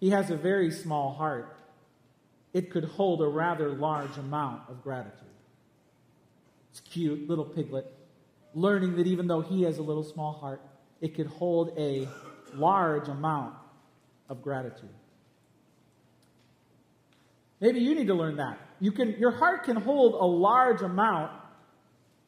he 0.00 0.10
has 0.10 0.30
a 0.30 0.36
very 0.36 0.70
small 0.70 1.12
heart. 1.12 1.56
It 2.52 2.70
could 2.70 2.84
hold 2.84 3.20
a 3.20 3.26
rather 3.26 3.70
large 3.70 4.16
amount 4.18 4.62
of 4.68 4.82
gratitude. 4.82 5.22
It's 6.70 6.80
cute, 6.80 7.28
little 7.28 7.44
piglet, 7.44 7.92
learning 8.54 8.96
that 8.96 9.06
even 9.06 9.26
though 9.26 9.40
he 9.40 9.62
has 9.62 9.78
a 9.78 9.82
little 9.82 10.04
small 10.04 10.32
heart, 10.32 10.60
it 11.00 11.14
could 11.14 11.26
hold 11.26 11.72
a 11.78 12.08
large 12.54 13.08
amount 13.08 13.54
of 14.28 14.42
gratitude. 14.42 14.88
Maybe 17.60 17.80
you 17.80 17.94
need 17.94 18.08
to 18.08 18.14
learn 18.14 18.36
that. 18.36 18.58
You 18.80 18.92
can, 18.92 19.12
your 19.18 19.30
heart 19.30 19.64
can 19.64 19.76
hold 19.76 20.14
a 20.14 20.26
large 20.26 20.82
amount 20.82 21.32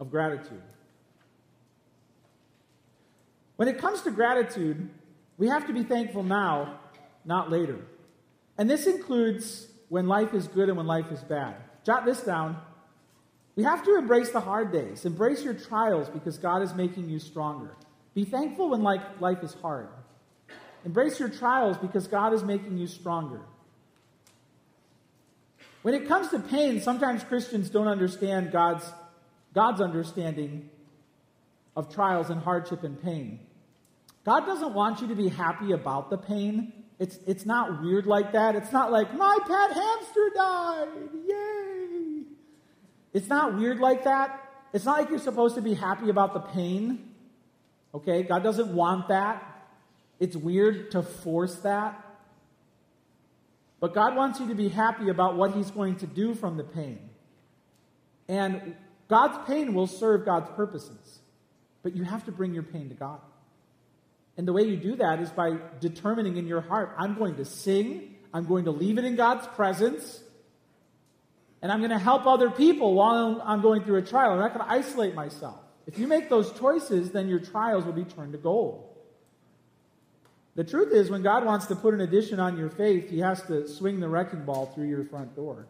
of 0.01 0.11
gratitude. 0.11 0.63
When 3.57 3.69
it 3.69 3.79
comes 3.79 4.03
to 4.03 4.11
gratitude, 4.11 4.89
we 5.37 5.49
have 5.49 5.67
to 5.67 5.73
be 5.73 5.83
thankful 5.83 6.23
now, 6.23 6.79
not 7.25 7.51
later. 7.51 7.79
And 8.57 8.71
this 8.71 8.87
includes 8.87 9.67
when 9.89 10.07
life 10.07 10.33
is 10.33 10.49
good 10.49 10.69
and 10.69 10.79
when 10.79 10.87
life 10.87 11.11
is 11.11 11.21
bad. 11.21 11.57
Jot 11.85 12.05
this 12.05 12.21
down. 12.23 12.57
We 13.57 13.65
have 13.65 13.85
to 13.85 13.97
embrace 13.97 14.31
the 14.31 14.41
hard 14.41 14.73
days. 14.73 15.05
Embrace 15.05 15.43
your 15.43 15.55
trials 15.55 16.09
because 16.09 16.39
God 16.39 16.63
is 16.63 16.75
making 16.75 17.09
you 17.11 17.19
stronger. 17.19 17.75
Be 18.15 18.25
thankful 18.25 18.71
when 18.71 18.83
life, 18.83 19.03
life 19.21 19.43
is 19.43 19.55
hard. 19.55 19.89
Embrace 20.85 21.19
your 21.19 21.29
trials 21.29 21.77
because 21.77 22.07
God 22.07 22.33
is 22.33 22.45
making 22.45 22.79
you 22.79 22.87
stronger. 22.87 23.41
When 25.89 26.03
it 26.03 26.07
comes 26.07 26.29
to 26.33 26.39
pain, 26.39 26.83
sometimes 26.83 27.25
Christians 27.25 27.71
don't 27.71 27.89
understand 27.89 28.53
God's, 28.53 28.85
God's 29.55 29.81
understanding 29.81 30.69
of 31.75 31.91
trials 31.91 32.29
and 32.29 32.43
hardship 32.43 32.85
and 32.85 33.03
pain. 33.03 33.41
God 34.23 34.45
doesn't 34.45 34.75
want 34.75 35.01
you 35.01 35.09
to 35.09 35.15
be 35.15 35.29
happy 35.29 35.73
about 35.73 36.11
the 36.11 36.19
pain. 36.19 36.75
It's, 36.99 37.19
it's 37.27 37.47
not 37.47 37.81
weird 37.81 38.05
like 38.05 38.33
that. 38.33 38.55
It's 38.55 38.71
not 38.71 38.93
like, 38.93 39.15
my 39.15 39.39
pet 39.47 39.73
hamster 39.73 40.31
died. 40.35 40.89
Yay. 41.27 42.25
It's 43.15 43.29
not 43.29 43.57
weird 43.57 43.79
like 43.79 44.05
that. 44.05 44.45
It's 44.75 44.85
not 44.85 44.99
like 44.99 45.09
you're 45.09 45.19
supposed 45.19 45.55
to 45.55 45.63
be 45.63 45.73
happy 45.73 46.11
about 46.11 46.35
the 46.35 46.41
pain. 46.41 47.15
Okay? 47.95 48.25
God 48.25 48.43
doesn't 48.43 48.75
want 48.75 49.09
that. 49.09 49.43
It's 50.21 50.37
weird 50.37 50.91
to 50.91 51.03
force 51.03 51.55
that. 51.61 52.08
But 53.81 53.95
God 53.95 54.17
wants 54.17 54.41
you 54.41 54.49
to 54.49 54.55
be 54.55 54.69
happy 54.69 55.09
about 55.09 55.37
what 55.37 55.55
He's 55.55 55.71
going 55.71 55.97
to 55.97 56.07
do 56.07 56.35
from 56.35 56.57
the 56.57 56.65
pain. 56.65 56.99
And 58.29 58.75
God's 59.09 59.39
pain 59.47 59.75
will 59.75 59.87
serve 59.87 60.25
God's 60.25 60.51
purposes. 60.51 61.21
But 61.83 61.95
you 61.97 62.05
have 62.05 62.25
to 62.25 62.33
bring 62.33 62.53
your 62.55 62.65
pain 62.65 62.89
to 62.89 62.95
God. 62.95 63.21
And 64.37 64.47
the 64.47 64.53
way 64.53 64.63
you 64.63 64.77
do 64.77 64.97
that 64.97 65.21
is 65.21 65.31
by 65.31 65.57
determining 65.81 66.37
in 66.37 66.47
your 66.47 66.61
heart, 66.61 66.95
I'm 66.99 67.15
going 67.15 67.37
to 67.37 67.45
sing, 67.45 68.15
I'm 68.33 68.47
going 68.47 68.65
to 68.65 68.71
leave 68.71 68.99
it 68.99 69.05
in 69.05 69.17
God's 69.17 69.47
presence, 69.49 70.21
and 71.61 71.73
I'm 71.73 71.79
going 71.79 71.91
to 71.91 71.99
help 71.99 72.27
other 72.27 72.51
people 72.51 72.95
while 72.95 73.43
I'm 73.45 73.63
going 73.63 73.83
through 73.83 73.97
a 73.97 74.03
trial. 74.03 74.33
I'm 74.33 74.39
not 74.39 74.55
going 74.55 74.65
to 74.65 74.73
isolate 74.73 75.15
myself. 75.15 75.59
If 75.87 75.99
you 75.99 76.07
make 76.07 76.29
those 76.29 76.53
choices, 76.53 77.11
then 77.11 77.29
your 77.29 77.41
trials 77.41 77.85
will 77.85 77.95
be 77.95 78.05
turned 78.05 78.33
to 78.33 78.39
gold. 78.39 78.88
The 80.59 80.65
truth 80.65 80.93
is, 80.93 81.09
when 81.09 81.23
God 81.23 81.45
wants 81.45 81.67
to 81.67 81.77
put 81.77 81.95
an 81.95 82.01
addition 82.01 82.41
on 82.41 82.59
your 82.59 82.69
faith, 82.69 83.11
He 83.11 83.21
has 83.21 83.41
to 83.43 83.69
swing 83.69 84.01
the 84.01 84.09
wrecking 84.09 84.45
ball 84.45 84.67
through 84.67 84.89
your 84.89 85.05
front 85.05 85.37
door. 85.37 85.69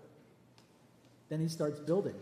Then 1.29 1.43
He 1.43 1.49
starts 1.49 1.79
building. 1.79 2.15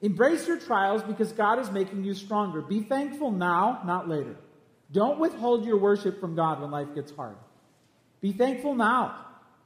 Embrace 0.00 0.48
your 0.48 0.58
trials 0.58 1.02
because 1.02 1.32
God 1.32 1.58
is 1.58 1.70
making 1.70 2.02
you 2.02 2.14
stronger. 2.14 2.62
Be 2.62 2.80
thankful 2.80 3.30
now, 3.30 3.82
not 3.84 4.08
later. 4.08 4.36
Don't 4.90 5.20
withhold 5.20 5.66
your 5.66 5.76
worship 5.76 6.18
from 6.18 6.34
God 6.34 6.62
when 6.62 6.70
life 6.70 6.94
gets 6.94 7.14
hard. 7.14 7.36
Be 8.22 8.32
thankful 8.32 8.74
now, 8.74 9.16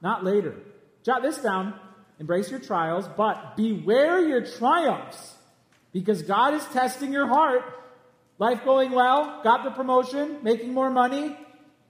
not 0.02 0.24
later. 0.24 0.57
Jot 1.04 1.22
this 1.22 1.38
down. 1.38 1.78
Embrace 2.18 2.50
your 2.50 2.59
trials, 2.59 3.09
but 3.16 3.57
beware 3.57 4.18
your 4.18 4.44
triumphs 4.44 5.35
because 5.92 6.22
God 6.22 6.54
is 6.54 6.64
testing 6.72 7.12
your 7.12 7.28
heart. 7.28 7.62
Life 8.40 8.64
going 8.64 8.90
well, 8.90 9.42
got 9.44 9.62
the 9.62 9.70
promotion, 9.70 10.38
making 10.42 10.74
more 10.74 10.90
money, 10.90 11.37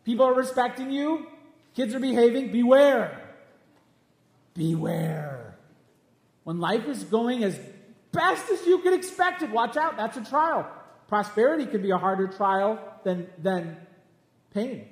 People 0.05 0.27
are 0.27 0.35
respecting 0.35 0.91
you. 0.91 1.27
Kids 1.75 1.95
are 1.95 2.01
behaving. 2.01 2.53
Beware. 2.53 3.21
Beware. 4.55 5.57
When 6.45 6.61
life 6.61 6.87
is 6.87 7.03
going 7.05 7.43
as 7.43 7.59
best 8.13 8.51
as 8.51 8.67
you 8.67 8.79
can 8.79 8.95
expect 8.95 9.43
it, 9.43 9.51
watch 9.51 9.77
out. 9.77 9.97
That's 9.97 10.17
a 10.17 10.25
trial. 10.25 10.71
Prosperity 11.09 11.67
can 11.67 11.83
be 11.83 11.91
a 11.91 11.99
harder 11.99 12.29
trial 12.29 12.79
than, 13.03 13.29
than 13.43 13.77
pain. 14.53 14.87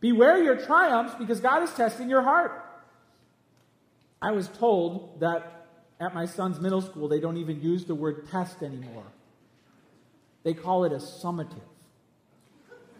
Beware 0.00 0.42
your 0.42 0.56
triumphs 0.56 1.14
because 1.18 1.40
God 1.40 1.62
is 1.62 1.72
testing 1.72 2.08
your 2.08 2.22
heart. 2.22 2.64
I 4.20 4.32
was 4.32 4.48
told 4.48 5.20
that 5.20 5.66
at 6.00 6.14
my 6.14 6.26
son's 6.26 6.60
middle 6.60 6.80
school, 6.80 7.08
they 7.08 7.20
don't 7.20 7.36
even 7.36 7.60
use 7.60 7.84
the 7.84 7.94
word 7.94 8.28
test 8.30 8.62
anymore. 8.62 9.04
They 10.44 10.54
call 10.54 10.84
it 10.84 10.92
a 10.92 10.96
summative. 10.96 11.60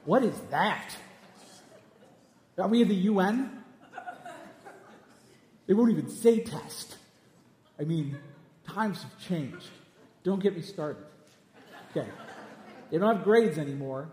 What 0.05 0.25
is 0.25 0.39
that? 0.51 0.97
Are 2.59 2.69
we 2.69 2.83
in 2.83 2.89
the 2.89 2.95
UN? 2.95 3.51
They 5.67 5.75
won't 5.75 5.91
even 5.91 6.09
say 6.09 6.41
test. 6.41 6.97
I 7.79 7.85
mean, 7.85 8.19
times 8.67 9.03
have 9.03 9.19
changed. 9.19 9.69
Don't 10.25 10.43
get 10.43 10.57
me 10.57 10.63
started. 10.63 11.05
Okay. 11.91 12.09
They 12.91 12.99
don't 12.99 13.17
have 13.17 13.25
grades 13.25 13.59
anymore. 13.59 14.09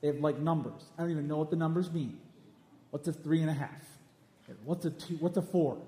They 0.00 0.08
have 0.08 0.20
like 0.20 0.38
numbers. 0.38 0.82
I 0.96 1.02
don't 1.02 1.10
even 1.10 1.28
know 1.28 1.36
what 1.36 1.50
the 1.50 1.56
numbers 1.56 1.90
mean. 1.90 2.18
What's 2.90 3.08
a 3.08 3.12
three 3.12 3.40
and 3.40 3.50
a 3.50 3.54
half? 3.54 3.70
What's 4.64 4.84
a 4.84 4.90
two? 4.90 5.16
What's 5.16 5.36
a 5.36 5.42
four? 5.42 5.78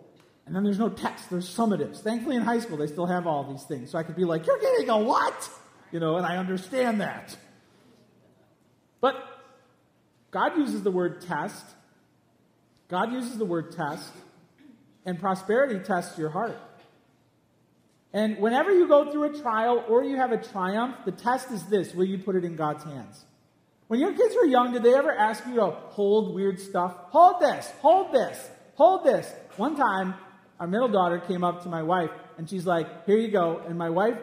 And 0.46 0.54
then 0.54 0.64
there's 0.64 0.78
no 0.78 0.88
text. 0.88 1.30
There's 1.30 1.48
summatives. 1.48 2.00
Thankfully, 2.00 2.37
in 2.37 2.42
high 2.42 2.59
school, 2.59 2.76
they 2.76 2.87
still 2.87 3.06
have 3.06 3.26
all 3.26 3.44
these 3.44 3.62
things. 3.64 3.90
So 3.90 3.98
I 3.98 4.02
could 4.02 4.16
be 4.16 4.24
like, 4.24 4.46
"You're 4.46 4.59
getting 4.59 4.88
a 4.90 4.98
what?" 4.98 5.50
You 5.92 6.00
know, 6.00 6.16
and 6.16 6.26
I 6.26 6.37
understand 6.37 7.00
that. 7.00 7.37
But 9.00 9.16
God 10.30 10.56
uses 10.56 10.82
the 10.82 10.90
word 10.90 11.20
test 11.20 11.64
God 12.88 13.12
uses 13.12 13.37
the 13.38 13.44
word 13.44 13.72
test, 13.72 14.12
and 15.05 15.18
prosperity 15.18 15.79
tests 15.81 16.18
your 16.18 16.31
heart. 16.31 16.57
And 18.12 18.38
whenever 18.38 18.72
you 18.72 18.88
go 18.88 19.11
through 19.11 19.25
a 19.25 19.40
trial 19.40 19.85
or 19.88 20.05
you 20.05 20.16
have 20.16 20.33
a 20.33 20.42
triumph, 20.42 20.96
the 21.05 21.12
test 21.12 21.51
is 21.51 21.64
this 21.64 21.94
will 21.94 22.07
you 22.07 22.18
put 22.18 22.37
it 22.37 22.44
in 22.44 22.57
God's 22.57 22.85
hands? 22.85 23.25
When 23.88 24.01
your 24.01 24.12
kids 24.14 24.35
were 24.35 24.46
young, 24.46 24.72
did 24.72 24.83
they 24.83 24.94
ever 24.94 25.12
ask 25.12 25.46
you 25.46 25.57
to 25.57 25.66
hold 25.66 26.35
weird 26.35 26.59
stuff? 26.59 26.94
Hold 27.11 27.40
this, 27.40 27.70
hold 27.81 28.12
this, 28.12 28.51
hold 28.75 29.05
this. 29.05 29.33
One 29.57 29.77
time, 29.77 30.14
our 30.59 30.66
middle 30.66 30.88
daughter 30.88 31.18
came 31.18 31.44
up 31.44 31.62
to 31.64 31.68
my 31.68 31.83
wife 31.83 32.11
and 32.38 32.49
she's 32.49 32.66
like, 32.66 33.07
Here 33.07 33.18
you 33.18 33.31
go. 33.31 33.62
And 33.66 33.79
my 33.79 33.90
wife 33.90 34.16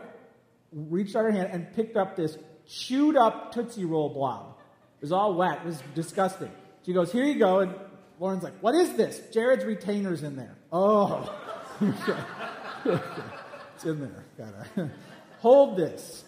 reached 0.71 1.15
out 1.15 1.23
her 1.23 1.31
hand 1.31 1.49
and 1.51 1.73
picked 1.73 1.95
up 1.95 2.15
this 2.15 2.37
chewed 2.67 3.15
up 3.15 3.53
Tootsie 3.53 3.85
Roll 3.85 4.09
blob. 4.09 4.57
It 4.97 5.01
was 5.01 5.11
all 5.11 5.35
wet. 5.35 5.59
It 5.59 5.65
was 5.65 5.83
disgusting. 5.95 6.51
She 6.85 6.93
goes, 6.93 7.11
Here 7.11 7.25
you 7.25 7.37
go. 7.37 7.59
And 7.59 7.75
Lauren's 8.19 8.43
like, 8.43 8.57
what 8.61 8.75
is 8.75 8.93
this? 8.93 9.21
Jared's 9.33 9.65
retainer's 9.65 10.23
in 10.23 10.35
there. 10.35 10.55
Oh. 10.71 11.33
it's 11.81 13.85
in 13.85 13.99
there. 13.99 14.25
Gotta 14.37 14.91
hold 15.39 15.77
this. 15.77 16.23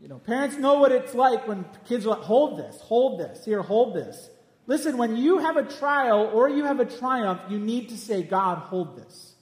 You 0.00 0.08
know, 0.08 0.18
parents 0.18 0.56
know 0.56 0.80
what 0.80 0.90
it's 0.90 1.14
like 1.14 1.46
when 1.46 1.64
kids 1.86 2.06
are 2.06 2.10
like, 2.10 2.22
hold 2.22 2.58
this, 2.58 2.80
hold 2.80 3.20
this, 3.20 3.44
here, 3.44 3.62
hold 3.62 3.94
this. 3.94 4.30
Listen, 4.66 4.98
when 4.98 5.16
you 5.16 5.38
have 5.38 5.56
a 5.56 5.62
trial 5.62 6.30
or 6.32 6.48
you 6.48 6.64
have 6.64 6.80
a 6.80 6.84
triumph, 6.84 7.40
you 7.48 7.58
need 7.58 7.90
to 7.90 7.96
say, 7.96 8.22
God, 8.22 8.58
hold 8.58 8.96
this. 8.96 9.34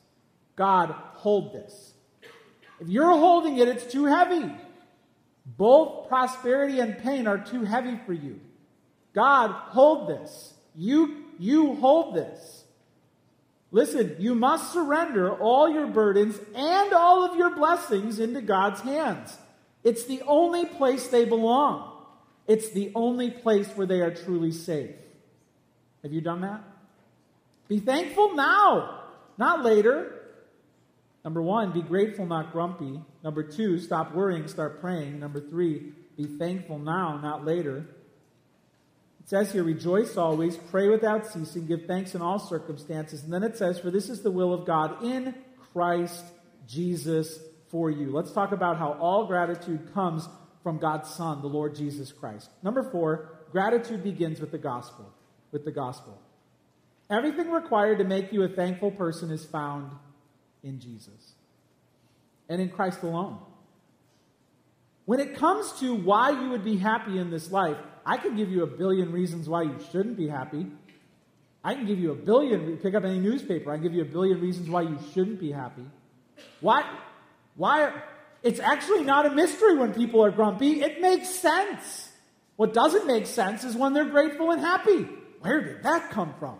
God, 0.57 0.94
hold 1.14 1.55
this. 1.55 1.94
If 2.81 2.88
you're 2.88 3.11
holding 3.11 3.59
it, 3.59 3.68
it's 3.68 3.90
too 3.90 4.05
heavy. 4.05 4.50
Both 5.44 6.09
prosperity 6.09 6.81
and 6.81 6.98
pain 6.98 7.26
are 7.26 7.38
too 7.38 7.64
heavy 7.64 7.98
for 8.05 8.12
you. 8.12 8.40
God, 9.14 9.50
hold 9.50 10.09
this. 10.09 10.55
You 10.74 11.24
you 11.40 11.74
hold 11.76 12.14
this. 12.14 12.64
Listen, 13.72 14.14
you 14.18 14.35
must 14.35 14.74
surrender 14.74 15.33
all 15.33 15.70
your 15.70 15.87
burdens 15.87 16.38
and 16.55 16.92
all 16.92 17.24
of 17.24 17.37
your 17.37 17.57
blessings 17.57 18.18
into 18.18 18.42
God's 18.42 18.83
hands. 18.83 19.38
It's 19.82 20.05
the 20.05 20.20
only 20.26 20.66
place 20.66 21.07
they 21.07 21.24
belong. 21.24 21.93
It's 22.47 22.70
the 22.70 22.93
only 22.95 23.30
place 23.30 23.68
where 23.68 23.86
they 23.86 24.03
are 24.03 24.11
truly 24.11 24.53
safe. 24.53 24.91
Have 26.03 26.12
you 26.12 26.20
done 26.20 26.43
that? 26.43 26.62
Be 27.68 27.78
thankful 27.78 28.34
now, 28.34 29.05
not 29.38 29.64
later. 29.64 30.20
Number 31.24 31.41
one, 31.41 31.72
be 31.72 31.82
grateful, 31.82 32.26
not 32.26 32.53
grumpy. 32.53 33.01
Number 33.24 33.43
two, 33.43 33.78
stop 33.78 34.12
worrying, 34.14 34.47
start 34.47 34.82
praying. 34.82 35.20
Number 35.20 35.41
three, 35.41 35.93
be 36.18 36.24
thankful 36.24 36.78
now, 36.78 37.16
not 37.16 37.47
later 37.47 37.86
says 39.31 39.53
here, 39.53 39.62
rejoice 39.62 40.16
always, 40.16 40.57
pray 40.57 40.89
without 40.89 41.24
ceasing, 41.24 41.64
give 41.64 41.87
thanks 41.87 42.16
in 42.16 42.20
all 42.20 42.41
circumstances. 42.41 43.22
And 43.22 43.33
then 43.33 43.45
it 43.45 43.57
says, 43.57 43.78
for 43.78 43.89
this 43.89 44.11
is 44.11 44.22
the 44.22 44.31
will 44.33 44.53
of 44.53 44.66
God 44.66 45.05
in 45.05 45.37
Christ 45.72 46.24
Jesus 46.66 47.39
for 47.68 47.93
you. 47.93 48.11
Let's 48.11 48.33
talk 48.33 48.51
about 48.51 48.76
how 48.76 48.95
all 48.95 49.26
gratitude 49.26 49.95
comes 49.95 50.28
from 50.64 50.78
God's 50.78 51.09
Son, 51.11 51.43
the 51.43 51.47
Lord 51.47 51.76
Jesus 51.76 52.11
Christ. 52.11 52.51
Number 52.64 52.83
four, 52.91 53.39
gratitude 53.53 54.03
begins 54.03 54.41
with 54.41 54.51
the 54.51 54.59
gospel. 54.59 55.09
With 55.53 55.64
the 55.64 55.70
gospel. 55.70 56.20
Everything 57.09 57.53
required 57.53 57.99
to 57.99 58.05
make 58.05 58.33
you 58.33 58.43
a 58.43 58.49
thankful 58.49 58.91
person 58.91 59.31
is 59.31 59.45
found 59.45 59.93
in 60.64 60.81
Jesus 60.81 61.35
and 62.49 62.61
in 62.61 62.68
Christ 62.68 63.05
alone. 63.05 63.39
When 65.05 65.20
it 65.20 65.37
comes 65.37 65.70
to 65.78 65.95
why 65.95 66.31
you 66.31 66.51
would 66.51 66.64
be 66.64 66.78
happy 66.78 67.16
in 67.16 67.31
this 67.31 67.53
life, 67.53 67.76
I 68.11 68.16
can 68.16 68.34
give 68.34 68.50
you 68.50 68.64
a 68.64 68.66
billion 68.66 69.12
reasons 69.12 69.48
why 69.48 69.62
you 69.62 69.78
shouldn't 69.92 70.16
be 70.16 70.26
happy. 70.26 70.66
I 71.62 71.74
can 71.74 71.86
give 71.86 72.00
you 72.00 72.11
a 72.11 72.16
billion, 72.16 72.76
pick 72.78 72.96
up 72.96 73.04
any 73.04 73.20
newspaper, 73.20 73.70
I 73.70 73.74
can 73.76 73.84
give 73.84 73.94
you 73.94 74.02
a 74.02 74.12
billion 74.16 74.40
reasons 74.40 74.68
why 74.68 74.82
you 74.82 74.98
shouldn't 75.14 75.38
be 75.38 75.52
happy. 75.52 75.84
Why? 76.61 76.82
Why? 77.54 77.92
It's 78.42 78.58
actually 78.58 79.04
not 79.04 79.26
a 79.26 79.30
mystery 79.30 79.76
when 79.76 79.94
people 79.94 80.24
are 80.24 80.32
grumpy. 80.32 80.82
It 80.82 81.00
makes 81.00 81.28
sense. 81.28 82.08
What 82.56 82.74
doesn't 82.74 83.06
make 83.06 83.28
sense 83.28 83.62
is 83.62 83.76
when 83.76 83.92
they're 83.92 84.11
grateful 84.11 84.50
and 84.50 84.61
happy. 84.61 85.06
Where 85.42 85.61
did 85.62 85.84
that 85.84 86.11
come 86.11 86.34
from? 86.40 86.58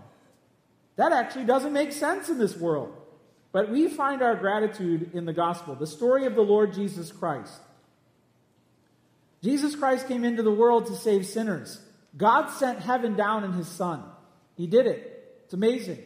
That 0.94 1.11
actually 1.11 1.46
doesn't 1.46 1.72
make 1.72 1.90
sense 1.90 2.28
in 2.28 2.38
this 2.38 2.57
world. 2.57 2.94
But 3.51 3.70
we 3.70 3.88
find 3.88 4.22
our 4.22 4.36
gratitude 4.36 5.11
in 5.14 5.24
the 5.24 5.32
gospel, 5.32 5.74
the 5.74 5.88
story 5.88 6.26
of 6.26 6.36
the 6.36 6.42
Lord 6.42 6.74
Jesus 6.74 7.11
Christ. 7.11 7.61
Jesus 9.43 9.74
Christ 9.74 10.09
came 10.09 10.24
into 10.24 10.43
the 10.43 10.51
world 10.51 10.86
to 10.86 10.97
save 10.97 11.26
sinners. 11.26 11.80
God 12.16 12.49
sent 12.51 12.80
heaven 12.80 13.16
down 13.16 13.45
in 13.45 13.53
his 13.53 13.68
Son. 13.68 14.03
He 14.57 14.66
did 14.66 14.86
it. 14.86 15.41
It's 15.45 15.55
amazing. 15.55 16.03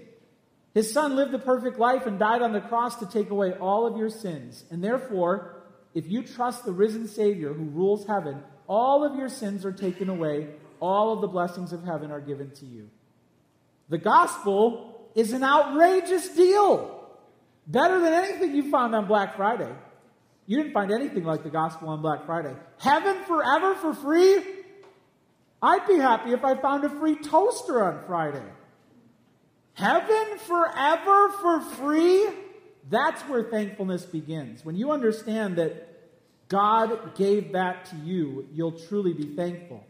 His 0.75 0.93
Son 0.93 1.17
lived 1.17 1.33
the 1.33 1.39
perfect 1.39 1.79
life 1.79 2.07
and 2.07 2.19
died 2.19 2.43
on 2.43 2.53
the 2.53 2.61
cross 2.61 2.97
to 2.97 3.07
take 3.07 3.31
away 3.31 3.53
all 3.53 3.87
of 3.87 3.97
your 3.97 4.11
sins. 4.11 4.65
And 4.71 4.83
therefore, 4.83 5.63
if 5.95 6.09
you 6.09 6.23
trust 6.23 6.65
the 6.65 6.73
risen 6.73 7.09
Savior 7.09 7.53
who 7.53 7.65
rules 7.65 8.07
heaven, 8.07 8.43
all 8.67 9.05
of 9.05 9.17
your 9.17 9.29
sins 9.29 9.65
are 9.65 9.73
taken 9.73 10.09
away. 10.09 10.49
All 10.81 11.13
of 11.13 11.21
the 11.21 11.29
blessings 11.29 11.73
of 11.73 11.85
heaven 11.85 12.11
are 12.11 12.21
given 12.21 12.51
to 12.53 12.67
you. 12.67 12.91
The 13.89 13.99
gospel 13.99 15.09
is 15.15 15.33
an 15.33 15.45
outrageous 15.45 16.29
deal. 16.31 17.09
Better 17.67 18.01
than 18.01 18.13
anything 18.13 18.55
you 18.55 18.71
found 18.71 18.95
on 18.95 19.07
Black 19.07 19.37
Friday. 19.37 19.73
You 20.47 20.59
didn't 20.59 20.73
find 20.73 20.91
anything 20.93 21.25
like 21.25 21.43
the 21.43 21.51
gospel 21.51 21.89
on 21.89 22.03
Black 22.03 22.27
Friday. 22.27 22.55
Heaven 22.79 23.25
forever 23.25 23.75
for 23.77 23.95
free? 23.95 24.43
I'd 25.63 25.87
be 25.87 25.97
happy 25.97 26.33
if 26.33 26.45
I 26.45 26.55
found 26.57 26.85
a 26.85 26.91
free 26.91 27.17
toaster 27.17 27.83
on 27.83 28.05
Friday. 28.07 28.45
Heaven 29.73 30.39
forever 30.47 31.31
for 31.31 31.61
free? 31.61 32.29
That's 32.91 33.23
where 33.23 33.45
thankfulness 33.45 34.05
begins. 34.05 34.65
When 34.65 34.77
you 34.77 34.93
understand 34.93 35.57
that 35.57 35.89
God 36.49 37.15
gave 37.17 37.53
that 37.53 37.87
to 37.87 37.97
you, 37.97 38.47
you'll 38.53 38.79
truly 38.79 39.15
be 39.15 39.35
thankful. 39.35 39.85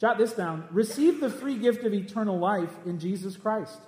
Jot 0.00 0.16
this 0.16 0.32
down. 0.32 0.66
Receive 0.70 1.20
the 1.20 1.28
free 1.28 1.58
gift 1.58 1.84
of 1.84 1.92
eternal 1.92 2.38
life 2.38 2.72
in 2.86 2.98
Jesus 3.00 3.36
Christ. 3.36 3.78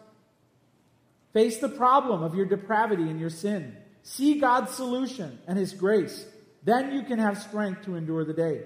Face 1.32 1.58
the 1.58 1.68
problem 1.68 2.22
of 2.22 2.34
your 2.34 2.44
depravity 2.44 3.04
and 3.04 3.18
your 3.18 3.30
sin. 3.30 3.76
See 4.02 4.38
God's 4.38 4.72
solution 4.72 5.38
and 5.46 5.56
His 5.56 5.72
grace. 5.72 6.26
Then 6.64 6.92
you 6.92 7.02
can 7.02 7.18
have 7.18 7.40
strength 7.40 7.84
to 7.84 7.96
endure 7.96 8.24
the 8.24 8.32
day. 8.32 8.62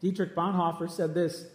Dietrich 0.00 0.34
Bonhoeffer 0.34 0.90
said 0.90 1.14
this 1.14 1.46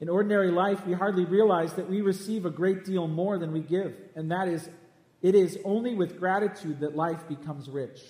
In 0.00 0.08
ordinary 0.08 0.50
life, 0.50 0.86
we 0.86 0.92
hardly 0.92 1.24
realize 1.24 1.74
that 1.74 1.88
we 1.88 2.00
receive 2.00 2.46
a 2.46 2.50
great 2.50 2.84
deal 2.84 3.08
more 3.08 3.38
than 3.38 3.52
we 3.52 3.60
give, 3.60 3.94
and 4.14 4.30
that 4.30 4.48
is, 4.48 4.68
it 5.22 5.34
is 5.34 5.58
only 5.64 5.94
with 5.94 6.18
gratitude 6.18 6.80
that 6.80 6.96
life 6.96 7.26
becomes 7.28 7.68
rich. 7.68 8.00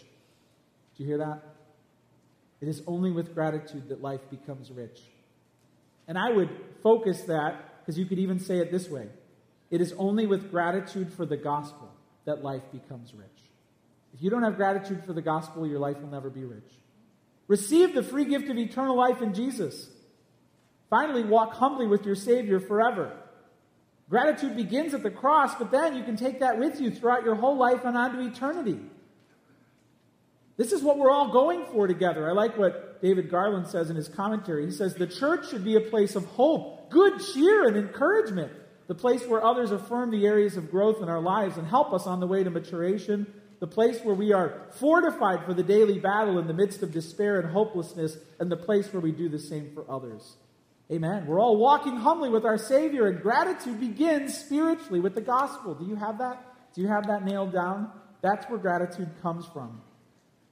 Do 0.96 1.02
you 1.02 1.06
hear 1.06 1.18
that? 1.18 1.42
It 2.60 2.68
is 2.68 2.82
only 2.86 3.10
with 3.10 3.34
gratitude 3.34 3.88
that 3.88 4.02
life 4.02 4.30
becomes 4.30 4.70
rich. 4.70 5.00
And 6.08 6.16
I 6.16 6.30
would 6.30 6.50
focus 6.82 7.22
that, 7.22 7.80
because 7.80 7.98
you 7.98 8.06
could 8.06 8.18
even 8.18 8.38
say 8.38 8.58
it 8.58 8.70
this 8.70 8.88
way 8.88 9.08
it 9.70 9.80
is 9.80 9.92
only 9.98 10.26
with 10.26 10.50
gratitude 10.50 11.12
for 11.12 11.26
the 11.26 11.36
gospel 11.36 11.90
that 12.26 12.44
life 12.44 12.62
becomes 12.72 13.14
rich. 13.14 13.26
If 14.12 14.22
you 14.22 14.30
don't 14.30 14.42
have 14.42 14.56
gratitude 14.56 15.04
for 15.04 15.12
the 15.12 15.22
gospel, 15.22 15.66
your 15.66 15.78
life 15.78 15.98
will 16.00 16.10
never 16.10 16.30
be 16.30 16.44
rich. 16.44 16.70
Receive 17.48 17.94
the 17.94 18.02
free 18.02 18.24
gift 18.24 18.48
of 18.48 18.58
eternal 18.58 18.96
life 18.96 19.22
in 19.22 19.34
Jesus. 19.34 19.88
Finally, 20.90 21.24
walk 21.24 21.54
humbly 21.54 21.86
with 21.86 22.04
your 22.04 22.14
Savior 22.14 22.60
forever. 22.60 23.16
Gratitude 24.08 24.56
begins 24.56 24.94
at 24.94 25.02
the 25.02 25.10
cross, 25.10 25.54
but 25.56 25.70
then 25.70 25.96
you 25.96 26.04
can 26.04 26.16
take 26.16 26.40
that 26.40 26.58
with 26.58 26.80
you 26.80 26.90
throughout 26.90 27.24
your 27.24 27.34
whole 27.34 27.56
life 27.56 27.84
and 27.84 27.96
on 27.96 28.16
to 28.16 28.26
eternity. 28.26 28.78
This 30.56 30.72
is 30.72 30.82
what 30.82 30.96
we're 30.96 31.10
all 31.10 31.32
going 31.32 31.64
for 31.72 31.86
together. 31.86 32.28
I 32.28 32.32
like 32.32 32.56
what 32.56 33.02
David 33.02 33.30
Garland 33.30 33.66
says 33.66 33.90
in 33.90 33.96
his 33.96 34.08
commentary. 34.08 34.64
He 34.64 34.72
says, 34.72 34.94
The 34.94 35.06
church 35.06 35.50
should 35.50 35.64
be 35.64 35.76
a 35.76 35.80
place 35.80 36.16
of 36.16 36.24
hope, 36.24 36.88
good 36.90 37.20
cheer, 37.34 37.66
and 37.66 37.76
encouragement 37.76 38.52
the 38.86 38.94
place 38.94 39.26
where 39.26 39.44
others 39.44 39.72
affirm 39.72 40.10
the 40.10 40.26
areas 40.26 40.56
of 40.56 40.70
growth 40.70 41.02
in 41.02 41.08
our 41.08 41.20
lives 41.20 41.56
and 41.56 41.66
help 41.66 41.92
us 41.92 42.06
on 42.06 42.20
the 42.20 42.26
way 42.26 42.44
to 42.44 42.50
maturation, 42.50 43.26
the 43.58 43.66
place 43.66 44.00
where 44.02 44.14
we 44.14 44.32
are 44.32 44.68
fortified 44.78 45.44
for 45.44 45.54
the 45.54 45.62
daily 45.62 45.98
battle 45.98 46.38
in 46.38 46.46
the 46.46 46.54
midst 46.54 46.82
of 46.82 46.92
despair 46.92 47.40
and 47.40 47.50
hopelessness, 47.50 48.16
and 48.38 48.50
the 48.50 48.56
place 48.56 48.92
where 48.92 49.00
we 49.00 49.12
do 49.12 49.28
the 49.28 49.38
same 49.38 49.70
for 49.74 49.90
others. 49.90 50.36
Amen. 50.90 51.26
We're 51.26 51.40
all 51.40 51.56
walking 51.56 51.96
humbly 51.96 52.28
with 52.28 52.44
our 52.44 52.58
Savior, 52.58 53.08
and 53.08 53.20
gratitude 53.20 53.80
begins 53.80 54.38
spiritually 54.38 55.00
with 55.00 55.16
the 55.16 55.20
gospel. 55.20 55.74
Do 55.74 55.84
you 55.84 55.96
have 55.96 56.18
that? 56.18 56.42
Do 56.74 56.80
you 56.80 56.88
have 56.88 57.08
that 57.08 57.24
nailed 57.24 57.52
down? 57.52 57.90
That's 58.22 58.48
where 58.48 58.58
gratitude 58.58 59.10
comes 59.20 59.46
from. 59.46 59.80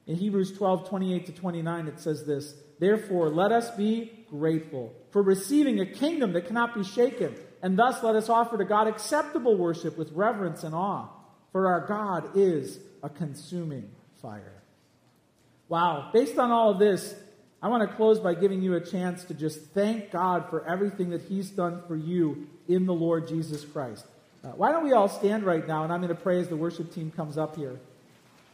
In 0.07 0.17
Hebrews 0.17 0.57
12, 0.57 0.89
28 0.89 1.25
to 1.27 1.31
29, 1.31 1.87
it 1.87 1.99
says 1.99 2.25
this 2.25 2.53
Therefore, 2.79 3.29
let 3.29 3.53
us 3.53 3.71
be 3.71 4.25
grateful 4.29 4.93
for 5.11 5.21
receiving 5.21 5.79
a 5.79 5.85
kingdom 5.85 6.33
that 6.33 6.47
cannot 6.47 6.75
be 6.75 6.83
shaken 6.83 7.35
and 7.65 7.79
thus 7.79 8.03
let 8.03 8.15
us 8.15 8.29
offer 8.29 8.59
to 8.59 8.63
God 8.63 8.87
acceptable 8.87 9.57
worship 9.57 9.97
with 9.97 10.11
reverence 10.11 10.63
and 10.63 10.75
awe, 10.75 11.07
for 11.51 11.65
our 11.65 11.87
God 11.87 12.37
is 12.37 12.77
a 13.01 13.09
consuming 13.09 13.89
fire. 14.21 14.61
Wow, 15.67 16.11
based 16.13 16.37
on 16.37 16.51
all 16.51 16.69
of 16.69 16.77
this, 16.77 17.15
I 17.63 17.69
want 17.69 17.89
to 17.89 17.95
close 17.95 18.19
by 18.19 18.35
giving 18.35 18.61
you 18.61 18.75
a 18.75 18.79
chance 18.79 19.23
to 19.23 19.33
just 19.33 19.61
thank 19.73 20.11
God 20.11 20.47
for 20.51 20.63
everything 20.67 21.09
that 21.09 21.23
He's 21.23 21.49
done 21.49 21.81
for 21.87 21.95
you 21.95 22.47
in 22.67 22.85
the 22.85 22.93
Lord 22.93 23.27
Jesus 23.27 23.65
Christ. 23.65 24.05
Uh, 24.43 24.49
why 24.49 24.71
don't 24.71 24.83
we 24.83 24.91
all 24.91 25.09
stand 25.09 25.43
right 25.43 25.67
now, 25.67 25.83
and 25.83 25.91
I'm 25.91 26.01
going 26.01 26.15
to 26.15 26.21
pray 26.21 26.39
as 26.39 26.49
the 26.49 26.55
worship 26.55 26.93
team 26.93 27.09
comes 27.09 27.35
up 27.35 27.55
here. 27.55 27.79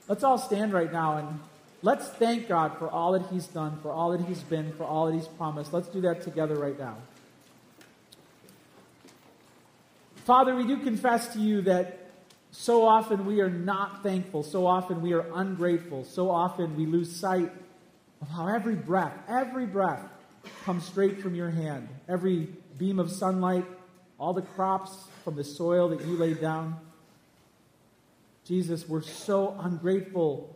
Let's 0.08 0.24
all 0.24 0.38
stand 0.38 0.72
right 0.72 0.90
now 0.90 1.18
and 1.18 1.42
let's 1.82 2.08
thank 2.08 2.48
God 2.48 2.78
for 2.80 2.90
all 2.90 3.12
that 3.12 3.28
He's 3.30 3.48
done, 3.48 3.78
for 3.82 3.92
all 3.92 4.18
that 4.18 4.26
He's 4.26 4.44
been, 4.44 4.72
for 4.78 4.86
all 4.86 5.08
that 5.08 5.16
He's 5.16 5.28
promised. 5.28 5.74
Let's 5.74 5.90
do 5.90 6.00
that 6.00 6.22
together 6.22 6.56
right 6.56 6.80
now. 6.80 6.96
Father, 10.26 10.56
we 10.56 10.68
do 10.68 10.78
confess 10.78 11.34
to 11.34 11.40
you 11.40 11.62
that 11.64 11.98
so 12.52 12.86
often 12.86 13.26
we 13.26 13.42
are 13.42 13.50
not 13.50 14.04
thankful, 14.04 14.44
so 14.44 14.68
often 14.68 15.02
we 15.02 15.14
are 15.14 15.26
ungrateful, 15.34 16.04
so 16.04 16.30
often 16.30 16.76
we 16.76 16.86
lose 16.86 17.14
sight 17.16 17.52
of 18.22 18.28
how 18.28 18.48
every 18.48 18.76
breath, 18.76 19.14
every 19.28 19.66
breath 19.66 20.04
comes 20.64 20.86
straight 20.86 21.22
from 21.22 21.34
your 21.34 21.50
hand. 21.50 21.90
Every 22.08 22.50
beam 22.78 23.00
of 23.00 23.12
sunlight, 23.12 23.66
all 24.20 24.34
the 24.34 24.44
crops 24.44 24.96
from 25.24 25.36
the 25.36 25.44
soil 25.44 25.90
that 25.90 26.02
you 26.06 26.16
laid 26.18 26.40
down. 26.40 26.80
Jesus, 28.46 28.88
we're 28.88 29.02
so 29.02 29.58
ungrateful. 29.60 30.56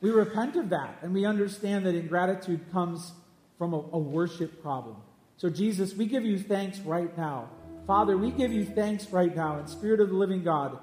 We 0.00 0.10
repent 0.10 0.56
of 0.56 0.70
that, 0.70 0.98
and 1.02 1.12
we 1.12 1.26
understand 1.26 1.84
that 1.84 1.94
ingratitude 1.94 2.72
comes 2.72 3.12
from 3.58 3.74
a, 3.74 3.78
a 3.92 3.98
worship 3.98 4.62
problem. 4.62 4.96
So, 5.36 5.50
Jesus, 5.50 5.94
we 5.94 6.06
give 6.06 6.24
you 6.24 6.38
thanks 6.38 6.78
right 6.80 7.14
now 7.18 7.50
Father, 7.86 8.16
we 8.16 8.30
give 8.30 8.52
you 8.52 8.64
thanks 8.64 9.10
right 9.10 9.34
now. 9.34 9.58
In 9.58 9.66
Spirit 9.66 10.00
of 10.00 10.08
the 10.08 10.14
living 10.14 10.42
God, 10.42 10.78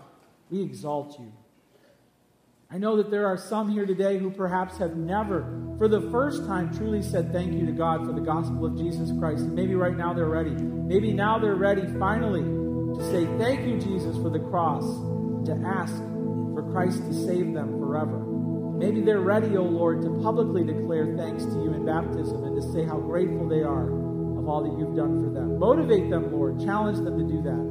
we 0.49 0.61
exalt 0.61 1.19
you. 1.19 1.31
I 2.69 2.77
know 2.77 2.95
that 2.97 3.11
there 3.11 3.27
are 3.27 3.37
some 3.37 3.69
here 3.69 3.85
today 3.85 4.17
who 4.17 4.29
perhaps 4.29 4.77
have 4.77 4.95
never, 4.95 5.41
for 5.77 5.87
the 5.87 6.09
first 6.09 6.45
time, 6.45 6.73
truly 6.73 7.01
said 7.01 7.33
thank 7.33 7.53
you 7.53 7.65
to 7.65 7.71
God 7.71 8.05
for 8.05 8.13
the 8.13 8.21
gospel 8.21 8.65
of 8.65 8.77
Jesus 8.77 9.11
Christ. 9.19 9.41
And 9.41 9.53
maybe 9.53 9.75
right 9.75 9.97
now 9.97 10.13
they're 10.13 10.29
ready. 10.29 10.51
Maybe 10.51 11.11
now 11.11 11.37
they're 11.37 11.55
ready 11.55 11.85
finally 11.99 12.43
to 12.43 13.11
say 13.11 13.25
thank 13.37 13.67
you, 13.67 13.77
Jesus, 13.77 14.15
for 14.17 14.29
the 14.29 14.39
cross, 14.39 14.83
to 15.47 15.61
ask 15.65 15.95
for 16.53 16.65
Christ 16.71 16.99
to 16.99 17.13
save 17.13 17.53
them 17.53 17.77
forever. 17.79 18.19
Maybe 18.77 19.01
they're 19.01 19.21
ready, 19.21 19.57
O 19.57 19.61
oh 19.61 19.63
Lord, 19.63 20.01
to 20.03 20.21
publicly 20.21 20.63
declare 20.63 21.17
thanks 21.17 21.43
to 21.43 21.51
you 21.51 21.73
in 21.73 21.85
baptism 21.85 22.43
and 22.43 22.55
to 22.55 22.71
say 22.71 22.85
how 22.85 22.99
grateful 22.99 23.49
they 23.49 23.63
are 23.63 24.00
of 24.41 24.49
all 24.49 24.63
that 24.63 24.77
you've 24.77 24.95
done 24.95 25.21
for 25.21 25.29
them. 25.29 25.59
Motivate 25.59 26.09
them, 26.09 26.31
Lord. 26.31 26.59
Challenge 26.59 26.97
them 26.97 27.17
to 27.17 27.23
do 27.23 27.41
that. 27.43 27.61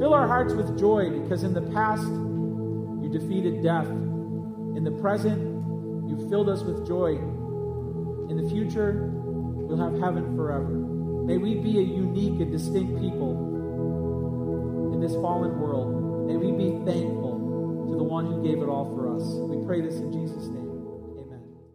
Fill 0.00 0.14
our 0.14 0.26
hearts 0.26 0.54
with 0.54 0.78
joy 0.78 1.10
because 1.10 1.42
in 1.42 1.52
the 1.52 1.62
past 1.74 2.06
you 2.06 3.10
defeated 3.10 3.62
death. 3.62 3.88
In 3.88 4.84
the 4.84 4.92
present, 5.02 5.42
you 6.08 6.16
filled 6.30 6.48
us 6.48 6.62
with 6.62 6.86
joy. 6.86 7.18
In 8.30 8.40
the 8.40 8.48
future, 8.48 9.10
we'll 9.12 9.82
have 9.82 10.00
heaven 10.00 10.36
forever. 10.36 10.70
May 11.26 11.38
we 11.38 11.56
be 11.56 11.78
a 11.78 11.82
unique 11.82 12.40
and 12.40 12.52
distinct 12.52 13.00
people 13.00 13.34
in 14.94 15.00
this 15.00 15.14
fallen 15.14 15.58
world. 15.58 16.28
May 16.28 16.36
we 16.36 16.52
be 16.52 16.70
thankful 16.86 17.88
to 17.90 17.96
the 17.96 18.04
one 18.04 18.26
who 18.26 18.42
gave 18.42 18.62
it 18.62 18.68
all 18.68 18.94
for 18.94 19.14
us. 19.16 19.22
We 19.24 19.66
pray 19.66 19.80
this 19.80 19.96
in 19.96 20.12
Jesus' 20.12 20.46
name. 20.46 20.69